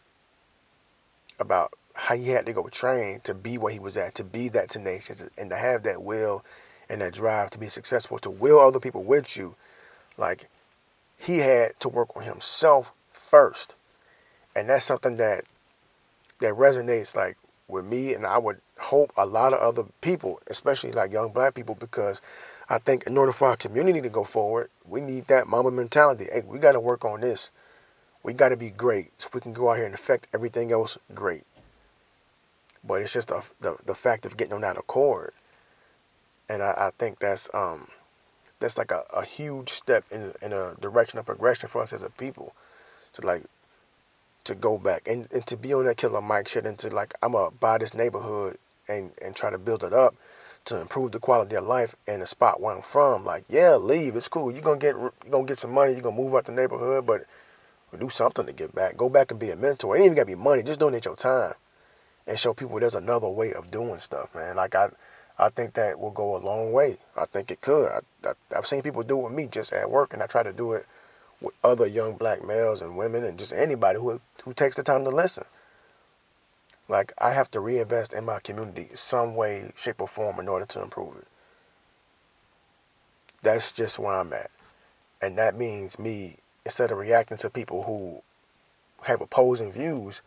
about 1.40 1.72
how 1.94 2.16
he 2.16 2.30
had 2.30 2.48
to 2.48 2.54
go 2.54 2.68
train 2.70 3.20
to 3.24 3.36
be 3.36 3.60
where 3.60 3.72
he 3.72 3.80
was 3.80 3.96
at, 3.98 4.16
to 4.16 4.24
be 4.24 4.50
that 4.50 4.70
tenacious, 4.70 5.24
and 5.38 5.52
to 5.52 5.56
have 5.56 5.84
that 5.84 6.02
will 6.02 6.44
and 6.90 7.02
that 7.02 7.14
drive 7.14 7.52
to 7.52 7.60
be 7.60 7.70
successful, 7.70 8.18
to 8.18 8.32
will 8.32 8.60
other 8.60 8.80
people 8.80 9.04
with 9.04 9.38
you. 9.38 9.56
Like 10.18 10.50
he 11.20 11.38
had 11.40 11.80
to 11.82 11.90
work 11.90 12.18
on 12.18 12.24
himself 12.24 12.92
first. 13.12 13.76
And 14.56 14.70
that's 14.70 14.86
something 14.86 15.18
that 15.18 15.44
that 16.40 16.54
resonates 16.54 17.16
like 17.16 17.38
with 17.68 17.86
me 17.86 18.14
and 18.14 18.26
I 18.26 18.38
would 18.38 18.62
hope 18.80 19.12
a 19.18 19.26
lot 19.26 19.54
of 19.54 19.60
other 19.60 19.90
people, 20.02 20.40
especially 20.48 20.92
like 20.92 21.12
young 21.12 21.34
black 21.34 21.54
people, 21.54 21.76
because 21.76 22.22
I 22.70 22.78
think 22.78 23.04
in 23.06 23.18
order 23.18 23.32
for 23.32 23.50
our 23.50 23.58
community 23.58 24.02
to 24.02 24.10
go 24.10 24.24
forward, 24.24 24.70
we 24.86 25.02
need 25.02 25.28
that 25.28 25.48
Mamba 25.48 25.72
mentality. 25.72 26.28
Hey, 26.32 26.44
we 26.46 26.60
gotta 26.60 26.80
work 26.80 27.04
on 27.04 27.22
this. 27.22 27.52
We 28.24 28.34
gotta 28.34 28.58
be 28.58 28.70
great 28.70 29.22
so 29.22 29.30
we 29.34 29.42
can 29.42 29.54
go 29.54 29.72
out 29.72 29.78
here 29.78 29.86
and 29.86 29.94
affect 29.94 30.28
everything 30.34 30.72
else 30.72 30.98
great. 31.14 31.44
But 32.84 33.02
it's 33.02 33.14
just 33.14 33.30
the 33.30 33.50
the, 33.60 33.78
the 33.86 33.96
fact 33.96 34.26
of 34.26 34.38
getting 34.38 34.54
on 34.54 34.62
that 34.62 34.78
accord. 34.78 35.34
And 36.50 36.64
I, 36.64 36.72
I 36.78 36.92
think 36.98 37.20
that's 37.20 37.50
um 37.54 37.90
that's 38.60 38.78
like 38.78 38.92
a, 38.92 39.04
a 39.14 39.26
huge 39.26 39.70
step 39.70 40.06
in 40.12 40.34
in 40.42 40.54
a 40.54 40.76
direction 40.80 41.20
of 41.20 41.26
progression 41.26 41.68
for 41.68 41.82
us 41.82 41.94
as 41.94 42.04
a 42.04 42.10
people 42.10 42.54
to 43.14 43.26
like 43.26 43.44
to 44.48 44.56
go 44.56 44.78
back 44.78 45.08
and, 45.08 45.28
and 45.32 45.46
to 45.46 45.56
be 45.56 45.74
on 45.74 45.86
that 45.86 45.98
killer 45.98 46.22
Mike 46.22 46.48
shit 46.48 46.66
and 46.66 46.78
to 46.80 46.90
like 46.90 47.14
I'm 47.22 47.34
gonna 47.34 47.52
buy 47.52 47.78
this 47.78 47.94
neighborhood 47.94 48.58
and 48.88 49.12
and 49.22 49.36
try 49.36 49.50
to 49.50 49.58
build 49.58 49.84
it 49.84 49.94
up 49.94 50.16
to 50.66 50.82
improve 50.82 51.12
the 51.12 51.20
quality 51.20 51.56
of 51.56 51.66
life 51.66 51.96
in 52.08 52.20
the 52.20 52.28
spot 52.28 52.60
where 52.60 52.76
I'm 52.76 52.82
from. 52.82 53.24
Like, 53.24 53.46
yeah, 53.48 53.76
leave. 53.76 54.16
It's 54.16 54.28
cool. 54.28 54.52
You're 54.52 54.62
gonna 54.62 54.80
get 54.80 54.96
you're 54.96 55.14
gonna 55.30 55.46
get 55.46 55.58
some 55.58 55.72
money. 55.72 55.94
You're 55.94 56.02
gonna 56.02 56.16
move 56.16 56.34
out 56.34 56.46
the 56.46 56.52
neighborhood, 56.52 57.06
but 57.06 57.22
do 57.98 58.10
something 58.10 58.46
to 58.46 58.54
give 58.54 58.74
back. 58.74 58.98
Go 58.98 59.10
back 59.10 59.32
and 59.32 59.40
be 59.40 59.50
a 59.50 59.56
mentor. 59.56 59.96
It 59.96 60.00
ain't 60.00 60.06
even 60.08 60.16
gotta 60.16 60.28
be 60.28 60.36
money. 60.36 60.64
Just 60.64 60.80
donate 60.80 61.06
your 61.06 61.16
time 61.16 61.54
and 62.28 62.38
show 62.38 62.54
people 62.54 62.80
there's 62.80 62.96
another 62.96 63.30
way 63.30 63.54
of 63.54 63.72
doing 63.72 64.00
stuff, 64.00 64.36
man. 64.36 64.58
Like 64.58 64.76
I, 64.76 64.90
I 65.40 65.50
think 65.50 65.74
that 65.74 66.00
will 66.00 66.12
go 66.12 66.36
a 66.36 66.40
long 66.40 66.74
way. 66.74 66.98
I 67.16 67.26
think 67.26 67.52
it 67.52 67.62
could. 67.62 67.90
I, 67.90 68.00
I, 68.28 68.58
I've 68.58 68.68
seen 68.68 68.82
people 68.82 69.04
do 69.04 69.20
it 69.20 69.24
with 69.24 69.34
me 69.34 69.48
just 69.48 69.72
at 69.74 69.90
work, 69.90 70.14
and 70.14 70.22
I 70.22 70.28
try 70.28 70.44
to 70.44 70.54
do 70.54 70.74
it 70.74 70.86
with 71.42 71.54
other 71.64 71.86
young 71.86 72.16
black 72.16 72.44
males 72.44 72.82
and 72.82 72.98
women 72.98 73.24
and 73.24 73.38
just 73.38 73.54
anybody 73.54 74.00
who 74.00 74.20
who 74.44 74.54
takes 74.54 74.76
the 74.76 74.84
time 74.84 75.04
to 75.04 75.10
listen. 75.10 75.46
Like 76.88 77.12
I 77.18 77.32
have 77.32 77.52
to 77.52 77.60
reinvest 77.60 78.14
in 78.14 78.26
my 78.26 78.40
community 78.40 78.90
some 78.94 79.36
way, 79.36 79.72
shape, 79.76 80.02
or 80.02 80.08
form 80.08 80.40
in 80.40 80.48
order 80.48 80.66
to 80.66 80.82
improve 80.82 81.18
it. 81.18 81.28
That's 83.44 83.72
just 83.72 84.00
where 84.00 84.16
I'm 84.16 84.34
at. 84.34 84.50
And 85.22 85.38
that 85.38 85.56
means 85.56 86.00
me, 86.00 86.38
instead 86.66 86.92
of 86.92 86.98
reacting 86.98 87.38
to 87.38 87.50
people 87.50 87.84
who 87.84 88.22
have 89.04 89.22
opposing 89.22 89.72
views, 89.72 90.22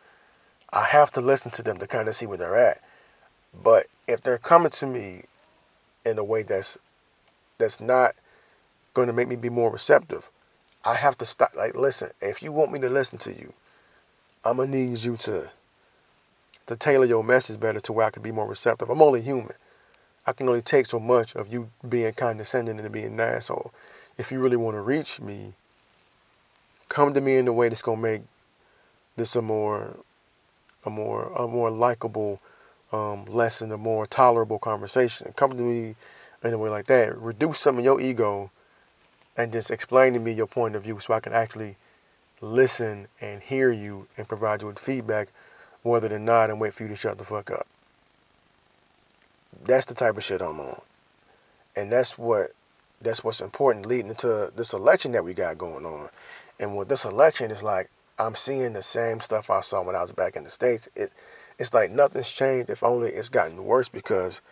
I 0.72 0.84
have 0.84 1.10
to 1.12 1.20
listen 1.20 1.50
to 1.52 1.62
them 1.62 1.78
to 1.78 1.86
kind 1.86 2.08
of 2.08 2.14
see 2.14 2.26
where 2.26 2.38
they're 2.38 2.56
at. 2.56 2.80
But 3.52 3.86
if 4.06 4.20
they're 4.20 4.38
coming 4.38 4.70
to 4.70 4.86
me 4.86 5.24
in 6.04 6.18
a 6.18 6.24
way 6.24 6.42
that's 6.42 6.78
that's 7.58 7.80
not 7.80 8.12
going 8.94 9.06
to 9.06 9.12
make 9.12 9.28
me 9.28 9.36
be 9.36 9.50
more 9.50 9.70
receptive, 9.70 10.30
I 10.84 10.94
have 10.94 11.18
to 11.18 11.24
stop. 11.24 11.50
Like, 11.56 11.76
listen, 11.76 12.10
if 12.20 12.42
you 12.42 12.52
want 12.52 12.72
me 12.72 12.78
to 12.80 12.88
listen 12.88 13.18
to 13.18 13.32
you, 13.32 13.52
I'm 14.44 14.56
gonna 14.56 14.70
need 14.70 14.98
you 14.98 15.16
to 15.18 15.50
to 16.66 16.76
tailor 16.76 17.04
your 17.04 17.24
message 17.24 17.58
better 17.58 17.80
to 17.80 17.92
where 17.92 18.06
I 18.06 18.10
can 18.10 18.22
be 18.22 18.32
more 18.32 18.46
receptive. 18.46 18.88
I'm 18.90 19.02
only 19.02 19.20
human. 19.20 19.54
I 20.26 20.32
can 20.32 20.48
only 20.48 20.62
take 20.62 20.86
so 20.86 21.00
much 21.00 21.34
of 21.34 21.52
you 21.52 21.70
being 21.88 22.12
condescending 22.12 22.78
and 22.78 22.92
being 22.92 23.16
nice. 23.16 23.36
asshole. 23.36 23.72
If 24.16 24.30
you 24.30 24.40
really 24.40 24.56
want 24.56 24.76
to 24.76 24.80
reach 24.80 25.20
me, 25.20 25.54
come 26.88 27.12
to 27.14 27.20
me 27.20 27.36
in 27.36 27.48
a 27.48 27.52
way 27.52 27.68
that's 27.68 27.82
gonna 27.82 28.00
make 28.00 28.22
this 29.16 29.34
a 29.36 29.42
more 29.42 29.96
a 30.84 30.90
more 30.90 31.32
a 31.36 31.46
more 31.46 31.70
likable 31.70 32.40
um, 32.92 33.24
lesson, 33.26 33.72
a 33.72 33.78
more 33.78 34.06
tolerable 34.06 34.58
conversation. 34.58 35.32
Come 35.36 35.50
to 35.50 35.62
me 35.62 35.96
in 36.42 36.54
a 36.54 36.58
way 36.58 36.70
like 36.70 36.86
that. 36.86 37.16
Reduce 37.18 37.58
some 37.58 37.78
of 37.78 37.84
your 37.84 38.00
ego 38.00 38.50
and 39.40 39.52
just 39.52 39.70
explain 39.70 40.12
to 40.14 40.20
me 40.20 40.32
your 40.32 40.46
point 40.46 40.74
of 40.74 40.84
view 40.84 40.98
so 40.98 41.14
I 41.14 41.20
can 41.20 41.32
actually 41.32 41.76
listen 42.40 43.08
and 43.20 43.42
hear 43.42 43.70
you 43.70 44.06
and 44.16 44.28
provide 44.28 44.62
you 44.62 44.68
with 44.68 44.78
feedback 44.78 45.28
rather 45.84 46.08
than 46.08 46.24
not 46.24 46.50
and 46.50 46.60
wait 46.60 46.72
for 46.72 46.84
you 46.84 46.88
to 46.88 46.96
shut 46.96 47.18
the 47.18 47.24
fuck 47.24 47.50
up. 47.50 47.66
That's 49.64 49.86
the 49.86 49.94
type 49.94 50.16
of 50.16 50.24
shit 50.24 50.40
I'm 50.40 50.60
on. 50.60 50.80
And 51.76 51.92
that's 51.92 52.18
what 52.18 52.48
that's 53.02 53.24
what's 53.24 53.40
important 53.40 53.86
leading 53.86 54.10
into 54.10 54.52
this 54.54 54.74
election 54.74 55.12
that 55.12 55.24
we 55.24 55.32
got 55.32 55.56
going 55.56 55.86
on. 55.86 56.10
And 56.58 56.76
with 56.76 56.88
this 56.88 57.04
election, 57.04 57.50
it's 57.50 57.62
like 57.62 57.90
I'm 58.18 58.34
seeing 58.34 58.74
the 58.74 58.82
same 58.82 59.20
stuff 59.20 59.48
I 59.48 59.60
saw 59.60 59.82
when 59.82 59.96
I 59.96 60.02
was 60.02 60.12
back 60.12 60.36
in 60.36 60.44
the 60.44 60.50
States. 60.50 60.88
It, 60.94 61.14
it's 61.58 61.72
like 61.72 61.90
nothing's 61.90 62.30
changed. 62.30 62.68
If 62.68 62.82
only 62.82 63.10
it's 63.10 63.30
gotten 63.30 63.64
worse 63.64 63.88
because 63.88 64.42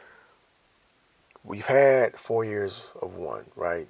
we've 1.45 1.67
had 1.67 2.17
four 2.17 2.45
years 2.45 2.93
of 3.03 3.15
one, 3.15 3.47
right? 3.57 3.89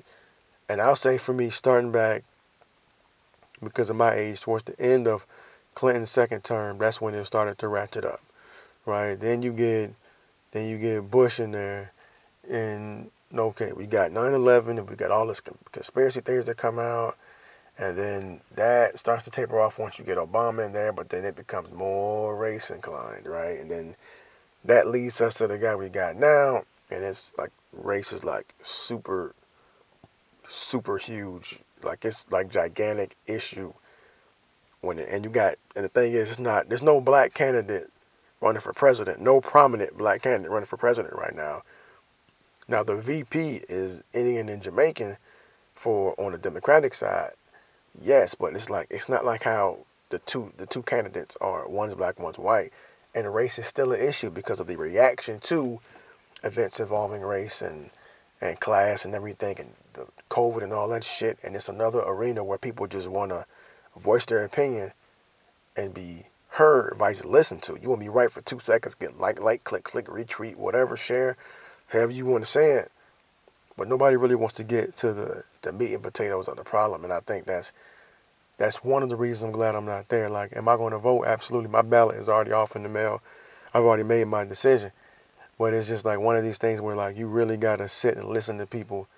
And 0.68 0.80
I'll 0.80 0.96
say 0.96 1.18
for 1.18 1.32
me, 1.32 1.50
starting 1.50 1.92
back 1.92 2.24
because 3.62 3.90
of 3.90 3.96
my 3.96 4.14
age, 4.14 4.40
towards 4.40 4.64
the 4.64 4.78
end 4.80 5.08
of 5.08 5.26
Clinton's 5.74 6.10
second 6.10 6.44
term, 6.44 6.78
that's 6.78 7.00
when 7.00 7.14
it 7.14 7.24
started 7.24 7.58
to 7.58 7.68
ratchet 7.68 8.04
up, 8.04 8.20
right? 8.84 9.18
Then 9.18 9.42
you 9.42 9.52
get, 9.52 9.94
then 10.52 10.68
you 10.68 10.78
get 10.78 11.10
Bush 11.10 11.40
in 11.40 11.52
there, 11.52 11.92
and 12.50 13.10
okay, 13.34 13.72
we 13.72 13.86
got 13.86 14.10
9/11, 14.10 14.78
and 14.78 14.88
we 14.88 14.96
got 14.96 15.10
all 15.10 15.26
this 15.26 15.40
conspiracy 15.72 16.20
theories 16.20 16.46
that 16.46 16.56
come 16.56 16.78
out, 16.78 17.16
and 17.78 17.96
then 17.96 18.40
that 18.54 18.98
starts 18.98 19.24
to 19.24 19.30
taper 19.30 19.60
off 19.60 19.78
once 19.78 19.98
you 19.98 20.04
get 20.04 20.18
Obama 20.18 20.66
in 20.66 20.72
there, 20.72 20.92
but 20.92 21.08
then 21.10 21.24
it 21.24 21.36
becomes 21.36 21.72
more 21.72 22.36
race 22.36 22.70
inclined, 22.70 23.26
right? 23.26 23.58
And 23.58 23.70
then 23.70 23.96
that 24.64 24.88
leads 24.88 25.20
us 25.20 25.34
to 25.34 25.46
the 25.46 25.58
guy 25.58 25.74
we 25.74 25.88
got 25.88 26.16
now, 26.16 26.62
and 26.90 27.04
it's 27.04 27.32
like 27.38 27.50
race 27.72 28.12
is 28.12 28.24
like 28.24 28.54
super, 28.62 29.34
super 30.49 30.99
huge, 30.99 31.61
like 31.82 32.05
it's 32.05 32.26
like 32.30 32.51
gigantic 32.51 33.14
issue. 33.26 33.72
When 34.80 34.99
it, 34.99 35.09
and 35.11 35.24
you 35.24 35.30
got 35.30 35.57
and 35.76 35.84
the 35.84 35.88
thing 35.88 36.12
is, 36.12 36.30
it's 36.30 36.38
not 36.38 36.68
there's 36.68 36.82
no 36.82 37.01
black 37.01 37.34
candidate 37.34 37.90
running 38.40 38.61
for 38.61 38.72
president, 38.72 39.20
no 39.20 39.40
prominent 39.40 39.96
black 39.96 40.22
candidate 40.22 40.51
running 40.51 40.66
for 40.66 40.76
president 40.76 41.14
right 41.14 41.34
now. 41.34 41.62
Now 42.68 42.82
the 42.82 42.96
VP 42.96 43.62
is 43.68 44.03
Indian 44.12 44.49
and 44.49 44.62
Jamaican 44.62 45.16
for 45.74 46.18
on 46.20 46.32
the 46.32 46.38
Democratic 46.38 46.94
side, 46.94 47.32
yes, 48.01 48.34
but 48.34 48.55
it's 48.55 48.70
like 48.70 48.88
it's 48.90 49.09
not 49.09 49.24
like 49.24 49.42
how 49.44 49.78
the 50.11 50.18
two 50.20 50.53
the 50.57 50.66
two 50.66 50.82
candidates 50.82 51.36
are 51.40 51.68
one's 51.68 51.94
black, 51.94 52.18
one's 52.18 52.38
white, 52.38 52.70
and 53.14 53.34
race 53.34 53.59
is 53.59 53.66
still 53.66 53.92
an 53.92 54.01
issue 54.01 54.30
because 54.30 54.61
of 54.61 54.66
the 54.66 54.76
reaction 54.76 55.40
to 55.40 55.80
events 56.44 56.78
involving 56.78 57.22
race 57.22 57.62
and 57.62 57.90
and 58.41 58.61
class 58.61 59.05
and 59.05 59.14
everything 59.14 59.59
and 59.59 59.74
the 59.95 60.07
COVID 60.30 60.62
and 60.62 60.72
all 60.72 60.89
that 60.89 61.05
shit. 61.05 61.39
And 61.43 61.55
it's 61.57 61.68
another 61.68 62.01
arena 62.01 62.45
where 62.45 62.59
people 62.59 62.86
just 62.86 63.09
want 63.09 63.30
to 63.30 63.47
voice 63.97 64.26
their 64.26 64.45
opinion 64.45 64.93
and 65.76 65.95
be 65.95 66.26
heard, 66.51 66.95
vice 66.99 67.24
listened 67.24 67.62
to. 67.62 67.78
You 67.80 67.91
want 67.91 68.01
to 68.01 68.07
be 68.07 68.11
right 68.11 68.30
for 68.30 68.41
two 68.41 68.59
seconds, 68.59 68.95
get 68.95 69.18
like, 69.18 69.41
like, 69.41 69.64
click, 69.64 69.84
click, 69.84 70.07
retweet, 70.07 70.57
whatever, 70.57 70.97
share, 70.97 71.36
however 71.89 72.12
you 72.12 72.26
want 72.26 72.45
to 72.45 72.51
say 72.51 72.72
it. 72.72 72.91
But 73.76 73.89
nobody 73.89 74.16
really 74.16 74.34
wants 74.34 74.55
to 74.57 74.64
get 74.64 74.95
to 74.97 75.12
the, 75.12 75.45
the 75.62 75.72
meat 75.72 75.95
and 75.95 76.03
potatoes 76.03 76.49
of 76.49 76.57
the 76.57 76.64
problem. 76.64 77.05
And 77.05 77.12
I 77.12 77.20
think 77.20 77.47
that's 77.47 77.72
that's 78.59 78.82
one 78.82 79.05
of 79.05 79.09
the 79.09 79.16
reasons 79.16 79.45
I'm 79.45 79.53
glad 79.53 79.76
I'm 79.76 79.86
not 79.86 80.09
there. 80.09 80.28
Like, 80.28 80.57
am 80.57 80.68
I 80.68 80.76
going 80.76 80.93
to 80.93 80.99
vote? 80.99 81.24
Absolutely. 81.26 81.70
My 81.70 81.82
ballot 81.82 82.16
is 82.16 82.28
already 82.28 82.51
off 82.51 82.74
in 82.74 82.82
the 82.82 82.89
mail. 82.89 83.22
I've 83.72 83.84
already 83.84 84.03
made 84.03 84.26
my 84.26 84.45
decision. 84.45 84.91
But 85.59 85.74
it's 85.74 85.88
just 85.88 86.04
like 86.04 86.20
one 86.20 86.36
of 86.36 86.44
these 86.44 86.59
things 86.59 86.80
where 86.80 86.94
like 86.94 87.16
you 87.16 87.26
really 87.26 87.56
gotta 87.56 87.88
sit 87.88 88.16
and 88.16 88.28
listen 88.28 88.59
to 88.59 88.66
people 88.66 89.09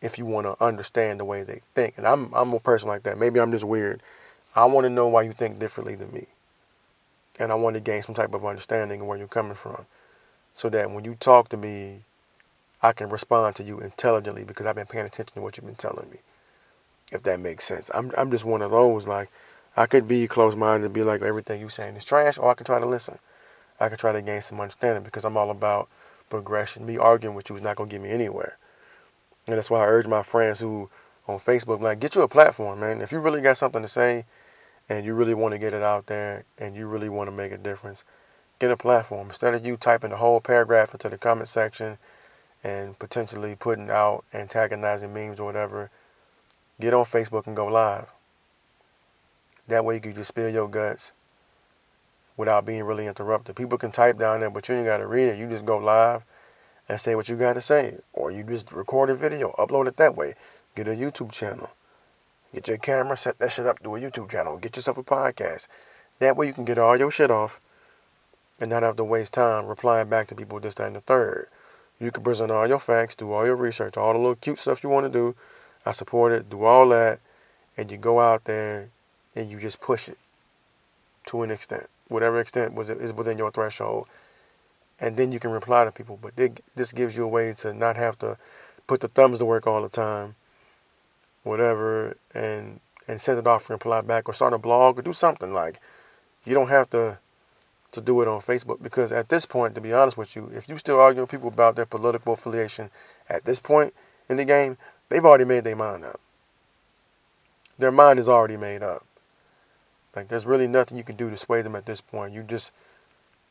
if 0.00 0.16
you 0.16 0.24
want 0.24 0.46
to 0.46 0.64
understand 0.64 1.18
the 1.20 1.24
way 1.24 1.42
they 1.42 1.60
think. 1.74 1.94
And 1.98 2.06
I'm 2.06 2.32
I'm 2.32 2.52
a 2.52 2.60
person 2.60 2.88
like 2.88 3.02
that. 3.02 3.18
Maybe 3.18 3.40
I'm 3.40 3.50
just 3.50 3.64
weird. 3.64 4.00
I 4.54 4.64
want 4.66 4.84
to 4.84 4.90
know 4.90 5.08
why 5.08 5.22
you 5.22 5.32
think 5.32 5.58
differently 5.58 5.94
than 5.94 6.12
me. 6.12 6.26
And 7.38 7.52
I 7.52 7.56
want 7.56 7.76
to 7.76 7.80
gain 7.80 8.02
some 8.02 8.14
type 8.14 8.34
of 8.34 8.44
understanding 8.44 9.00
of 9.00 9.06
where 9.06 9.18
you're 9.18 9.28
coming 9.28 9.54
from. 9.54 9.86
So 10.54 10.68
that 10.70 10.90
when 10.90 11.04
you 11.04 11.14
talk 11.14 11.48
to 11.50 11.56
me, 11.56 12.02
I 12.82 12.92
can 12.92 13.08
respond 13.08 13.56
to 13.56 13.62
you 13.62 13.80
intelligently 13.80 14.44
because 14.44 14.66
I've 14.66 14.76
been 14.76 14.86
paying 14.86 15.06
attention 15.06 15.34
to 15.34 15.40
what 15.40 15.56
you've 15.56 15.66
been 15.66 15.74
telling 15.74 16.10
me. 16.10 16.18
If 17.12 17.22
that 17.24 17.40
makes 17.40 17.64
sense. 17.64 17.90
I'm 17.94 18.12
I'm 18.16 18.30
just 18.30 18.44
one 18.44 18.62
of 18.62 18.70
those 18.70 19.06
like 19.06 19.30
I 19.76 19.86
could 19.86 20.06
be 20.06 20.26
close 20.26 20.56
minded 20.56 20.86
and 20.86 20.94
be 20.94 21.02
like 21.02 21.22
everything 21.22 21.60
you 21.60 21.68
saying 21.68 21.96
is 21.96 22.04
trash, 22.04 22.38
or 22.38 22.50
I 22.50 22.54
can 22.54 22.66
try 22.66 22.78
to 22.78 22.86
listen. 22.86 23.18
I 23.80 23.88
can 23.88 23.98
try 23.98 24.12
to 24.12 24.22
gain 24.22 24.42
some 24.42 24.60
understanding 24.60 25.04
because 25.04 25.24
I'm 25.24 25.36
all 25.36 25.50
about 25.50 25.88
progression. 26.28 26.86
Me 26.86 26.96
arguing 26.96 27.34
with 27.34 27.48
you 27.48 27.56
is 27.56 27.62
not 27.62 27.76
gonna 27.76 27.90
get 27.90 28.00
me 28.00 28.10
anywhere. 28.10 28.58
And 29.46 29.56
that's 29.56 29.70
why 29.70 29.80
I 29.80 29.86
urge 29.86 30.06
my 30.06 30.22
friends 30.22 30.60
who 30.60 30.90
on 31.26 31.38
Facebook, 31.38 31.80
like, 31.80 32.00
get 32.00 32.14
you 32.14 32.22
a 32.22 32.28
platform, 32.28 32.80
man. 32.80 33.00
If 33.00 33.12
you 33.12 33.20
really 33.20 33.42
got 33.42 33.56
something 33.56 33.82
to 33.82 33.88
say 33.88 34.24
and 34.88 35.04
you 35.04 35.14
really 35.14 35.34
want 35.34 35.52
to 35.52 35.58
get 35.58 35.74
it 35.74 35.82
out 35.82 36.06
there 36.06 36.44
and 36.58 36.74
you 36.74 36.86
really 36.86 37.08
want 37.08 37.28
to 37.28 37.36
make 37.36 37.52
a 37.52 37.58
difference, 37.58 38.04
get 38.58 38.70
a 38.70 38.76
platform. 38.76 39.28
Instead 39.28 39.54
of 39.54 39.64
you 39.64 39.76
typing 39.76 40.10
the 40.10 40.16
whole 40.16 40.40
paragraph 40.40 40.92
into 40.92 41.08
the 41.08 41.18
comment 41.18 41.48
section 41.48 41.98
and 42.64 42.98
potentially 42.98 43.54
putting 43.54 43.90
out 43.90 44.24
antagonizing 44.32 45.12
memes 45.12 45.38
or 45.38 45.44
whatever, 45.44 45.90
get 46.80 46.94
on 46.94 47.04
Facebook 47.04 47.46
and 47.46 47.54
go 47.54 47.66
live. 47.66 48.08
That 49.68 49.84
way 49.84 49.96
you 49.96 50.00
can 50.00 50.14
just 50.14 50.28
spill 50.28 50.48
your 50.48 50.68
guts 50.68 51.12
without 52.38 52.64
being 52.64 52.84
really 52.84 53.06
interrupted. 53.06 53.56
People 53.56 53.76
can 53.76 53.90
type 53.90 54.16
down 54.16 54.40
there, 54.40 54.48
but 54.48 54.66
you 54.68 54.76
ain't 54.76 54.86
got 54.86 54.98
to 54.98 55.06
read 55.06 55.28
it. 55.28 55.38
You 55.38 55.48
just 55.48 55.66
go 55.66 55.76
live 55.76 56.22
and 56.88 56.98
say 56.98 57.14
what 57.14 57.28
you 57.28 57.36
got 57.36 57.54
to 57.54 57.60
say. 57.60 57.98
Or 58.14 58.30
you 58.30 58.44
just 58.44 58.72
record 58.72 59.10
a 59.10 59.14
video, 59.14 59.52
upload 59.58 59.88
it 59.88 59.96
that 59.98 60.16
way. 60.16 60.34
Get 60.74 60.88
a 60.88 60.92
YouTube 60.92 61.32
channel. 61.32 61.70
Get 62.54 62.68
your 62.68 62.78
camera, 62.78 63.16
set 63.16 63.38
that 63.40 63.52
shit 63.52 63.66
up, 63.66 63.82
do 63.82 63.96
a 63.96 64.00
YouTube 64.00 64.30
channel. 64.30 64.56
Get 64.56 64.76
yourself 64.76 64.96
a 64.96 65.02
podcast. 65.02 65.66
That 66.20 66.36
way 66.36 66.46
you 66.46 66.52
can 66.52 66.64
get 66.64 66.78
all 66.78 66.96
your 66.96 67.10
shit 67.10 67.30
off 67.30 67.60
and 68.60 68.70
not 68.70 68.84
have 68.84 68.96
to 68.96 69.04
waste 69.04 69.34
time 69.34 69.66
replying 69.66 70.08
back 70.08 70.28
to 70.28 70.34
people 70.34 70.60
this, 70.60 70.76
that, 70.76 70.86
and 70.86 70.96
the 70.96 71.00
third. 71.00 71.48
You 72.00 72.12
can 72.12 72.22
present 72.22 72.52
all 72.52 72.68
your 72.68 72.78
facts, 72.78 73.16
do 73.16 73.32
all 73.32 73.44
your 73.44 73.56
research, 73.56 73.96
all 73.96 74.12
the 74.12 74.18
little 74.18 74.36
cute 74.36 74.58
stuff 74.58 74.84
you 74.84 74.88
want 74.88 75.06
to 75.06 75.12
do. 75.12 75.34
I 75.84 75.90
support 75.90 76.32
it, 76.32 76.48
do 76.48 76.64
all 76.64 76.88
that, 76.90 77.18
and 77.76 77.90
you 77.90 77.98
go 77.98 78.20
out 78.20 78.44
there 78.44 78.90
and 79.34 79.50
you 79.50 79.58
just 79.58 79.80
push 79.80 80.08
it 80.08 80.18
to 81.26 81.42
an 81.42 81.50
extent, 81.50 81.88
whatever 82.08 82.40
extent 82.40 82.74
was 82.74 82.90
is 82.90 83.12
within 83.12 83.38
your 83.38 83.50
threshold 83.50 84.06
and 85.00 85.16
then 85.16 85.32
you 85.32 85.38
can 85.38 85.50
reply 85.50 85.84
to 85.84 85.92
people. 85.92 86.18
But 86.20 86.34
this 86.74 86.92
gives 86.92 87.16
you 87.16 87.24
a 87.24 87.28
way 87.28 87.52
to 87.54 87.72
not 87.72 87.96
have 87.96 88.18
to 88.20 88.36
put 88.86 89.00
the 89.00 89.08
thumbs 89.08 89.38
to 89.38 89.44
work 89.44 89.66
all 89.66 89.82
the 89.82 89.88
time, 89.88 90.34
whatever, 91.44 92.16
and 92.34 92.80
and 93.06 93.20
send 93.20 93.38
it 93.38 93.46
off 93.46 93.70
and 93.70 93.74
reply 93.74 94.02
back, 94.02 94.28
or 94.28 94.34
start 94.34 94.52
a 94.52 94.58
blog, 94.58 94.98
or 94.98 95.02
do 95.02 95.12
something 95.12 95.52
like. 95.52 95.80
You 96.44 96.54
don't 96.54 96.68
have 96.68 96.90
to 96.90 97.18
to 97.92 98.00
do 98.00 98.20
it 98.20 98.28
on 98.28 98.40
Facebook 98.40 98.82
because 98.82 99.12
at 99.12 99.28
this 99.28 99.46
point, 99.46 99.74
to 99.74 99.80
be 99.80 99.92
honest 99.92 100.16
with 100.16 100.36
you, 100.36 100.50
if 100.52 100.68
you 100.68 100.76
still 100.76 101.00
argue 101.00 101.22
with 101.22 101.30
people 101.30 101.48
about 101.48 101.76
their 101.76 101.86
political 101.86 102.34
affiliation 102.34 102.90
at 103.28 103.44
this 103.44 103.60
point 103.60 103.94
in 104.28 104.36
the 104.36 104.44
game, 104.44 104.76
they've 105.08 105.24
already 105.24 105.44
made 105.44 105.64
their 105.64 105.76
mind 105.76 106.04
up. 106.04 106.20
Their 107.78 107.92
mind 107.92 108.18
is 108.18 108.28
already 108.28 108.56
made 108.56 108.82
up. 108.82 109.06
Like 110.18 110.26
there's 110.26 110.46
really 110.46 110.66
nothing 110.66 110.96
you 110.96 111.04
can 111.04 111.14
do 111.14 111.30
to 111.30 111.36
sway 111.36 111.62
them 111.62 111.76
at 111.76 111.86
this 111.86 112.00
point. 112.00 112.34
You 112.34 112.42
just 112.42 112.72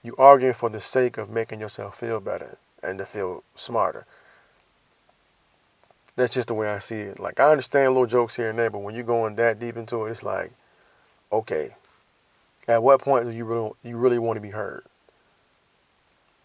you 0.03 0.13
arguing 0.17 0.53
for 0.53 0.69
the 0.69 0.81
sake 0.81 1.17
of 1.17 1.29
making 1.29 1.61
yourself 1.61 1.97
feel 1.97 2.19
better 2.19 2.57
and 2.83 2.99
to 2.99 3.05
feel 3.05 3.45
smarter. 3.55 4.05
That's 6.17 6.33
just 6.33 6.49
the 6.49 6.53
way 6.53 6.67
I 6.67 6.79
see 6.79 6.95
it. 6.95 7.21
Like 7.21 7.39
I 7.39 7.51
understand 7.51 7.93
little 7.93 8.05
jokes 8.05 8.35
here 8.35 8.49
and 8.49 8.59
there, 8.59 8.69
but 8.69 8.79
when 8.79 8.95
you're 8.95 9.05
going 9.05 9.37
that 9.37 9.61
deep 9.61 9.77
into 9.77 10.05
it, 10.05 10.09
it's 10.09 10.23
like, 10.23 10.51
okay, 11.31 11.69
at 12.67 12.83
what 12.83 12.99
point 12.99 13.23
do 13.23 13.31
you 13.31 13.45
really 13.45 13.71
you 13.81 13.95
really 13.95 14.19
want 14.19 14.35
to 14.35 14.41
be 14.41 14.49
heard? 14.49 14.83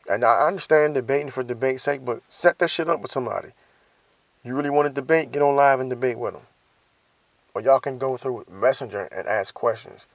And 0.08 0.24
I 0.24 0.46
understand 0.46 0.94
debating 0.94 1.30
for 1.30 1.42
debate's 1.42 1.82
sake, 1.82 2.04
but 2.04 2.22
set 2.28 2.60
that 2.60 2.70
shit 2.70 2.88
up 2.88 3.00
with 3.00 3.10
somebody. 3.10 3.48
You 4.44 4.54
really 4.54 4.70
want 4.70 4.86
to 4.86 4.94
debate? 4.94 5.32
Get 5.32 5.42
on 5.42 5.56
live 5.56 5.80
and 5.80 5.90
debate 5.90 6.16
with 6.16 6.34
them. 6.34 6.42
Or 7.54 7.60
y'all 7.60 7.80
can 7.80 7.98
go 7.98 8.16
through 8.16 8.46
Messenger 8.50 9.08
and 9.12 9.26
ask 9.28 9.52
questions. 9.54 10.08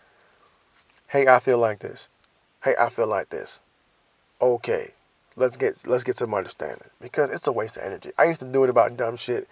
Hey, 1.10 1.28
I 1.28 1.40
feel 1.40 1.58
like 1.58 1.80
this 1.80 2.10
hey, 2.64 2.74
I 2.80 2.90
feel 2.90 3.08
like 3.08 3.30
this. 3.30 3.62
Okay, 4.42 4.92
let's 5.36 5.56
get 5.56 5.84
let's 5.86 6.04
get 6.04 6.18
some 6.18 6.34
understanding 6.34 6.90
because 7.00 7.30
it's 7.30 7.48
a 7.48 7.52
waste 7.52 7.78
of 7.78 7.84
energy. 7.84 8.10
I 8.18 8.26
used 8.26 8.42
to 8.42 8.52
do 8.52 8.64
it 8.64 8.70
about 8.70 8.98
dumb 8.98 9.16
shit, 9.16 9.48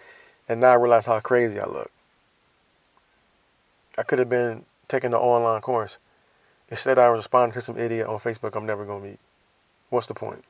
and 0.48 0.60
now 0.60 0.72
I 0.72 0.74
realize 0.74 1.06
how 1.06 1.18
crazy 1.20 1.58
I 1.58 1.66
look. 1.66 1.90
I 3.96 4.02
could 4.02 4.18
have 4.18 4.28
been 4.28 4.66
taking 4.88 5.12
the 5.12 5.18
online 5.18 5.62
course 5.62 5.98
Instead, 6.68 6.98
I 6.98 7.08
was 7.10 7.20
responding 7.20 7.54
to 7.54 7.60
some 7.60 7.78
idiot 7.78 8.06
on 8.06 8.18
Facebook 8.18 8.56
I'm 8.56 8.66
never 8.66 8.84
gonna 8.84 9.04
meet. 9.04 9.20
What's 9.88 10.06
the 10.06 10.14
point? 10.14 10.44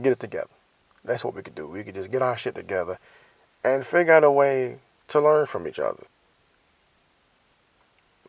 Get 0.00 0.12
it 0.12 0.20
together. 0.20 0.48
That's 1.04 1.24
what 1.24 1.34
we 1.34 1.42
could 1.42 1.54
do. 1.54 1.66
We 1.66 1.84
could 1.84 1.94
just 1.94 2.10
get 2.10 2.22
our 2.22 2.36
shit 2.36 2.54
together 2.54 2.98
and 3.62 3.84
figure 3.84 4.14
out 4.14 4.24
a 4.24 4.30
way 4.30 4.78
to 5.12 5.20
learn 5.20 5.46
from 5.46 5.66
each 5.66 5.78
other. 5.78 6.04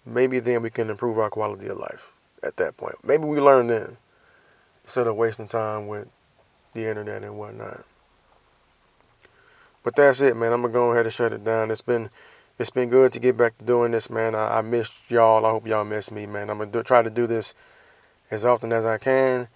Maybe 0.06 0.40
then 0.40 0.62
we 0.62 0.70
can 0.70 0.90
improve 0.90 1.18
our 1.18 1.30
quality 1.30 1.68
of 1.68 1.78
life 1.78 2.12
at 2.44 2.58
that 2.58 2.78
point. 2.78 2.96
Maybe 3.04 3.26
we 3.26 3.40
learn 3.40 3.68
then 3.68 3.98
instead 4.84 5.08
of 5.08 5.16
wasting 5.16 5.48
time 5.48 5.88
with 5.88 6.08
the 6.74 6.88
internet 6.88 7.24
and 7.24 7.38
whatnot. 7.38 7.86
But 9.84 9.96
that's 9.96 10.22
it, 10.22 10.36
man. 10.36 10.54
I'm 10.54 10.62
gonna 10.62 10.74
go 10.74 10.92
ahead 10.92 11.06
and 11.06 11.14
shut 11.14 11.34
it 11.34 11.44
down. 11.44 11.72
It's 11.72 11.82
been 11.82 12.10
it's 12.60 12.70
been 12.70 12.90
good 12.90 13.12
to 13.14 13.20
get 13.20 13.36
back 13.36 13.58
to 13.58 13.66
doing 13.66 13.92
this, 13.92 14.10
man. 14.10 14.36
I, 14.36 14.60
I 14.60 14.62
missed 14.62 15.10
y'all. 15.10 15.46
I 15.46 15.50
hope 15.50 15.68
y'all 15.68 15.84
miss 15.84 16.12
me, 16.12 16.26
man. 16.26 16.50
I'm 16.50 16.60
gonna 16.60 16.72
do, 16.72 16.84
try 16.84 17.02
to 17.02 17.10
do 17.10 17.28
this 17.28 17.54
as 18.32 18.46
often 18.46 18.72
as 18.72 18.86
I 18.86 18.98
can. 18.98 19.48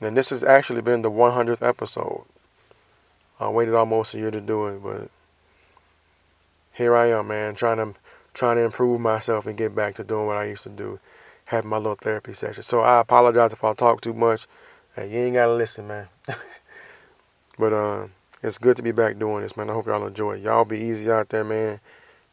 And 0.00 0.16
this 0.16 0.30
has 0.30 0.44
actually 0.44 0.82
been 0.82 1.02
the 1.02 1.10
100th 1.10 1.66
episode. 1.66 2.24
I 3.40 3.48
waited 3.48 3.74
almost 3.74 4.14
a 4.14 4.18
year 4.18 4.30
to 4.30 4.40
do 4.40 4.66
it, 4.66 4.82
but 4.82 5.10
here 6.76 6.94
I 6.94 7.06
am, 7.06 7.28
man, 7.28 7.54
trying 7.54 7.78
to 7.78 7.98
trying 8.34 8.56
to 8.56 8.62
improve 8.62 9.00
myself 9.00 9.46
and 9.46 9.56
get 9.56 9.74
back 9.74 9.94
to 9.94 10.04
doing 10.04 10.26
what 10.26 10.36
I 10.36 10.44
used 10.44 10.62
to 10.64 10.68
do, 10.68 11.00
having 11.46 11.70
my 11.70 11.78
little 11.78 11.94
therapy 11.94 12.34
session. 12.34 12.62
So 12.62 12.80
I 12.80 13.00
apologize 13.00 13.54
if 13.54 13.64
I 13.64 13.72
talk 13.72 14.02
too 14.02 14.12
much. 14.12 14.46
Hey, 14.94 15.10
you 15.10 15.18
ain't 15.20 15.34
gotta 15.34 15.54
listen, 15.54 15.88
man. 15.88 16.08
but 17.58 17.72
uh, 17.72 18.08
it's 18.42 18.58
good 18.58 18.76
to 18.76 18.82
be 18.82 18.92
back 18.92 19.18
doing 19.18 19.42
this, 19.42 19.56
man. 19.56 19.70
I 19.70 19.72
hope 19.72 19.86
y'all 19.86 20.06
enjoy 20.06 20.34
it. 20.34 20.42
Y'all 20.42 20.66
be 20.66 20.78
easy 20.78 21.10
out 21.10 21.30
there, 21.30 21.44
man. 21.44 21.80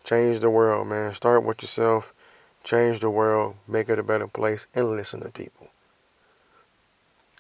Change 0.04 0.42
the 0.42 0.50
world, 0.50 0.88
man. 0.88 1.14
Start 1.14 1.46
with 1.46 1.62
yourself. 1.62 2.14
Change 2.66 3.00
the 3.00 3.10
world. 3.10 3.56
Make 3.66 3.88
it 3.88 3.98
a 3.98 4.04
better 4.04 4.28
place. 4.28 4.68
And 4.76 4.90
listen 4.90 5.22
to 5.22 5.30
people. 5.30 5.70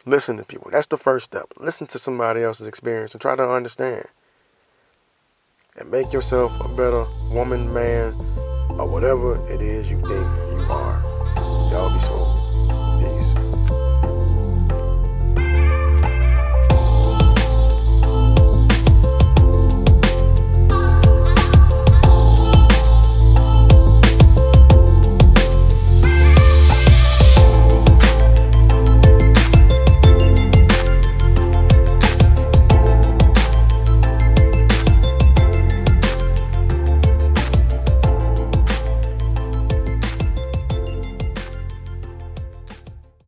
Listen 0.05 0.37
to 0.37 0.45
people. 0.45 0.71
That's 0.71 0.87
the 0.87 0.97
first 0.97 1.25
step. 1.25 1.51
Listen 1.57 1.87
to 1.87 1.99
somebody 1.99 2.43
else's 2.43 2.67
experience 2.67 3.13
and 3.13 3.21
try 3.21 3.35
to 3.35 3.49
understand. 3.49 4.05
And 5.75 5.89
make 5.89 6.13
yourself 6.13 6.53
a 6.63 6.67
better 6.67 7.03
woman, 7.31 7.73
man, 7.73 8.13
or 8.77 8.85
whatever 8.87 9.43
it 9.49 9.59
is 9.59 9.89
you 9.89 9.97
think 10.01 10.09
you 10.11 10.65
are. 10.69 11.01
Y'all 11.71 11.91
be 11.91 11.99
so 11.99 12.42